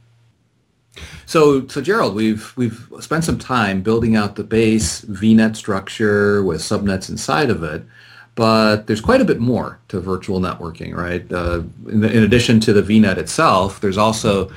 So, 1.25 1.67
so 1.67 1.81
Gerald, 1.81 2.15
we've 2.15 2.53
we've 2.55 2.87
spent 2.99 3.23
some 3.23 3.39
time 3.39 3.81
building 3.81 4.15
out 4.15 4.35
the 4.35 4.43
base 4.43 5.01
VNet 5.01 5.55
structure 5.55 6.43
with 6.43 6.61
subnets 6.61 7.09
inside 7.09 7.49
of 7.49 7.63
it, 7.63 7.83
but 8.35 8.87
there's 8.87 9.01
quite 9.01 9.21
a 9.21 9.25
bit 9.25 9.39
more 9.39 9.79
to 9.89 9.99
virtual 9.99 10.39
networking, 10.39 10.95
right? 10.95 11.31
Uh, 11.31 11.61
in, 11.87 12.01
the, 12.01 12.11
in, 12.11 12.23
addition 12.23 12.59
to 12.61 12.73
the 12.73 12.81
VNet 12.81 13.17
itself, 13.17 13.79
there's 13.79 13.97
also 13.97 14.51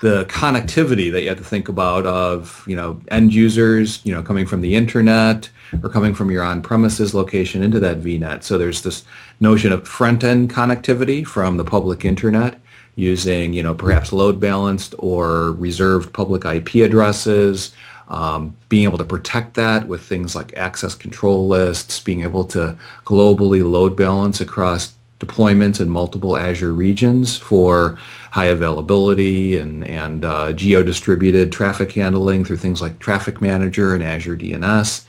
the 0.00 0.24
connectivity 0.26 1.12
that 1.12 1.22
you 1.22 1.28
have 1.28 1.38
to 1.38 1.44
think 1.44 1.68
about 1.68 2.06
of 2.06 2.64
you 2.66 2.76
know 2.76 3.00
end 3.10 3.34
users, 3.34 4.04
you 4.04 4.14
know, 4.14 4.22
coming 4.22 4.46
from 4.46 4.60
the 4.60 4.74
internet 4.74 5.50
or 5.82 5.90
coming 5.90 6.14
from 6.14 6.30
your 6.30 6.42
on-premises 6.42 7.14
location 7.14 7.62
into 7.62 7.78
that 7.80 8.00
VNet. 8.00 8.42
So 8.42 8.56
there's 8.56 8.82
this 8.82 9.04
notion 9.40 9.72
of 9.72 9.86
front-end 9.86 10.50
connectivity 10.50 11.26
from 11.26 11.58
the 11.58 11.64
public 11.64 12.06
internet 12.06 12.58
using, 12.98 13.52
you 13.52 13.62
know, 13.62 13.74
perhaps 13.74 14.12
load 14.12 14.40
balanced 14.40 14.94
or 14.98 15.52
reserved 15.52 16.12
public 16.12 16.44
IP 16.44 16.76
addresses, 16.76 17.72
um, 18.08 18.56
being 18.68 18.84
able 18.84 18.98
to 18.98 19.04
protect 19.04 19.54
that 19.54 19.86
with 19.86 20.02
things 20.02 20.34
like 20.34 20.56
access 20.56 20.94
control 20.94 21.46
lists, 21.46 22.00
being 22.00 22.22
able 22.22 22.44
to 22.44 22.76
globally 23.04 23.68
load 23.68 23.96
balance 23.96 24.40
across 24.40 24.94
deployments 25.20 25.80
in 25.80 25.88
multiple 25.88 26.36
Azure 26.36 26.72
regions 26.72 27.36
for 27.36 27.98
high 28.30 28.46
availability 28.46 29.56
and, 29.58 29.84
and 29.86 30.24
uh, 30.24 30.52
geo-distributed 30.52 31.50
traffic 31.50 31.92
handling 31.92 32.44
through 32.44 32.56
things 32.56 32.80
like 32.80 32.98
Traffic 32.98 33.40
Manager 33.40 33.94
and 33.94 34.02
Azure 34.02 34.36
DNS. 34.36 35.04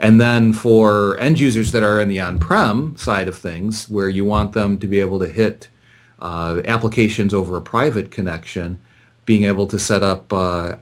And 0.00 0.20
then 0.20 0.52
for 0.52 1.16
end 1.18 1.38
users 1.38 1.70
that 1.72 1.84
are 1.84 2.00
in 2.00 2.08
the 2.08 2.20
on-prem 2.20 2.96
side 2.96 3.28
of 3.28 3.38
things, 3.38 3.88
where 3.88 4.08
you 4.08 4.24
want 4.24 4.52
them 4.52 4.78
to 4.78 4.86
be 4.88 4.98
able 4.98 5.20
to 5.20 5.28
hit 5.28 5.68
uh, 6.18 6.60
applications 6.64 7.32
over 7.32 7.56
a 7.56 7.62
private 7.62 8.10
connection, 8.10 8.80
being 9.24 9.44
able 9.44 9.66
to 9.68 9.78
set 9.78 10.02
up 10.02 10.32
uh, 10.32 10.76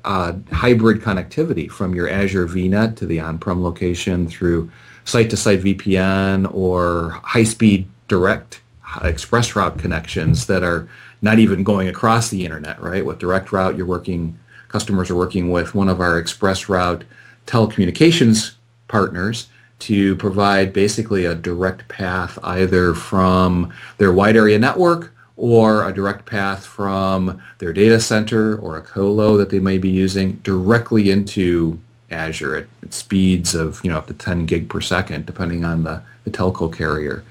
hybrid 0.50 1.02
connectivity 1.02 1.70
from 1.70 1.94
your 1.94 2.08
Azure 2.08 2.46
VNet 2.46 2.96
to 2.96 3.06
the 3.06 3.20
on-prem 3.20 3.62
location 3.62 4.28
through 4.28 4.70
site-to-site 5.04 5.60
VPN 5.60 6.52
or 6.54 7.10
high-speed 7.22 7.86
direct 8.08 8.62
ExpressRoute 8.84 9.78
connections 9.78 10.46
that 10.46 10.62
are 10.62 10.88
not 11.22 11.38
even 11.38 11.62
going 11.62 11.88
across 11.88 12.30
the 12.30 12.44
internet, 12.44 12.80
right? 12.80 13.04
With 13.04 13.18
direct 13.18 13.52
route, 13.52 13.76
you're 13.76 13.86
working, 13.86 14.38
customers 14.68 15.10
are 15.10 15.16
working 15.16 15.50
with 15.50 15.74
one 15.74 15.88
of 15.88 16.00
our 16.00 16.20
ExpressRoute 16.20 17.02
telecommunications 17.46 18.54
partners 18.88 19.48
to 19.80 20.16
provide 20.16 20.72
basically 20.72 21.24
a 21.24 21.34
direct 21.34 21.88
path 21.88 22.38
either 22.42 22.94
from 22.94 23.72
their 23.98 24.12
wide 24.12 24.36
area 24.36 24.58
network 24.58 25.12
or 25.40 25.88
a 25.88 25.92
direct 25.92 26.26
path 26.26 26.66
from 26.66 27.40
their 27.58 27.72
data 27.72 27.98
center 27.98 28.56
or 28.58 28.76
a 28.76 28.82
colo 28.82 29.38
that 29.38 29.48
they 29.48 29.58
may 29.58 29.78
be 29.78 29.88
using 29.88 30.32
directly 30.42 31.10
into 31.10 31.80
Azure 32.10 32.56
at, 32.56 32.66
at 32.82 32.92
speeds 32.92 33.54
of 33.54 33.80
you 33.82 33.90
know 33.90 33.96
up 33.96 34.06
to 34.06 34.12
10 34.12 34.44
gig 34.44 34.68
per 34.68 34.82
second, 34.82 35.24
depending 35.24 35.64
on 35.64 35.82
the, 35.84 36.02
the 36.24 36.30
telco 36.30 36.70
carrier. 36.70 37.24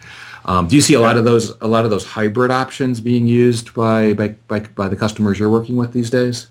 Um, 0.45 0.67
do 0.67 0.75
you 0.75 0.81
see 0.81 0.95
a 0.95 0.99
lot 0.99 1.17
of 1.17 1.23
those 1.23 1.55
a 1.61 1.67
lot 1.67 1.85
of 1.85 1.91
those 1.91 2.03
hybrid 2.03 2.49
options 2.49 2.99
being 2.99 3.27
used 3.27 3.75
by 3.75 4.13
by, 4.13 4.29
by, 4.47 4.61
by 4.61 4.87
the 4.87 4.95
customers 4.95 5.37
you're 5.37 5.51
working 5.51 5.75
with 5.75 5.93
these 5.93 6.09
days? 6.09 6.47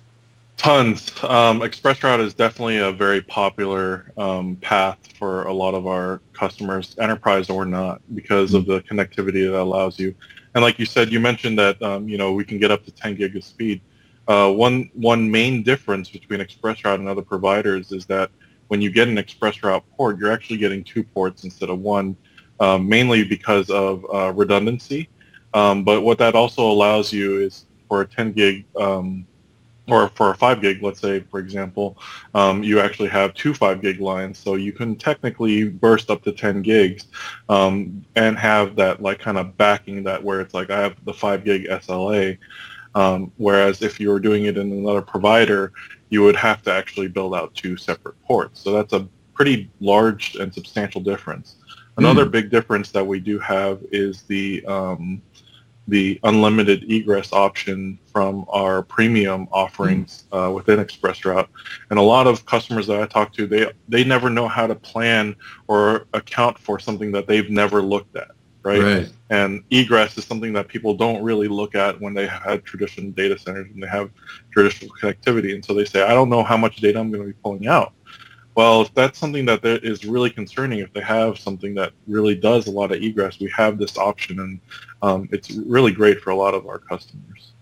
Tons. 0.58 1.12
Um, 1.24 1.60
ExpressRoute 1.60 2.20
is 2.20 2.34
definitely 2.34 2.78
a 2.78 2.92
very 2.92 3.20
popular 3.20 4.12
um, 4.16 4.56
path 4.56 4.98
for 5.16 5.44
a 5.44 5.52
lot 5.52 5.74
of 5.74 5.86
our 5.88 6.20
customers, 6.32 6.96
enterprise 7.00 7.48
or 7.48 7.64
not, 7.64 8.00
because 8.14 8.54
of 8.54 8.66
the 8.66 8.80
connectivity 8.82 9.50
that 9.50 9.60
allows 9.60 9.98
you. 9.98 10.14
And 10.54 10.62
like 10.62 10.78
you 10.78 10.86
said, 10.86 11.12
you 11.12 11.20
mentioned 11.20 11.58
that 11.58 11.80
um, 11.82 12.08
you 12.08 12.18
know 12.18 12.32
we 12.32 12.44
can 12.44 12.58
get 12.58 12.70
up 12.70 12.84
to 12.84 12.90
10 12.90 13.16
gig 13.16 13.36
of 13.36 13.44
speed. 13.44 13.80
Uh, 14.26 14.50
one 14.52 14.90
one 14.94 15.30
main 15.30 15.62
difference 15.62 16.10
between 16.10 16.40
ExpressRoute 16.40 16.96
and 16.96 17.08
other 17.08 17.22
providers 17.22 17.92
is 17.92 18.04
that 18.06 18.30
when 18.68 18.82
you 18.82 18.90
get 18.90 19.08
an 19.08 19.16
ExpressRoute 19.16 19.82
port, 19.96 20.18
you're 20.18 20.32
actually 20.32 20.58
getting 20.58 20.84
two 20.84 21.02
ports 21.02 21.44
instead 21.44 21.70
of 21.70 21.78
one, 21.78 22.16
um, 22.60 22.88
mainly 22.88 23.24
because 23.24 23.70
of 23.70 24.04
uh, 24.12 24.32
redundancy. 24.32 25.08
Um, 25.54 25.82
but 25.82 26.02
what 26.02 26.18
that 26.18 26.34
also 26.34 26.70
allows 26.70 27.12
you 27.12 27.40
is 27.40 27.64
for 27.88 28.02
a 28.02 28.06
10 28.06 28.32
gig 28.32 28.66
um, 28.76 29.26
or 29.88 30.08
for 30.10 30.30
a 30.30 30.34
5 30.34 30.60
gig, 30.60 30.82
let's 30.82 31.00
say, 31.00 31.20
for 31.20 31.40
example, 31.40 31.98
um, 32.34 32.62
you 32.62 32.80
actually 32.80 33.08
have 33.08 33.34
two 33.34 33.54
5 33.54 33.80
gig 33.80 34.00
lines. 34.00 34.38
So 34.38 34.54
you 34.54 34.72
can 34.72 34.96
technically 34.96 35.68
burst 35.68 36.10
up 36.10 36.22
to 36.24 36.32
10 36.32 36.62
gigs 36.62 37.06
um, 37.48 38.04
and 38.14 38.38
have 38.38 38.76
that 38.76 39.02
like 39.02 39.18
kind 39.18 39.38
of 39.38 39.56
backing 39.56 40.02
that 40.04 40.22
where 40.22 40.40
it's 40.40 40.54
like 40.54 40.70
I 40.70 40.80
have 40.80 41.02
the 41.04 41.14
5 41.14 41.44
gig 41.44 41.66
SLA. 41.66 42.38
Um, 42.94 43.32
whereas 43.36 43.82
if 43.82 44.00
you 44.00 44.10
were 44.10 44.20
doing 44.20 44.44
it 44.44 44.58
in 44.58 44.72
another 44.72 45.02
provider, 45.02 45.72
you 46.10 46.22
would 46.22 46.36
have 46.36 46.62
to 46.62 46.72
actually 46.72 47.08
build 47.08 47.34
out 47.34 47.54
two 47.54 47.76
separate 47.76 48.20
ports. 48.24 48.60
So 48.60 48.72
that's 48.72 48.92
a 48.92 49.08
pretty 49.34 49.70
large 49.80 50.34
and 50.36 50.52
substantial 50.52 51.00
difference. 51.00 51.56
Another 51.96 52.26
mm. 52.26 52.30
big 52.30 52.50
difference 52.50 52.90
that 52.92 53.04
we 53.04 53.20
do 53.20 53.38
have 53.40 53.80
is 53.90 54.22
the 54.22 54.64
um, 54.66 55.20
the 55.88 56.20
unlimited 56.22 56.90
egress 56.90 57.32
option 57.32 57.98
from 58.12 58.44
our 58.48 58.82
premium 58.82 59.48
offerings 59.50 60.24
mm. 60.30 60.48
uh, 60.48 60.52
within 60.52 60.78
ExpressRoute. 60.78 61.48
And 61.90 61.98
a 61.98 62.02
lot 62.02 62.26
of 62.26 62.44
customers 62.44 62.86
that 62.86 63.00
I 63.00 63.06
talk 63.06 63.32
to, 63.34 63.46
they 63.46 63.72
they 63.88 64.04
never 64.04 64.28
know 64.30 64.46
how 64.46 64.66
to 64.66 64.74
plan 64.74 65.34
or 65.66 66.06
account 66.12 66.58
for 66.58 66.78
something 66.78 67.10
that 67.12 67.26
they've 67.26 67.50
never 67.50 67.80
looked 67.80 68.16
at, 68.16 68.28
right? 68.62 68.82
right. 68.82 69.12
And 69.30 69.64
egress 69.70 70.16
is 70.18 70.24
something 70.26 70.52
that 70.52 70.68
people 70.68 70.94
don't 70.94 71.22
really 71.22 71.48
look 71.48 71.74
at 71.74 71.98
when 72.00 72.12
they 72.12 72.26
have 72.26 72.64
traditional 72.64 73.10
data 73.10 73.38
centers 73.38 73.68
and 73.72 73.82
they 73.82 73.88
have 73.88 74.10
traditional 74.50 74.94
connectivity. 75.00 75.54
And 75.54 75.64
so 75.64 75.72
they 75.72 75.86
say, 75.86 76.02
I 76.02 76.12
don't 76.12 76.28
know 76.28 76.42
how 76.42 76.56
much 76.56 76.76
data 76.76 76.98
I'm 76.98 77.10
going 77.10 77.22
to 77.22 77.28
be 77.28 77.38
pulling 77.42 77.66
out. 77.66 77.92
Well, 78.58 78.88
that's 78.92 79.20
something 79.20 79.44
that 79.44 79.64
is 79.64 80.04
really 80.04 80.30
concerning, 80.30 80.80
if 80.80 80.92
they 80.92 81.00
have 81.02 81.38
something 81.38 81.76
that 81.76 81.92
really 82.08 82.34
does 82.34 82.66
a 82.66 82.72
lot 82.72 82.90
of 82.90 83.00
egress, 83.00 83.38
we 83.38 83.48
have 83.50 83.78
this 83.78 83.96
option, 83.96 84.40
and 84.40 84.60
um, 85.00 85.28
it's 85.30 85.52
really 85.52 85.92
great 85.92 86.20
for 86.20 86.30
a 86.30 86.34
lot 86.34 86.54
of 86.54 86.66
our 86.66 86.78
customers. 86.78 87.52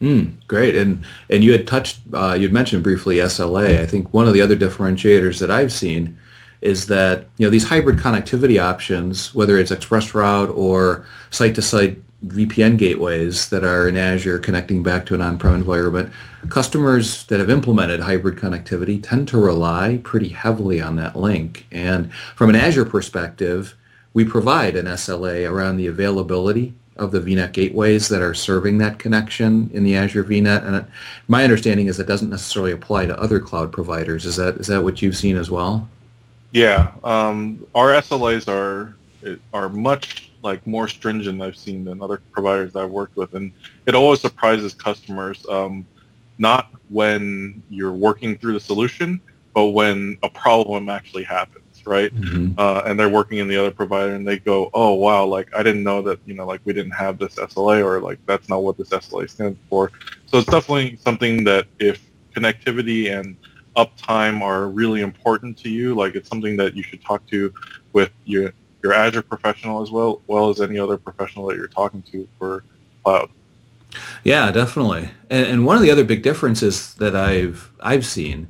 Mm, 0.00 0.32
great, 0.46 0.74
and 0.74 1.04
and 1.28 1.44
you 1.44 1.52
had 1.52 1.66
touched, 1.66 1.98
uh, 2.14 2.32
you'd 2.32 2.54
mentioned 2.54 2.82
briefly 2.82 3.16
SLA. 3.16 3.80
I 3.80 3.84
think 3.84 4.14
one 4.14 4.26
of 4.26 4.32
the 4.32 4.40
other 4.40 4.56
differentiators 4.56 5.40
that 5.40 5.50
I've 5.50 5.74
seen 5.74 6.16
is 6.62 6.86
that 6.86 7.26
you 7.36 7.46
know 7.46 7.50
these 7.50 7.68
hybrid 7.68 7.98
connectivity 7.98 8.58
options, 8.58 9.34
whether 9.34 9.58
it's 9.58 9.70
ExpressRoute 9.70 10.56
or 10.56 11.04
site-to-site 11.28 11.98
VPN 12.24 12.78
gateways 12.78 13.50
that 13.50 13.62
are 13.62 13.88
in 13.88 13.96
Azure 13.96 14.38
connecting 14.38 14.82
back 14.82 15.06
to 15.06 15.14
an 15.14 15.20
on-prem 15.20 15.54
environment, 15.54 16.12
customers 16.48 17.24
that 17.24 17.40
have 17.40 17.50
implemented 17.50 18.00
hybrid 18.00 18.38
connectivity 18.38 19.02
tend 19.02 19.28
to 19.28 19.38
rely 19.38 20.00
pretty 20.02 20.28
heavily 20.28 20.80
on 20.80 20.96
that 20.96 21.16
link. 21.16 21.66
And 21.70 22.12
from 22.12 22.50
an 22.50 22.56
Azure 22.56 22.86
perspective, 22.86 23.76
we 24.14 24.24
provide 24.24 24.76
an 24.76 24.86
SLA 24.86 25.48
around 25.48 25.76
the 25.76 25.86
availability 25.86 26.74
of 26.96 27.10
the 27.10 27.20
VNet 27.20 27.52
gateways 27.52 28.08
that 28.08 28.22
are 28.22 28.32
serving 28.32 28.78
that 28.78 28.98
connection 28.98 29.70
in 29.74 29.84
the 29.84 29.94
Azure 29.94 30.24
VNet. 30.24 30.64
And 30.64 30.86
my 31.28 31.44
understanding 31.44 31.86
is 31.86 32.00
it 32.00 32.06
doesn't 32.06 32.30
necessarily 32.30 32.72
apply 32.72 33.06
to 33.06 33.20
other 33.20 33.38
cloud 33.38 33.70
providers. 33.72 34.24
Is 34.24 34.36
that 34.36 34.56
is 34.56 34.68
that 34.68 34.82
what 34.82 35.02
you've 35.02 35.16
seen 35.16 35.36
as 35.36 35.50
well? 35.50 35.88
Yeah, 36.52 36.92
um, 37.04 37.66
our 37.74 37.88
SLAs 37.90 38.48
are 38.48 38.96
are 39.52 39.68
much 39.68 40.25
like 40.46 40.64
more 40.66 40.86
stringent 40.86 41.42
I've 41.42 41.56
seen 41.56 41.84
than 41.84 42.00
other 42.00 42.22
providers 42.30 42.76
I've 42.76 42.90
worked 42.90 43.16
with, 43.16 43.34
and 43.34 43.52
it 43.84 43.94
always 43.94 44.20
surprises 44.20 44.74
customers. 44.74 45.44
Um, 45.50 45.84
not 46.38 46.70
when 46.88 47.62
you're 47.68 47.92
working 47.92 48.38
through 48.38 48.52
the 48.52 48.60
solution, 48.60 49.20
but 49.54 49.66
when 49.66 50.16
a 50.22 50.28
problem 50.28 50.88
actually 50.88 51.24
happens, 51.24 51.84
right? 51.84 52.14
Mm-hmm. 52.14 52.58
Uh, 52.58 52.82
and 52.86 52.98
they're 52.98 53.08
working 53.08 53.38
in 53.38 53.48
the 53.48 53.56
other 53.56 53.72
provider, 53.72 54.14
and 54.14 54.26
they 54.26 54.38
go, 54.38 54.70
"Oh 54.72 54.94
wow, 54.94 55.24
like 55.24 55.48
I 55.54 55.64
didn't 55.64 55.82
know 55.82 56.00
that, 56.02 56.20
you 56.26 56.34
know, 56.34 56.46
like 56.46 56.60
we 56.64 56.72
didn't 56.72 56.92
have 56.92 57.18
this 57.18 57.34
SLA, 57.34 57.84
or 57.84 58.00
like 58.00 58.18
that's 58.26 58.48
not 58.48 58.62
what 58.62 58.78
this 58.78 58.90
SLA 58.90 59.28
stands 59.28 59.58
for." 59.68 59.90
So 60.26 60.38
it's 60.38 60.50
definitely 60.50 60.96
something 60.96 61.42
that 61.44 61.66
if 61.80 62.08
connectivity 62.36 63.18
and 63.18 63.36
uptime 63.76 64.42
are 64.42 64.68
really 64.68 65.00
important 65.00 65.58
to 65.58 65.68
you, 65.68 65.94
like 65.94 66.14
it's 66.14 66.28
something 66.28 66.56
that 66.56 66.76
you 66.76 66.84
should 66.84 67.02
talk 67.02 67.26
to 67.28 67.52
with 67.92 68.12
your 68.24 68.52
your 68.82 68.92
Azure 68.92 69.22
professional 69.22 69.82
as 69.82 69.90
well, 69.90 70.22
well 70.26 70.50
as 70.50 70.60
any 70.60 70.78
other 70.78 70.96
professional 70.96 71.46
that 71.46 71.56
you're 71.56 71.68
talking 71.68 72.02
to 72.12 72.28
for 72.38 72.64
cloud. 73.04 73.30
Yeah, 74.24 74.50
definitely. 74.50 75.10
And, 75.30 75.46
and 75.46 75.66
one 75.66 75.76
of 75.76 75.82
the 75.82 75.90
other 75.90 76.04
big 76.04 76.22
differences 76.22 76.94
that 76.94 77.16
I've 77.16 77.72
I've 77.80 78.04
seen 78.04 78.48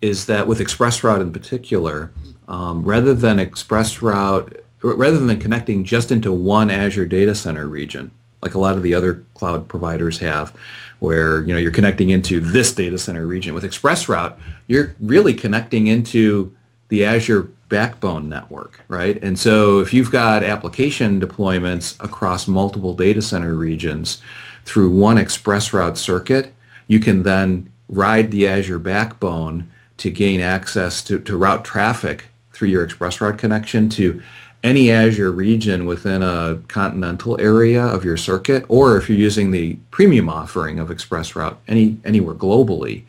is 0.00 0.26
that 0.26 0.46
with 0.46 0.58
ExpressRoute 0.58 1.20
in 1.20 1.32
particular, 1.32 2.12
um, 2.46 2.84
rather 2.84 3.14
than 3.14 3.38
ExpressRoute, 3.38 4.60
rather 4.82 5.18
than 5.18 5.40
connecting 5.40 5.84
just 5.84 6.12
into 6.12 6.30
one 6.30 6.70
Azure 6.70 7.06
data 7.06 7.34
center 7.34 7.66
region, 7.66 8.10
like 8.42 8.54
a 8.54 8.58
lot 8.58 8.76
of 8.76 8.82
the 8.82 8.94
other 8.94 9.24
cloud 9.32 9.66
providers 9.66 10.18
have, 10.18 10.54
where 10.98 11.40
you 11.42 11.52
know 11.52 11.58
you're 11.58 11.72
connecting 11.72 12.10
into 12.10 12.40
this 12.40 12.72
data 12.72 12.98
center 12.98 13.26
region. 13.26 13.54
With 13.54 13.64
ExpressRoute, 13.64 14.36
you're 14.66 14.94
really 15.00 15.34
connecting 15.34 15.86
into 15.86 16.54
the 16.88 17.04
Azure 17.04 17.48
backbone 17.74 18.28
network, 18.28 18.84
right? 18.86 19.20
And 19.20 19.36
so 19.36 19.80
if 19.80 19.92
you've 19.92 20.12
got 20.12 20.44
application 20.44 21.20
deployments 21.20 21.96
across 21.98 22.46
multiple 22.46 22.94
data 22.94 23.20
center 23.20 23.54
regions 23.54 24.22
through 24.64 24.90
one 24.90 25.16
ExpressRoute 25.16 25.96
circuit, 25.96 26.54
you 26.86 27.00
can 27.00 27.24
then 27.24 27.68
ride 27.88 28.30
the 28.30 28.46
Azure 28.46 28.78
backbone 28.78 29.68
to 29.96 30.08
gain 30.08 30.40
access 30.40 31.02
to, 31.02 31.18
to 31.18 31.36
route 31.36 31.64
traffic 31.64 32.26
through 32.52 32.68
your 32.68 32.86
ExpressRoute 32.86 33.38
connection 33.38 33.88
to 33.88 34.22
any 34.62 34.92
Azure 34.92 35.32
region 35.32 35.84
within 35.84 36.22
a 36.22 36.60
continental 36.68 37.40
area 37.40 37.84
of 37.84 38.04
your 38.04 38.16
circuit, 38.16 38.64
or 38.68 38.96
if 38.96 39.08
you're 39.08 39.18
using 39.18 39.50
the 39.50 39.74
premium 39.90 40.28
offering 40.28 40.78
of 40.78 40.90
ExpressRoute 40.90 41.56
any, 41.66 41.98
anywhere 42.04 42.36
globally 42.36 43.02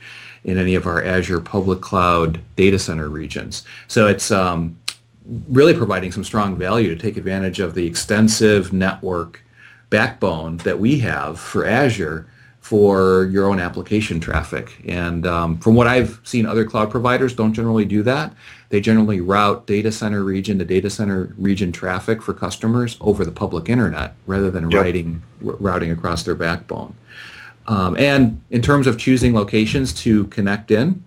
in 0.46 0.58
any 0.58 0.76
of 0.76 0.86
our 0.86 1.04
Azure 1.04 1.41
public 1.41 1.82
cloud 1.82 2.39
data 2.56 2.80
center 2.80 3.10
regions. 3.10 3.64
So 3.88 4.08
it's 4.08 4.32
um, 4.32 4.78
really 5.50 5.74
providing 5.74 6.12
some 6.12 6.24
strong 6.24 6.56
value 6.56 6.96
to 6.96 7.02
take 7.02 7.18
advantage 7.18 7.60
of 7.60 7.74
the 7.74 7.86
extensive 7.86 8.72
network 8.72 9.43
backbone 9.89 10.58
that 10.58 10.80
we 10.80 11.00
have 11.00 11.39
for 11.39 11.66
Azure 11.66 12.28
for 12.62 13.26
your 13.26 13.48
own 13.48 13.60
application 13.60 14.20
traffic. 14.20 14.82
And 14.88 15.28
um, 15.28 15.58
from 15.60 15.76
what 15.76 15.88
I've 15.88 16.20
seen, 16.24 16.46
other 16.46 16.66
cloud 16.66 16.89
providers 16.89 17.34
don't 17.34 17.54
generally 17.54 17.86
do 17.86 18.02
that. 18.04 18.34
They 18.70 18.82
generally 18.82 19.22
route 19.22 19.68
data 19.68 19.91
center 19.91 20.24
region 20.24 20.58
to 20.60 20.66
data 20.66 20.89
center 20.89 21.34
region 21.38 21.72
traffic 21.72 22.22
for 22.22 22.34
customers 22.34 22.98
over 23.02 23.24
the 23.24 23.32
public 23.32 23.70
internet 23.70 24.16
rather 24.26 24.50
than 24.50 24.72
yep. 24.72 24.82
writing, 24.82 25.22
r- 25.46 25.56
routing 25.60 25.91
across 25.91 26.24
their 26.24 26.34
backbone. 26.34 26.96
Um, 27.68 27.97
and 27.97 28.41
in 28.49 28.61
terms 28.61 28.88
of 28.88 28.97
choosing 28.97 29.34
locations 29.34 29.93
to 30.03 30.26
connect 30.26 30.72
in 30.72 31.03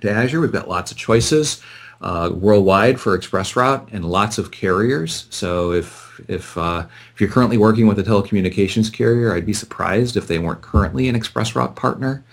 to 0.00 0.10
Azure, 0.10 0.40
we've 0.40 0.52
got 0.52 0.68
lots 0.68 0.90
of 0.90 0.96
choices 0.96 1.60
uh, 2.00 2.30
worldwide 2.32 2.98
for 2.98 3.18
ExpressRoute 3.18 3.92
and 3.92 4.04
lots 4.04 4.38
of 4.38 4.50
carriers. 4.50 5.26
So 5.30 5.72
if 5.72 6.20
if 6.28 6.56
uh, 6.56 6.86
if 7.14 7.20
you're 7.20 7.30
currently 7.30 7.58
working 7.58 7.86
with 7.86 7.98
a 7.98 8.02
telecommunications 8.02 8.92
carrier, 8.92 9.34
I'd 9.34 9.46
be 9.46 9.52
surprised 9.52 10.16
if 10.16 10.26
they 10.26 10.38
weren't 10.38 10.62
currently 10.62 11.08
an 11.08 11.18
ExpressRoute 11.18 11.76
partner. 11.76 12.24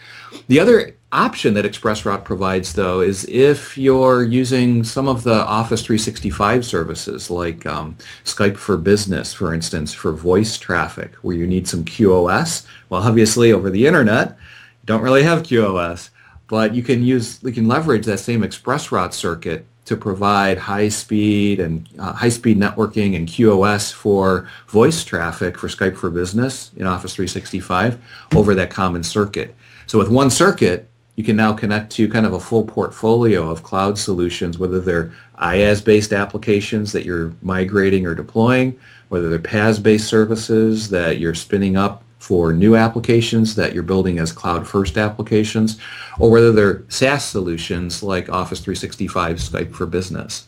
The 0.47 0.59
other 0.59 0.95
option 1.11 1.53
that 1.53 1.65
ExpressRoute 1.65 2.25
provides, 2.25 2.73
though, 2.73 2.99
is 2.99 3.25
if 3.29 3.77
you're 3.77 4.23
using 4.23 4.83
some 4.83 5.07
of 5.07 5.23
the 5.23 5.45
Office 5.45 5.81
365 5.81 6.65
services 6.65 7.29
like 7.29 7.65
um, 7.65 7.97
Skype 8.25 8.57
for 8.57 8.77
Business, 8.77 9.33
for 9.33 9.53
instance, 9.53 9.93
for 9.93 10.11
voice 10.11 10.57
traffic, 10.57 11.13
where 11.21 11.35
you 11.35 11.47
need 11.47 11.67
some 11.67 11.85
QoS. 11.85 12.65
Well, 12.89 13.03
obviously, 13.03 13.53
over 13.53 13.69
the 13.69 13.87
internet, 13.87 14.29
you 14.29 14.85
don't 14.85 15.01
really 15.01 15.23
have 15.23 15.43
QoS, 15.43 16.09
but 16.47 16.75
you 16.75 16.83
can 16.83 17.03
use, 17.03 17.39
you 17.41 17.53
can 17.53 17.67
leverage 17.67 18.05
that 18.05 18.19
same 18.19 18.41
ExpressRoute 18.41 19.13
circuit 19.13 19.65
to 19.85 19.95
provide 19.95 20.57
high 20.57 20.89
speed 20.89 21.61
and 21.61 21.87
uh, 21.97 22.11
high 22.11 22.27
speed 22.27 22.59
networking 22.59 23.15
and 23.15 23.29
QoS 23.29 23.93
for 23.93 24.49
voice 24.67 25.05
traffic 25.05 25.57
for 25.57 25.69
Skype 25.69 25.95
for 25.95 26.09
Business 26.09 26.71
in 26.75 26.85
Office 26.85 27.15
365 27.15 27.97
over 28.35 28.53
that 28.53 28.69
common 28.69 29.01
circuit. 29.01 29.55
So 29.85 29.97
with 29.97 30.09
one 30.09 30.29
circuit, 30.29 30.89
you 31.17 31.23
can 31.23 31.35
now 31.35 31.51
connect 31.51 31.91
to 31.91 32.07
kind 32.07 32.27
of 32.27 32.33
a 32.33 32.39
full 32.39 32.63
portfolio 32.63 33.49
of 33.49 33.63
cloud 33.63 33.97
solutions, 33.97 34.59
whether 34.59 34.79
they're 34.79 35.11
IaaS-based 35.39 36.13
applications 36.13 36.91
that 36.93 37.05
you're 37.05 37.33
migrating 37.41 38.05
or 38.05 38.13
deploying, 38.13 38.79
whether 39.09 39.27
they're 39.27 39.39
PaaS-based 39.39 40.07
services 40.07 40.89
that 40.91 41.17
you're 41.17 41.33
spinning 41.33 41.75
up 41.75 42.03
for 42.19 42.53
new 42.53 42.75
applications 42.75 43.55
that 43.55 43.73
you're 43.73 43.81
building 43.81 44.19
as 44.19 44.31
cloud-first 44.31 44.95
applications, 44.95 45.79
or 46.19 46.29
whether 46.29 46.51
they're 46.51 46.83
SaaS 46.87 47.25
solutions 47.25 48.03
like 48.03 48.29
Office 48.29 48.59
365 48.59 49.37
Skype 49.37 49.73
for 49.73 49.87
Business. 49.87 50.47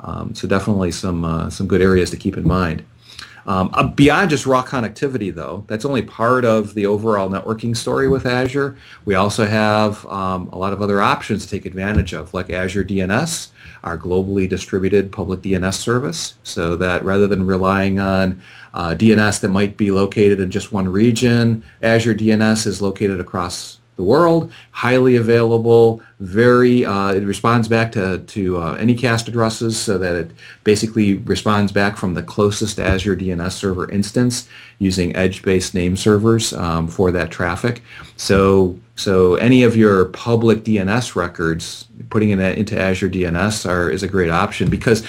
Um, 0.00 0.34
so 0.34 0.46
definitely 0.46 0.92
some 0.92 1.24
uh, 1.24 1.50
some 1.50 1.66
good 1.66 1.82
areas 1.82 2.10
to 2.10 2.16
keep 2.16 2.36
in 2.36 2.46
mind. 2.46 2.84
Um, 3.50 3.68
uh, 3.72 3.82
beyond 3.82 4.30
just 4.30 4.46
raw 4.46 4.62
connectivity, 4.62 5.34
though, 5.34 5.64
that's 5.66 5.84
only 5.84 6.02
part 6.02 6.44
of 6.44 6.74
the 6.74 6.86
overall 6.86 7.28
networking 7.28 7.76
story 7.76 8.06
with 8.06 8.24
Azure. 8.24 8.76
We 9.06 9.16
also 9.16 9.44
have 9.44 10.06
um, 10.06 10.48
a 10.52 10.56
lot 10.56 10.72
of 10.72 10.80
other 10.80 11.02
options 11.02 11.44
to 11.44 11.50
take 11.50 11.66
advantage 11.66 12.12
of, 12.12 12.32
like 12.32 12.48
Azure 12.50 12.84
DNS, 12.84 13.48
our 13.82 13.98
globally 13.98 14.48
distributed 14.48 15.10
public 15.10 15.40
DNS 15.40 15.74
service, 15.74 16.34
so 16.44 16.76
that 16.76 17.04
rather 17.04 17.26
than 17.26 17.44
relying 17.44 17.98
on 17.98 18.40
uh, 18.72 18.90
DNS 18.90 19.40
that 19.40 19.48
might 19.48 19.76
be 19.76 19.90
located 19.90 20.38
in 20.38 20.52
just 20.52 20.70
one 20.70 20.88
region, 20.88 21.64
Azure 21.82 22.14
DNS 22.14 22.68
is 22.68 22.80
located 22.80 23.18
across 23.18 23.79
the 24.00 24.04
world, 24.04 24.50
highly 24.70 25.16
available, 25.16 26.00
very, 26.20 26.86
uh, 26.86 27.12
it 27.12 27.22
responds 27.22 27.68
back 27.68 27.92
to, 27.92 28.18
to 28.18 28.56
uh, 28.56 28.78
Anycast 28.78 29.28
addresses 29.28 29.78
so 29.78 29.98
that 29.98 30.16
it 30.16 30.30
basically 30.64 31.18
responds 31.18 31.70
back 31.70 31.98
from 31.98 32.14
the 32.14 32.22
closest 32.22 32.80
Azure 32.80 33.14
DNS 33.14 33.52
server 33.52 33.90
instance 33.90 34.48
using 34.78 35.14
edge-based 35.14 35.74
name 35.74 35.98
servers 35.98 36.54
um, 36.54 36.88
for 36.88 37.10
that 37.10 37.30
traffic. 37.30 37.82
So, 38.16 38.78
so 38.96 39.34
any 39.34 39.64
of 39.64 39.76
your 39.76 40.06
public 40.06 40.64
DNS 40.64 41.14
records, 41.14 41.86
putting 42.08 42.30
it 42.30 42.40
into 42.58 42.80
Azure 42.80 43.10
DNS 43.10 43.68
are, 43.68 43.90
is 43.90 44.02
a 44.02 44.08
great 44.08 44.30
option 44.30 44.70
because 44.70 45.04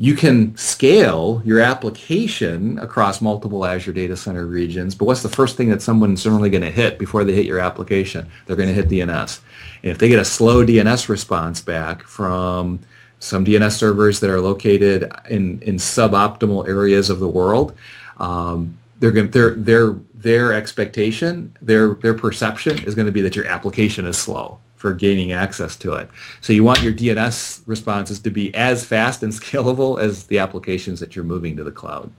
you 0.00 0.14
can 0.14 0.56
scale 0.56 1.42
your 1.44 1.58
application 1.58 2.78
across 2.78 3.20
multiple 3.20 3.64
Azure 3.64 3.92
data 3.92 4.16
center 4.16 4.46
regions, 4.46 4.94
but 4.94 5.06
what's 5.06 5.22
the 5.22 5.28
first 5.28 5.56
thing 5.56 5.68
that 5.70 5.82
someone's 5.82 6.22
generally 6.22 6.50
going 6.50 6.62
to 6.62 6.70
hit 6.70 7.00
before 7.00 7.24
they 7.24 7.32
hit 7.32 7.46
your 7.46 7.58
application? 7.58 8.30
They're 8.46 8.54
going 8.54 8.68
to 8.68 8.74
hit 8.74 8.88
DNS. 8.88 9.40
And 9.82 9.90
if 9.90 9.98
they 9.98 10.08
get 10.08 10.20
a 10.20 10.24
slow 10.24 10.64
DNS 10.64 11.08
response 11.08 11.60
back 11.60 12.04
from 12.04 12.78
some 13.18 13.44
DNS 13.44 13.72
servers 13.72 14.20
that 14.20 14.30
are 14.30 14.40
located 14.40 15.10
in, 15.28 15.60
in 15.62 15.76
suboptimal 15.76 16.68
areas 16.68 17.10
of 17.10 17.18
the 17.18 17.28
world, 17.28 17.74
um, 18.18 18.78
they're 19.00 19.12
going 19.12 19.30
their 19.30 19.54
their 19.54 19.96
their 20.14 20.52
expectation, 20.52 21.56
their 21.62 21.94
their 21.94 22.14
perception 22.14 22.82
is 22.84 22.96
going 22.96 23.06
to 23.06 23.12
be 23.12 23.20
that 23.20 23.36
your 23.36 23.46
application 23.46 24.06
is 24.06 24.18
slow 24.18 24.58
for 24.78 24.94
gaining 24.94 25.32
access 25.32 25.76
to 25.76 25.92
it. 25.94 26.08
So 26.40 26.52
you 26.52 26.62
want 26.62 26.82
your 26.82 26.92
DNS 26.92 27.62
responses 27.66 28.20
to 28.20 28.30
be 28.30 28.54
as 28.54 28.84
fast 28.84 29.22
and 29.22 29.32
scalable 29.40 30.00
as 30.00 30.24
the 30.24 30.38
applications 30.38 31.00
that 31.00 31.14
you're 31.14 31.24
moving 31.24 31.56
to 31.56 31.64
the 31.64 31.72
cloud. 31.72 32.10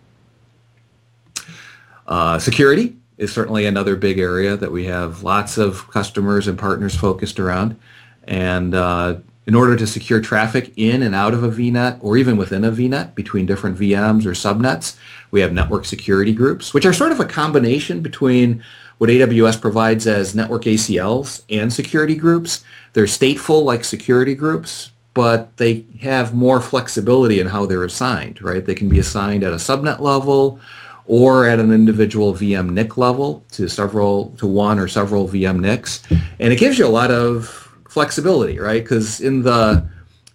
Uh, 2.05 2.37
security 2.37 2.97
is 3.17 3.31
certainly 3.31 3.65
another 3.65 3.95
big 3.95 4.19
area 4.19 4.57
that 4.57 4.71
we 4.71 4.85
have 4.85 5.23
lots 5.23 5.57
of 5.57 5.89
customers 5.91 6.47
and 6.47 6.59
partners 6.59 6.95
focused 6.95 7.39
around. 7.39 7.77
And 8.25 8.75
uh, 8.75 9.17
in 9.45 9.55
order 9.55 9.75
to 9.75 9.87
secure 9.87 10.21
traffic 10.21 10.73
in 10.75 11.01
and 11.01 11.15
out 11.15 11.33
of 11.33 11.43
a 11.43 11.49
VNet 11.49 11.99
or 12.01 12.17
even 12.17 12.37
within 12.37 12.63
a 12.63 12.71
VNet 12.71 13.15
between 13.15 13.45
different 13.45 13.77
VMs 13.77 14.25
or 14.25 14.31
subnets, 14.31 14.97
we 15.31 15.41
have 15.41 15.53
network 15.53 15.85
security 15.85 16.33
groups, 16.33 16.73
which 16.73 16.85
are 16.85 16.93
sort 16.93 17.11
of 17.11 17.19
a 17.19 17.25
combination 17.25 18.01
between 18.01 18.63
what 18.99 19.09
AWS 19.09 19.59
provides 19.59 20.05
as 20.05 20.35
network 20.35 20.63
ACLs 20.63 21.41
and 21.49 21.73
security 21.73 22.15
groups. 22.15 22.63
They're 22.93 23.05
stateful 23.05 23.63
like 23.63 23.83
security 23.83 24.35
groups, 24.35 24.91
but 25.13 25.55
they 25.57 25.85
have 26.01 26.35
more 26.35 26.61
flexibility 26.61 27.39
in 27.39 27.47
how 27.47 27.65
they're 27.65 27.85
assigned, 27.85 28.41
right? 28.41 28.63
They 28.63 28.75
can 28.75 28.89
be 28.89 28.99
assigned 28.99 29.43
at 29.43 29.53
a 29.53 29.57
subnet 29.57 29.99
level 29.99 30.59
or 31.07 31.47
at 31.47 31.59
an 31.59 31.71
individual 31.71 32.33
VM 32.33 32.71
NIC 32.71 32.97
level 32.97 33.43
to 33.53 33.67
several, 33.67 34.31
to 34.37 34.45
one 34.45 34.77
or 34.77 34.87
several 34.87 35.27
VM 35.27 35.59
NICs. 35.59 36.03
And 36.39 36.53
it 36.53 36.59
gives 36.59 36.77
you 36.77 36.85
a 36.85 36.87
lot 36.87 37.09
of 37.09 37.47
flexibility, 37.87 38.59
right? 38.59 38.83
Because 38.83 39.21
in 39.21 39.41
the, 39.41 39.87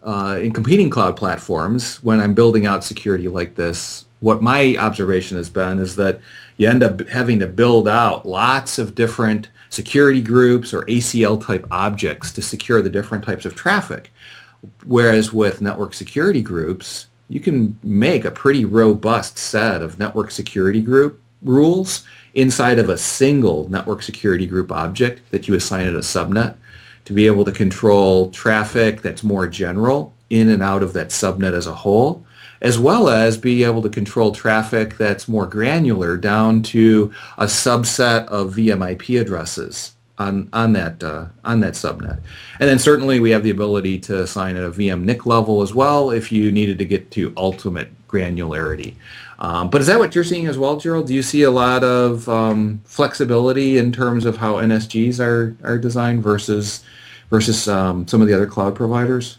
uh, 0.02 0.38
in 0.42 0.52
competing 0.52 0.90
cloud 0.90 1.16
platforms, 1.16 2.02
when 2.02 2.18
I'm 2.18 2.34
building 2.34 2.66
out 2.66 2.82
security 2.82 3.28
like 3.28 3.54
this, 3.54 4.06
what 4.20 4.42
my 4.42 4.74
observation 4.78 5.36
has 5.36 5.50
been 5.50 5.78
is 5.78 5.96
that 5.96 6.18
you 6.56 6.68
end 6.68 6.82
up 6.82 7.06
having 7.08 7.38
to 7.40 7.46
build 7.46 7.88
out 7.88 8.26
lots 8.26 8.78
of 8.78 8.94
different 8.94 9.48
security 9.70 10.22
groups 10.22 10.72
or 10.72 10.82
ACL 10.82 11.44
type 11.44 11.66
objects 11.70 12.32
to 12.32 12.42
secure 12.42 12.80
the 12.80 12.90
different 12.90 13.24
types 13.24 13.44
of 13.44 13.54
traffic. 13.54 14.12
Whereas 14.84 15.32
with 15.32 15.60
network 15.60 15.94
security 15.94 16.42
groups, 16.42 17.06
you 17.28 17.40
can 17.40 17.78
make 17.82 18.24
a 18.24 18.30
pretty 18.30 18.64
robust 18.64 19.36
set 19.36 19.82
of 19.82 19.98
network 19.98 20.30
security 20.30 20.80
group 20.80 21.20
rules 21.42 22.04
inside 22.34 22.78
of 22.78 22.88
a 22.88 22.98
single 22.98 23.68
network 23.68 24.02
security 24.02 24.46
group 24.46 24.72
object 24.72 25.20
that 25.30 25.46
you 25.48 25.54
assign 25.54 25.86
at 25.86 25.94
a 25.94 25.98
subnet 25.98 26.54
to 27.04 27.12
be 27.12 27.26
able 27.26 27.44
to 27.44 27.52
control 27.52 28.30
traffic 28.30 29.02
that's 29.02 29.22
more 29.22 29.46
general 29.46 30.14
in 30.30 30.48
and 30.48 30.62
out 30.62 30.82
of 30.82 30.92
that 30.94 31.08
subnet 31.08 31.52
as 31.52 31.66
a 31.66 31.74
whole 31.74 32.24
as 32.60 32.78
well 32.78 33.08
as 33.08 33.36
be 33.36 33.64
able 33.64 33.82
to 33.82 33.88
control 33.88 34.32
traffic 34.32 34.96
that's 34.96 35.28
more 35.28 35.46
granular 35.46 36.16
down 36.16 36.62
to 36.62 37.12
a 37.38 37.44
subset 37.44 38.26
of 38.26 38.54
VMIP 38.54 39.20
addresses 39.20 39.92
on, 40.18 40.48
on 40.52 40.72
that 40.74 41.02
uh, 41.02 41.26
on 41.44 41.60
that 41.60 41.74
subnet. 41.74 42.20
And 42.60 42.68
then 42.68 42.78
certainly 42.78 43.20
we 43.20 43.30
have 43.30 43.42
the 43.42 43.50
ability 43.50 43.98
to 44.00 44.22
assign 44.22 44.56
at 44.56 44.64
a 44.64 44.70
VM 44.70 45.02
NIC 45.02 45.26
level 45.26 45.62
as 45.62 45.74
well 45.74 46.10
if 46.10 46.30
you 46.30 46.52
needed 46.52 46.78
to 46.78 46.84
get 46.84 47.10
to 47.12 47.32
ultimate 47.36 47.88
granularity. 48.08 48.94
Um, 49.40 49.68
but 49.68 49.80
is 49.80 49.88
that 49.88 49.98
what 49.98 50.14
you're 50.14 50.24
seeing 50.24 50.46
as 50.46 50.56
well, 50.56 50.76
Gerald? 50.76 51.08
Do 51.08 51.14
you 51.14 51.22
see 51.22 51.42
a 51.42 51.50
lot 51.50 51.82
of 51.82 52.28
um, 52.28 52.80
flexibility 52.84 53.78
in 53.78 53.90
terms 53.90 54.24
of 54.24 54.36
how 54.36 54.54
NSGs 54.54 55.18
are, 55.18 55.56
are 55.64 55.78
designed 55.78 56.22
versus 56.22 56.84
versus 57.30 57.66
um, 57.66 58.06
some 58.06 58.20
of 58.22 58.28
the 58.28 58.34
other 58.34 58.46
cloud 58.46 58.76
providers? 58.76 59.38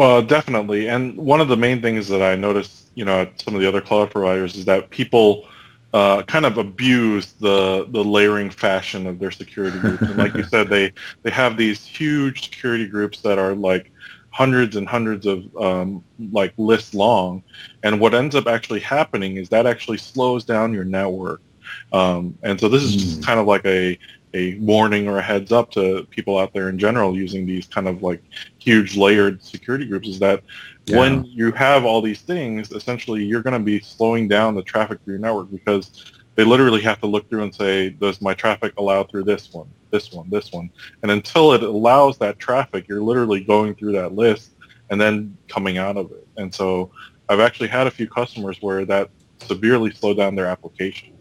Well, 0.00 0.22
definitely. 0.22 0.88
And 0.88 1.14
one 1.14 1.42
of 1.42 1.48
the 1.48 1.58
main 1.58 1.82
things 1.82 2.08
that 2.08 2.22
I 2.22 2.34
noticed, 2.34 2.90
you 2.94 3.04
know, 3.04 3.20
at 3.20 3.38
some 3.38 3.54
of 3.54 3.60
the 3.60 3.68
other 3.68 3.82
cloud 3.82 4.10
providers 4.10 4.56
is 4.56 4.64
that 4.64 4.88
people 4.88 5.46
uh, 5.92 6.22
kind 6.22 6.46
of 6.46 6.56
abuse 6.56 7.32
the 7.34 7.84
the 7.90 8.02
layering 8.02 8.48
fashion 8.48 9.06
of 9.06 9.18
their 9.18 9.30
security 9.30 9.78
groups. 9.78 10.00
And 10.00 10.16
like 10.16 10.32
you 10.32 10.44
said, 10.50 10.70
they 10.70 10.94
they 11.22 11.30
have 11.30 11.58
these 11.58 11.84
huge 11.84 12.44
security 12.44 12.86
groups 12.88 13.20
that 13.20 13.38
are 13.38 13.54
like 13.54 13.92
hundreds 14.30 14.74
and 14.76 14.88
hundreds 14.88 15.26
of 15.26 15.54
um, 15.58 16.02
like 16.32 16.54
lists 16.56 16.94
long. 16.94 17.42
And 17.82 18.00
what 18.00 18.14
ends 18.14 18.34
up 18.34 18.46
actually 18.46 18.80
happening 18.80 19.36
is 19.36 19.50
that 19.50 19.66
actually 19.66 19.98
slows 19.98 20.46
down 20.46 20.72
your 20.72 20.84
network. 20.84 21.42
Um, 21.92 22.38
and 22.42 22.58
so 22.58 22.70
this 22.70 22.82
is 22.82 22.96
just 22.96 23.20
mm. 23.20 23.26
kind 23.26 23.38
of 23.38 23.46
like 23.46 23.66
a 23.66 23.98
a 24.32 24.54
warning 24.58 25.08
or 25.08 25.18
a 25.18 25.22
heads 25.22 25.52
up 25.52 25.70
to 25.72 26.06
people 26.10 26.38
out 26.38 26.52
there 26.52 26.68
in 26.68 26.78
general 26.78 27.16
using 27.16 27.46
these 27.46 27.66
kind 27.66 27.88
of 27.88 28.02
like 28.02 28.22
huge 28.60 28.96
layered 28.96 29.42
security 29.42 29.86
groups 29.86 30.08
is 30.08 30.18
that 30.18 30.42
yeah. 30.86 30.98
when 30.98 31.24
you 31.24 31.50
have 31.52 31.84
all 31.84 32.02
these 32.02 32.20
things, 32.20 32.72
essentially 32.72 33.24
you're 33.24 33.42
going 33.42 33.58
to 33.58 33.64
be 33.64 33.80
slowing 33.80 34.28
down 34.28 34.54
the 34.54 34.62
traffic 34.62 35.00
through 35.02 35.14
your 35.14 35.20
network 35.20 35.50
because 35.50 36.12
they 36.36 36.44
literally 36.44 36.80
have 36.80 37.00
to 37.00 37.06
look 37.06 37.28
through 37.28 37.42
and 37.42 37.54
say, 37.54 37.90
does 37.90 38.20
my 38.20 38.34
traffic 38.34 38.72
allow 38.78 39.04
through 39.04 39.24
this 39.24 39.52
one, 39.52 39.68
this 39.90 40.12
one, 40.12 40.28
this 40.30 40.52
one? 40.52 40.70
And 41.02 41.10
until 41.10 41.52
it 41.52 41.62
allows 41.62 42.18
that 42.18 42.38
traffic, 42.38 42.88
you're 42.88 43.02
literally 43.02 43.40
going 43.42 43.74
through 43.74 43.92
that 43.92 44.14
list 44.14 44.52
and 44.90 45.00
then 45.00 45.36
coming 45.48 45.78
out 45.78 45.96
of 45.96 46.10
it. 46.12 46.26
And 46.36 46.54
so 46.54 46.90
I've 47.28 47.40
actually 47.40 47.68
had 47.68 47.86
a 47.86 47.90
few 47.90 48.08
customers 48.08 48.58
where 48.60 48.84
that 48.86 49.10
severely 49.40 49.90
slowed 49.92 50.16
down 50.16 50.34
their 50.34 50.46
application. 50.46 51.12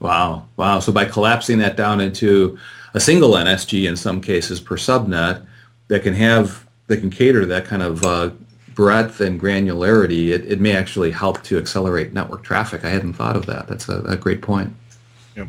Wow. 0.00 0.48
Wow. 0.56 0.80
So 0.80 0.92
by 0.92 1.06
collapsing 1.06 1.58
that 1.58 1.76
down 1.76 2.00
into 2.00 2.58
a 2.94 3.00
single 3.00 3.32
NSG 3.32 3.88
in 3.88 3.96
some 3.96 4.20
cases 4.20 4.60
per 4.60 4.76
subnet 4.76 5.46
that 5.88 6.02
can 6.02 6.14
have, 6.14 6.65
that 6.86 6.98
can 6.98 7.10
cater 7.10 7.40
to 7.40 7.46
that 7.46 7.64
kind 7.64 7.82
of 7.82 8.04
uh, 8.04 8.30
breadth 8.74 9.20
and 9.20 9.40
granularity, 9.40 10.28
it, 10.28 10.44
it 10.44 10.60
may 10.60 10.76
actually 10.76 11.10
help 11.10 11.42
to 11.44 11.58
accelerate 11.58 12.12
network 12.12 12.44
traffic. 12.44 12.84
I 12.84 12.90
hadn't 12.90 13.14
thought 13.14 13.34
of 13.36 13.46
that. 13.46 13.66
That's 13.66 13.88
a, 13.88 14.02
a 14.02 14.16
great 14.16 14.42
point. 14.42 14.72
Yep. 15.34 15.48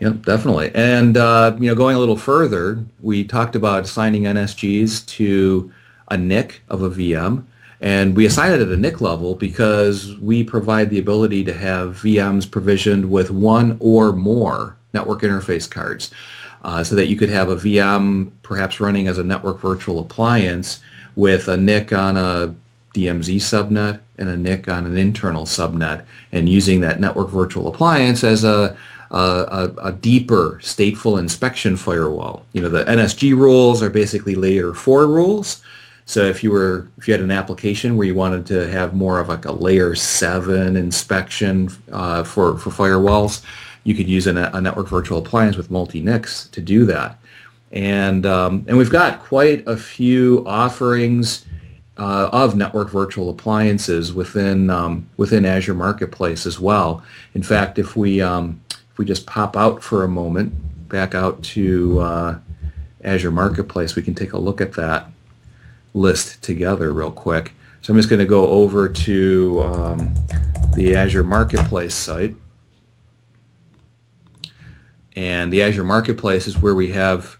Yep, 0.00 0.24
definitely. 0.24 0.72
And, 0.74 1.16
uh, 1.16 1.56
you 1.60 1.68
know, 1.68 1.74
going 1.74 1.94
a 1.94 1.98
little 1.98 2.16
further, 2.16 2.82
we 3.00 3.22
talked 3.22 3.54
about 3.54 3.84
assigning 3.84 4.22
NSGs 4.22 5.06
to 5.06 5.70
a 6.08 6.16
NIC 6.16 6.62
of 6.70 6.82
a 6.82 6.90
VM. 6.90 7.44
And 7.82 8.16
we 8.16 8.26
assign 8.26 8.52
it 8.52 8.60
at 8.60 8.68
a 8.68 8.76
NIC 8.76 9.00
level 9.00 9.34
because 9.34 10.16
we 10.18 10.42
provide 10.42 10.90
the 10.90 10.98
ability 10.98 11.44
to 11.44 11.52
have 11.52 11.96
VMs 11.96 12.50
provisioned 12.50 13.10
with 13.10 13.30
one 13.30 13.76
or 13.80 14.12
more 14.12 14.76
network 14.92 15.22
interface 15.22 15.70
cards. 15.70 16.10
Uh, 16.62 16.84
so 16.84 16.94
that 16.94 17.06
you 17.06 17.16
could 17.16 17.30
have 17.30 17.48
a 17.48 17.56
VM 17.56 18.30
perhaps 18.42 18.80
running 18.80 19.08
as 19.08 19.16
a 19.16 19.24
network 19.24 19.60
virtual 19.60 19.98
appliance 19.98 20.80
with 21.16 21.48
a 21.48 21.56
NIC 21.56 21.92
on 21.92 22.16
a 22.16 22.54
DMZ 22.94 23.36
subnet 23.36 24.00
and 24.18 24.28
a 24.28 24.36
NIC 24.36 24.68
on 24.68 24.86
an 24.86 24.96
internal 24.96 25.44
subnet 25.44 26.04
and 26.32 26.48
using 26.48 26.80
that 26.80 27.00
network 27.00 27.30
virtual 27.30 27.68
appliance 27.68 28.24
as 28.24 28.44
a, 28.44 28.76
a, 29.10 29.72
a, 29.82 29.92
deeper 29.92 30.60
stateful 30.62 31.18
inspection 31.18 31.76
firewall. 31.76 32.44
You 32.52 32.62
know, 32.62 32.68
the 32.68 32.84
NSG 32.84 33.36
rules 33.36 33.82
are 33.82 33.90
basically 33.90 34.34
layer 34.34 34.74
four 34.74 35.06
rules. 35.06 35.62
So 36.04 36.24
if 36.24 36.42
you 36.42 36.50
were 36.50 36.88
if 36.98 37.06
you 37.06 37.14
had 37.14 37.20
an 37.20 37.30
application 37.30 37.96
where 37.96 38.06
you 38.06 38.16
wanted 38.16 38.44
to 38.46 38.68
have 38.68 38.94
more 38.94 39.20
of 39.20 39.28
like 39.28 39.44
a 39.44 39.52
layer 39.52 39.94
seven 39.94 40.76
inspection 40.76 41.70
uh, 41.92 42.24
for 42.24 42.58
for 42.58 42.70
firewalls, 42.70 43.44
you 43.84 43.94
could 43.94 44.08
use 44.08 44.26
a, 44.26 44.50
a 44.52 44.60
network 44.60 44.88
virtual 44.88 45.18
appliance 45.18 45.56
with 45.56 45.70
multi 45.70 46.00
NICs 46.00 46.48
to 46.48 46.60
do 46.60 46.84
that. 46.86 47.18
And 47.72 48.26
um, 48.26 48.64
and 48.66 48.76
we've 48.76 48.90
got 48.90 49.20
quite 49.20 49.66
a 49.66 49.76
few 49.76 50.44
offerings 50.46 51.46
uh, 51.96 52.30
of 52.32 52.56
network 52.56 52.90
virtual 52.90 53.30
appliances 53.30 54.12
within 54.12 54.70
um, 54.70 55.08
within 55.16 55.44
Azure 55.44 55.74
Marketplace 55.74 56.46
as 56.46 56.58
well. 56.58 57.02
In 57.34 57.42
fact, 57.42 57.78
if 57.78 57.94
we 57.94 58.20
um, 58.20 58.60
if 58.70 58.98
we 58.98 59.04
just 59.04 59.26
pop 59.26 59.56
out 59.56 59.82
for 59.82 60.02
a 60.02 60.08
moment, 60.08 60.52
back 60.88 61.14
out 61.14 61.42
to 61.42 62.00
uh, 62.00 62.38
Azure 63.04 63.30
Marketplace, 63.30 63.96
we 63.96 64.02
can 64.02 64.14
take 64.14 64.32
a 64.32 64.38
look 64.38 64.60
at 64.60 64.72
that 64.72 65.06
list 65.94 66.42
together 66.42 66.92
real 66.92 67.12
quick. 67.12 67.52
So 67.82 67.92
I'm 67.92 67.98
just 67.98 68.08
going 68.10 68.20
to 68.20 68.26
go 68.26 68.48
over 68.48 68.88
to 68.88 69.62
um, 69.62 70.14
the 70.74 70.94
Azure 70.96 71.24
Marketplace 71.24 71.94
site. 71.94 72.34
And 75.16 75.52
the 75.52 75.62
Azure 75.62 75.84
Marketplace 75.84 76.46
is 76.46 76.58
where 76.58 76.74
we 76.74 76.92
have 76.92 77.38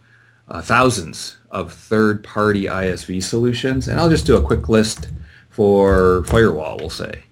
uh, 0.49 0.61
thousands 0.61 1.39
of 1.51 1.73
third-party 1.73 2.65
ISV 2.65 3.23
solutions. 3.23 3.89
And 3.89 4.01
I'll 4.01 4.11
just 4.11 4.27
do 4.27 4.37
a 4.37 4.43
quick 4.43 4.69
list 4.69 5.09
for 5.49 6.25
firewall, 6.25 6.79
we'll 6.79 6.91
say. 6.91 7.25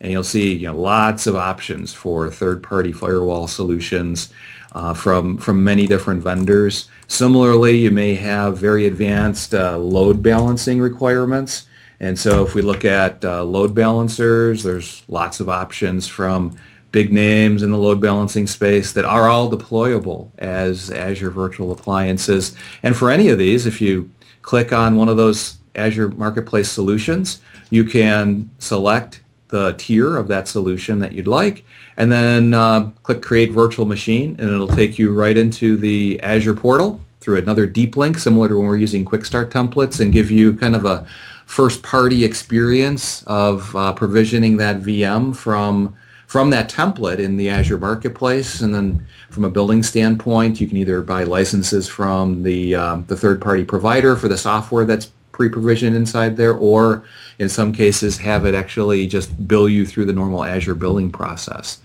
And 0.00 0.12
you'll 0.12 0.24
see 0.24 0.54
you 0.54 0.66
know, 0.68 0.76
lots 0.76 1.26
of 1.26 1.36
options 1.36 1.94
for 1.94 2.30
third-party 2.30 2.92
firewall 2.92 3.46
solutions 3.46 4.32
uh, 4.72 4.92
from, 4.92 5.38
from 5.38 5.62
many 5.62 5.86
different 5.86 6.22
vendors. 6.22 6.88
Similarly, 7.06 7.78
you 7.78 7.90
may 7.90 8.14
have 8.16 8.58
very 8.58 8.86
advanced 8.86 9.54
uh, 9.54 9.78
load 9.78 10.22
balancing 10.22 10.80
requirements. 10.80 11.66
And 12.00 12.18
so 12.18 12.44
if 12.44 12.54
we 12.54 12.62
look 12.62 12.84
at 12.84 13.24
uh, 13.24 13.44
load 13.44 13.74
balancers, 13.74 14.62
there's 14.62 15.04
lots 15.08 15.40
of 15.40 15.48
options 15.48 16.08
from 16.08 16.56
big 16.94 17.12
names 17.12 17.64
in 17.64 17.72
the 17.72 17.76
load 17.76 18.00
balancing 18.00 18.46
space 18.46 18.92
that 18.92 19.04
are 19.04 19.28
all 19.28 19.50
deployable 19.50 20.30
as 20.38 20.92
Azure 20.92 21.28
virtual 21.28 21.72
appliances. 21.72 22.54
And 22.84 22.96
for 22.96 23.10
any 23.10 23.30
of 23.30 23.36
these, 23.36 23.66
if 23.66 23.80
you 23.80 24.12
click 24.42 24.72
on 24.72 24.94
one 24.94 25.08
of 25.08 25.16
those 25.16 25.56
Azure 25.74 26.10
Marketplace 26.10 26.70
solutions, 26.70 27.40
you 27.68 27.82
can 27.82 28.48
select 28.60 29.22
the 29.48 29.74
tier 29.76 30.16
of 30.16 30.28
that 30.28 30.46
solution 30.46 31.00
that 31.00 31.10
you'd 31.10 31.26
like, 31.26 31.64
and 31.96 32.12
then 32.12 32.54
uh, 32.54 32.88
click 33.02 33.20
Create 33.20 33.50
Virtual 33.50 33.86
Machine, 33.86 34.36
and 34.38 34.48
it'll 34.48 34.68
take 34.68 34.96
you 34.96 35.12
right 35.12 35.36
into 35.36 35.76
the 35.76 36.20
Azure 36.22 36.54
portal 36.54 37.00
through 37.18 37.38
another 37.38 37.66
deep 37.66 37.96
link, 37.96 38.18
similar 38.18 38.48
to 38.48 38.56
when 38.56 38.68
we're 38.68 38.76
using 38.76 39.04
Quick 39.04 39.24
Start 39.24 39.50
templates, 39.50 39.98
and 39.98 40.12
give 40.12 40.30
you 40.30 40.54
kind 40.54 40.76
of 40.76 40.84
a 40.84 41.04
first-party 41.46 42.24
experience 42.24 43.24
of 43.24 43.74
uh, 43.74 43.92
provisioning 43.94 44.58
that 44.58 44.80
VM 44.80 45.34
from 45.34 45.96
from 46.34 46.50
that 46.50 46.68
template 46.68 47.20
in 47.20 47.36
the 47.36 47.48
Azure 47.48 47.78
Marketplace. 47.78 48.60
And 48.60 48.74
then 48.74 49.06
from 49.30 49.44
a 49.44 49.48
building 49.48 49.84
standpoint, 49.84 50.60
you 50.60 50.66
can 50.66 50.76
either 50.78 51.00
buy 51.00 51.22
licenses 51.22 51.86
from 51.86 52.42
the, 52.42 52.74
um, 52.74 53.04
the 53.06 53.16
third-party 53.16 53.62
provider 53.66 54.16
for 54.16 54.26
the 54.26 54.36
software 54.36 54.84
that's 54.84 55.12
pre-provisioned 55.30 55.94
inside 55.94 56.36
there, 56.36 56.52
or 56.52 57.04
in 57.38 57.48
some 57.48 57.72
cases 57.72 58.18
have 58.18 58.46
it 58.46 58.54
actually 58.56 59.06
just 59.06 59.46
bill 59.46 59.68
you 59.68 59.86
through 59.86 60.06
the 60.06 60.12
normal 60.12 60.42
Azure 60.42 60.74
billing 60.74 61.12
process. 61.12 61.78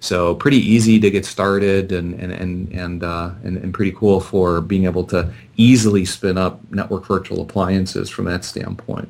So 0.00 0.34
pretty 0.34 0.58
easy 0.58 1.00
to 1.00 1.10
get 1.10 1.24
started 1.24 1.90
and 1.90 2.12
and 2.20 2.30
and 2.30 2.72
and, 2.72 3.02
uh, 3.02 3.30
and, 3.42 3.56
and 3.56 3.72
pretty 3.72 3.92
cool 3.92 4.20
for 4.20 4.60
being 4.60 4.84
able 4.84 5.04
to 5.04 5.32
easily 5.56 6.04
spin 6.04 6.36
up 6.36 6.60
network 6.70 7.06
virtual 7.06 7.40
appliances 7.40 8.10
from 8.10 8.26
that 8.26 8.44
standpoint. 8.44 9.08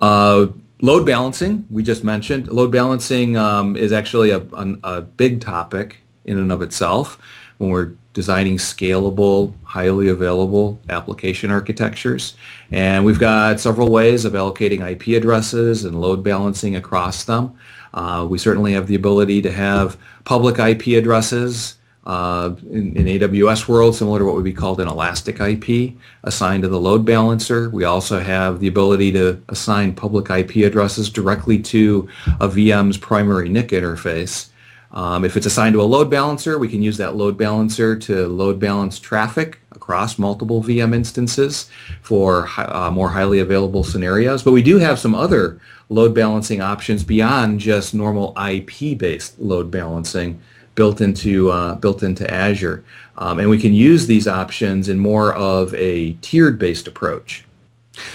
Uh, 0.00 0.46
load 0.82 1.06
balancing, 1.06 1.64
we 1.70 1.82
just 1.82 2.04
mentioned. 2.04 2.48
Load 2.48 2.70
balancing 2.70 3.36
um, 3.36 3.76
is 3.76 3.92
actually 3.92 4.30
a, 4.30 4.40
a, 4.52 4.76
a 4.84 5.00
big 5.00 5.40
topic 5.40 5.98
in 6.26 6.38
and 6.38 6.52
of 6.52 6.60
itself 6.60 7.18
when 7.56 7.70
we're 7.70 7.92
designing 8.12 8.58
scalable, 8.58 9.54
highly 9.64 10.08
available 10.08 10.78
application 10.90 11.50
architectures. 11.50 12.34
And 12.70 13.04
we've 13.06 13.18
got 13.18 13.58
several 13.58 13.90
ways 13.90 14.26
of 14.26 14.34
allocating 14.34 14.86
IP 14.86 15.16
addresses 15.16 15.84
and 15.84 16.00
load 16.00 16.22
balancing 16.22 16.76
across 16.76 17.24
them. 17.24 17.56
Uh, 17.94 18.26
we 18.28 18.36
certainly 18.36 18.72
have 18.72 18.86
the 18.86 18.94
ability 18.94 19.40
to 19.42 19.52
have 19.52 19.96
public 20.24 20.58
IP 20.58 20.98
addresses 20.98 21.76
uh, 22.04 22.54
in, 22.70 22.96
in, 22.96 23.06
AWS 23.06 23.68
world, 23.68 23.94
similar 23.94 24.18
to 24.18 24.24
what 24.24 24.34
would 24.34 24.44
be 24.44 24.52
called 24.52 24.80
an 24.80 24.88
elastic 24.88 25.38
IP, 25.38 25.94
assigned 26.24 26.64
to 26.64 26.68
the 26.68 26.80
load 26.80 27.04
balancer. 27.04 27.70
We 27.70 27.84
also 27.84 28.18
have 28.18 28.58
the 28.58 28.66
ability 28.66 29.12
to 29.12 29.40
assign 29.48 29.94
public 29.94 30.28
IP 30.28 30.64
addresses 30.66 31.08
directly 31.08 31.60
to 31.60 32.08
a 32.40 32.48
VM's 32.48 32.98
primary 32.98 33.48
NIC 33.48 33.68
interface. 33.68 34.48
Um, 34.90 35.24
if 35.24 35.36
it's 35.36 35.46
assigned 35.46 35.74
to 35.74 35.80
a 35.80 35.84
load 35.84 36.10
balancer, 36.10 36.58
we 36.58 36.68
can 36.68 36.82
use 36.82 36.96
that 36.98 37.14
load 37.14 37.38
balancer 37.38 37.96
to 37.96 38.26
load 38.26 38.58
balance 38.58 38.98
traffic 38.98 39.60
across 39.70 40.18
multiple 40.18 40.62
VM 40.62 40.94
instances 40.94 41.70
for 42.02 42.48
uh, 42.58 42.90
more 42.90 43.08
highly 43.08 43.38
available 43.38 43.84
scenarios. 43.84 44.42
But 44.42 44.52
we 44.52 44.62
do 44.62 44.78
have 44.78 44.98
some 44.98 45.14
other 45.14 45.60
load 45.88 46.14
balancing 46.14 46.60
options 46.60 47.04
beyond 47.04 47.60
just 47.60 47.94
normal 47.94 48.36
IP-based 48.36 49.38
load 49.38 49.70
balancing 49.70 50.40
built 50.74 51.00
into 51.00 51.50
uh, 51.50 51.74
built 51.76 52.02
into 52.02 52.28
Azure, 52.32 52.84
um, 53.18 53.38
and 53.38 53.50
we 53.50 53.58
can 53.58 53.74
use 53.74 54.06
these 54.06 54.26
options 54.26 54.88
in 54.88 54.98
more 54.98 55.34
of 55.34 55.74
a 55.74 56.12
tiered-based 56.14 56.86
approach 56.86 57.44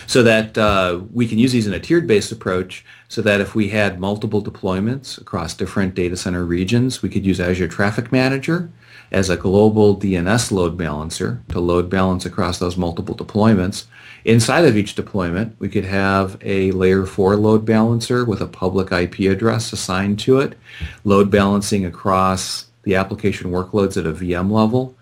so 0.07 0.23
that 0.23 0.57
uh, 0.57 1.01
we 1.13 1.27
can 1.27 1.37
use 1.37 1.51
these 1.51 1.67
in 1.67 1.73
a 1.73 1.79
tiered-based 1.79 2.31
approach 2.31 2.83
so 3.07 3.21
that 3.21 3.41
if 3.41 3.55
we 3.55 3.69
had 3.69 3.99
multiple 3.99 4.43
deployments 4.43 5.19
across 5.19 5.53
different 5.53 5.95
data 5.95 6.17
center 6.17 6.43
regions, 6.43 7.01
we 7.01 7.09
could 7.09 7.25
use 7.25 7.39
Azure 7.39 7.67
Traffic 7.67 8.11
Manager 8.11 8.69
as 9.11 9.29
a 9.29 9.37
global 9.37 9.95
DNS 9.95 10.51
load 10.51 10.77
balancer 10.77 11.41
to 11.49 11.59
load 11.59 11.89
balance 11.89 12.25
across 12.25 12.59
those 12.59 12.75
multiple 12.75 13.15
deployments. 13.15 13.85
Inside 14.27 14.65
of 14.65 14.75
each 14.75 14.93
deployment, 14.93 15.55
we 15.57 15.69
could 15.69 15.85
have 15.85 16.37
a 16.41 16.71
layer 16.71 17.05
4 17.05 17.37
load 17.37 17.63
balancer 17.63 18.25
with 18.25 18.41
a 18.41 18.45
public 18.45 18.91
IP 18.91 19.31
address 19.31 19.71
assigned 19.71 20.19
to 20.19 20.41
it, 20.41 20.57
load 21.05 21.31
balancing 21.31 21.85
across 21.85 22.65
the 22.83 22.95
application 22.95 23.51
workloads 23.51 23.95
at 23.95 24.05
a 24.05 24.11
VM 24.11 24.51
level. 24.51 24.93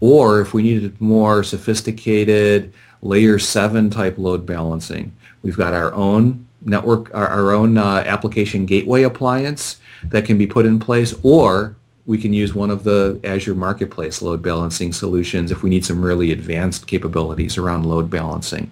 Or 0.00 0.42
if 0.42 0.52
we 0.52 0.62
needed 0.62 1.00
more 1.00 1.42
sophisticated 1.42 2.74
layer 3.00 3.38
7 3.38 3.88
type 3.88 4.18
load 4.18 4.44
balancing, 4.44 5.16
we've 5.40 5.56
got 5.56 5.72
our 5.72 5.94
own 5.94 6.46
network, 6.60 7.10
our, 7.14 7.28
our 7.28 7.52
own 7.52 7.78
uh, 7.78 8.04
application 8.06 8.66
gateway 8.66 9.02
appliance 9.02 9.80
that 10.10 10.26
can 10.26 10.36
be 10.36 10.46
put 10.46 10.66
in 10.66 10.78
place, 10.78 11.14
or 11.22 11.74
we 12.06 12.18
can 12.18 12.32
use 12.32 12.54
one 12.54 12.70
of 12.70 12.84
the 12.84 13.18
Azure 13.24 13.54
Marketplace 13.54 14.20
load 14.20 14.42
balancing 14.42 14.92
solutions 14.92 15.50
if 15.50 15.62
we 15.62 15.70
need 15.70 15.84
some 15.84 16.04
really 16.04 16.32
advanced 16.32 16.86
capabilities 16.86 17.56
around 17.56 17.86
load 17.86 18.10
balancing. 18.10 18.70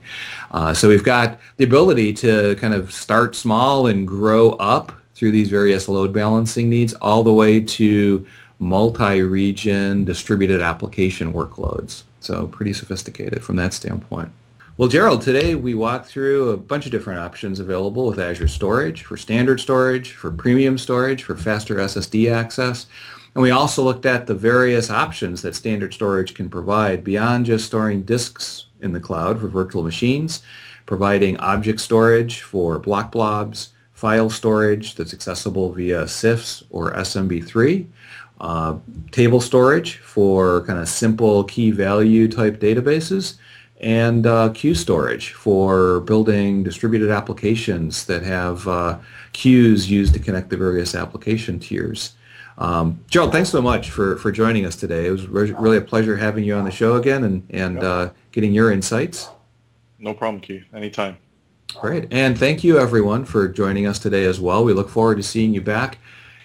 Uh, 0.51 0.75
so 0.75 0.89
we've 0.89 1.05
got 1.05 1.41
the 1.57 1.65
ability 1.65 2.13
to 2.13 2.55
kind 2.57 2.75
of 2.75 2.93
start 2.93 3.35
small 3.35 3.87
and 3.87 4.07
grow 4.07 4.51
up 4.53 4.93
through 5.15 5.31
these 5.31 5.49
various 5.49 5.89
load 5.89 6.13
balancing 6.13 6.69
needs 6.69 6.93
all 6.95 7.23
the 7.23 7.33
way 7.33 7.61
to 7.61 8.27
multi-region 8.59 10.05
distributed 10.05 10.61
application 10.61 11.33
workloads. 11.33 12.03
So 12.21 12.47
pretty 12.47 12.73
sophisticated 12.73 13.43
from 13.43 13.57
that 13.57 13.73
standpoint. 13.73 14.31
Well, 14.79 14.89
Gerald, 14.89 15.21
today 15.21 15.55
we 15.55 15.75
walked 15.75 16.07
through 16.07 16.51
a 16.51 16.57
bunch 16.57 16.87
of 16.87 16.93
different 16.93 17.21
options 17.21 17.61
available 17.61 18.07
with 18.07 18.19
Azure 18.19 18.49
Storage 18.49 19.03
for 19.03 19.19
standard 19.19 19.61
storage, 19.61 20.13
for 20.13 20.31
premium 20.31 20.79
storage, 20.79 21.25
for 21.25 21.37
faster 21.37 21.77
SSD 21.77 22.33
access. 22.33 22.87
And 23.35 23.43
we 23.43 23.51
also 23.51 23.83
looked 23.83 24.05
at 24.05 24.27
the 24.27 24.35
various 24.35 24.91
options 24.91 25.43
that 25.43 25.55
standard 25.55 25.95
storage 25.95 26.35
can 26.35 26.51
provide 26.51 27.03
beyond 27.03 27.47
just 27.47 27.67
storing 27.67 28.03
disks 28.03 28.67
in 28.81 28.93
the 28.93 29.01
cloud 29.01 29.41
for 29.41 29.49
virtual 29.49 29.83
machines, 29.83 30.43
providing 30.85 31.39
object 31.39 31.81
storage 31.81 32.43
for 32.43 32.79
block 32.79 33.11
blobs, 33.11 33.71
file 33.95 34.29
storage 34.29 34.97
that's 34.97 35.15
accessible 35.15 35.73
via 35.73 36.03
CIFS 36.05 36.65
or 36.71 36.93
SMB3, 36.93 37.87
uh, 38.41 38.77
table 39.13 39.41
storage 39.41 39.99
for 39.99 40.63
kind 40.67 40.79
of 40.81 40.89
simple 40.89 41.45
key 41.45 41.71
value 41.71 42.29
type 42.29 42.59
databases, 42.59 43.37
and 43.81 44.27
uh, 44.27 44.49
queue 44.51 44.75
storage 44.75 45.33
for 45.33 46.01
building 46.01 46.63
distributed 46.63 47.11
applications 47.11 48.05
that 48.07 48.23
have 48.23 48.67
uh, 48.69 48.99
queues 49.33 49.91
used 49.91 50.13
to 50.15 50.21
connect 50.21 50.51
the 50.51 50.57
various 50.57 50.95
application 50.95 51.59
tiers. 51.59 52.15
Um, 52.59 53.05
Gerald, 53.09 53.33
thanks 53.33 53.51
so 53.51 53.63
much 53.63 53.91
for, 53.91 54.17
for 54.17 54.31
joining 54.31 54.67
us 54.67 54.77
today. 54.77 55.07
It 55.07 55.11
was 55.11 55.27
re- 55.27 55.53
really 55.53 55.79
a 55.79 55.83
pleasure 55.83 56.17
having 56.17 56.45
you 56.45 56.55
on 56.55 56.65
the 56.65 56.71
show 56.71 56.97
again 56.97 57.25
and, 57.25 57.47
and 57.51 57.83
uh, 57.83 58.11
getting 58.31 58.53
your 58.53 58.71
insights. 58.71 59.29
No 59.99 60.15
problem, 60.15 60.41
Keith. 60.41 60.65
Anytime. 60.75 61.17
Great. 61.81 62.09
And 62.11 62.39
thank 62.39 62.63
you, 62.63 62.79
everyone, 62.79 63.25
for 63.25 63.49
joining 63.49 63.87
us 63.87 63.99
today 63.99 64.25
as 64.25 64.41
well. 64.41 64.65
We 64.65 64.73
look 64.73 64.91
forward 64.91 65.17
to 65.17 65.23
seeing 65.23 65.55
you 65.55 65.61
back 65.61 65.99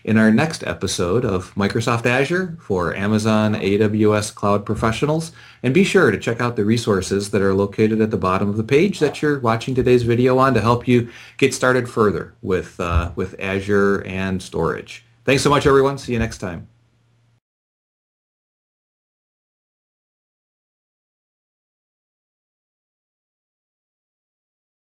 in 0.03 0.18
our 0.18 0.32
next 0.32 0.66
episode 0.66 1.26
of 1.26 1.53
Microsoft 1.55 2.05
Azure 2.05 2.58
for 2.62 2.95
Amazon 2.95 3.55
AWS 3.55 4.34
Cloud 4.34 4.66
Professionals. 4.66 5.34
And 5.64 5.74
be 5.74 5.84
sure 5.84 6.12
to 6.12 6.18
check 6.18 6.39
out 6.39 6.55
the 6.55 6.64
resources 6.64 7.32
that 7.32 7.41
are 7.41 7.53
located 7.53 7.99
at 7.99 8.10
the 8.10 8.18
bottom 8.18 8.47
of 8.49 8.55
the 8.55 8.64
page 8.64 8.99
that 8.99 9.22
you're 9.22 9.39
watching 9.39 9.76
today's 9.76 10.03
video 10.03 10.38
on 10.38 10.53
to 10.53 10.62
help 10.62 10.88
you 10.88 11.10
get 11.38 11.53
started 11.53 11.89
further 11.89 12.34
with, 12.41 12.80
uh, 12.80 13.12
with 13.16 13.36
Azure 13.39 14.01
and 14.05 14.41
storage. 14.41 15.03
Thanks 15.28 15.43
so 15.43 15.49
much, 15.49 15.67
everyone. 15.67 15.97
See 15.97 16.13
you 16.13 16.19
next 16.19 16.38
time. 16.38 16.69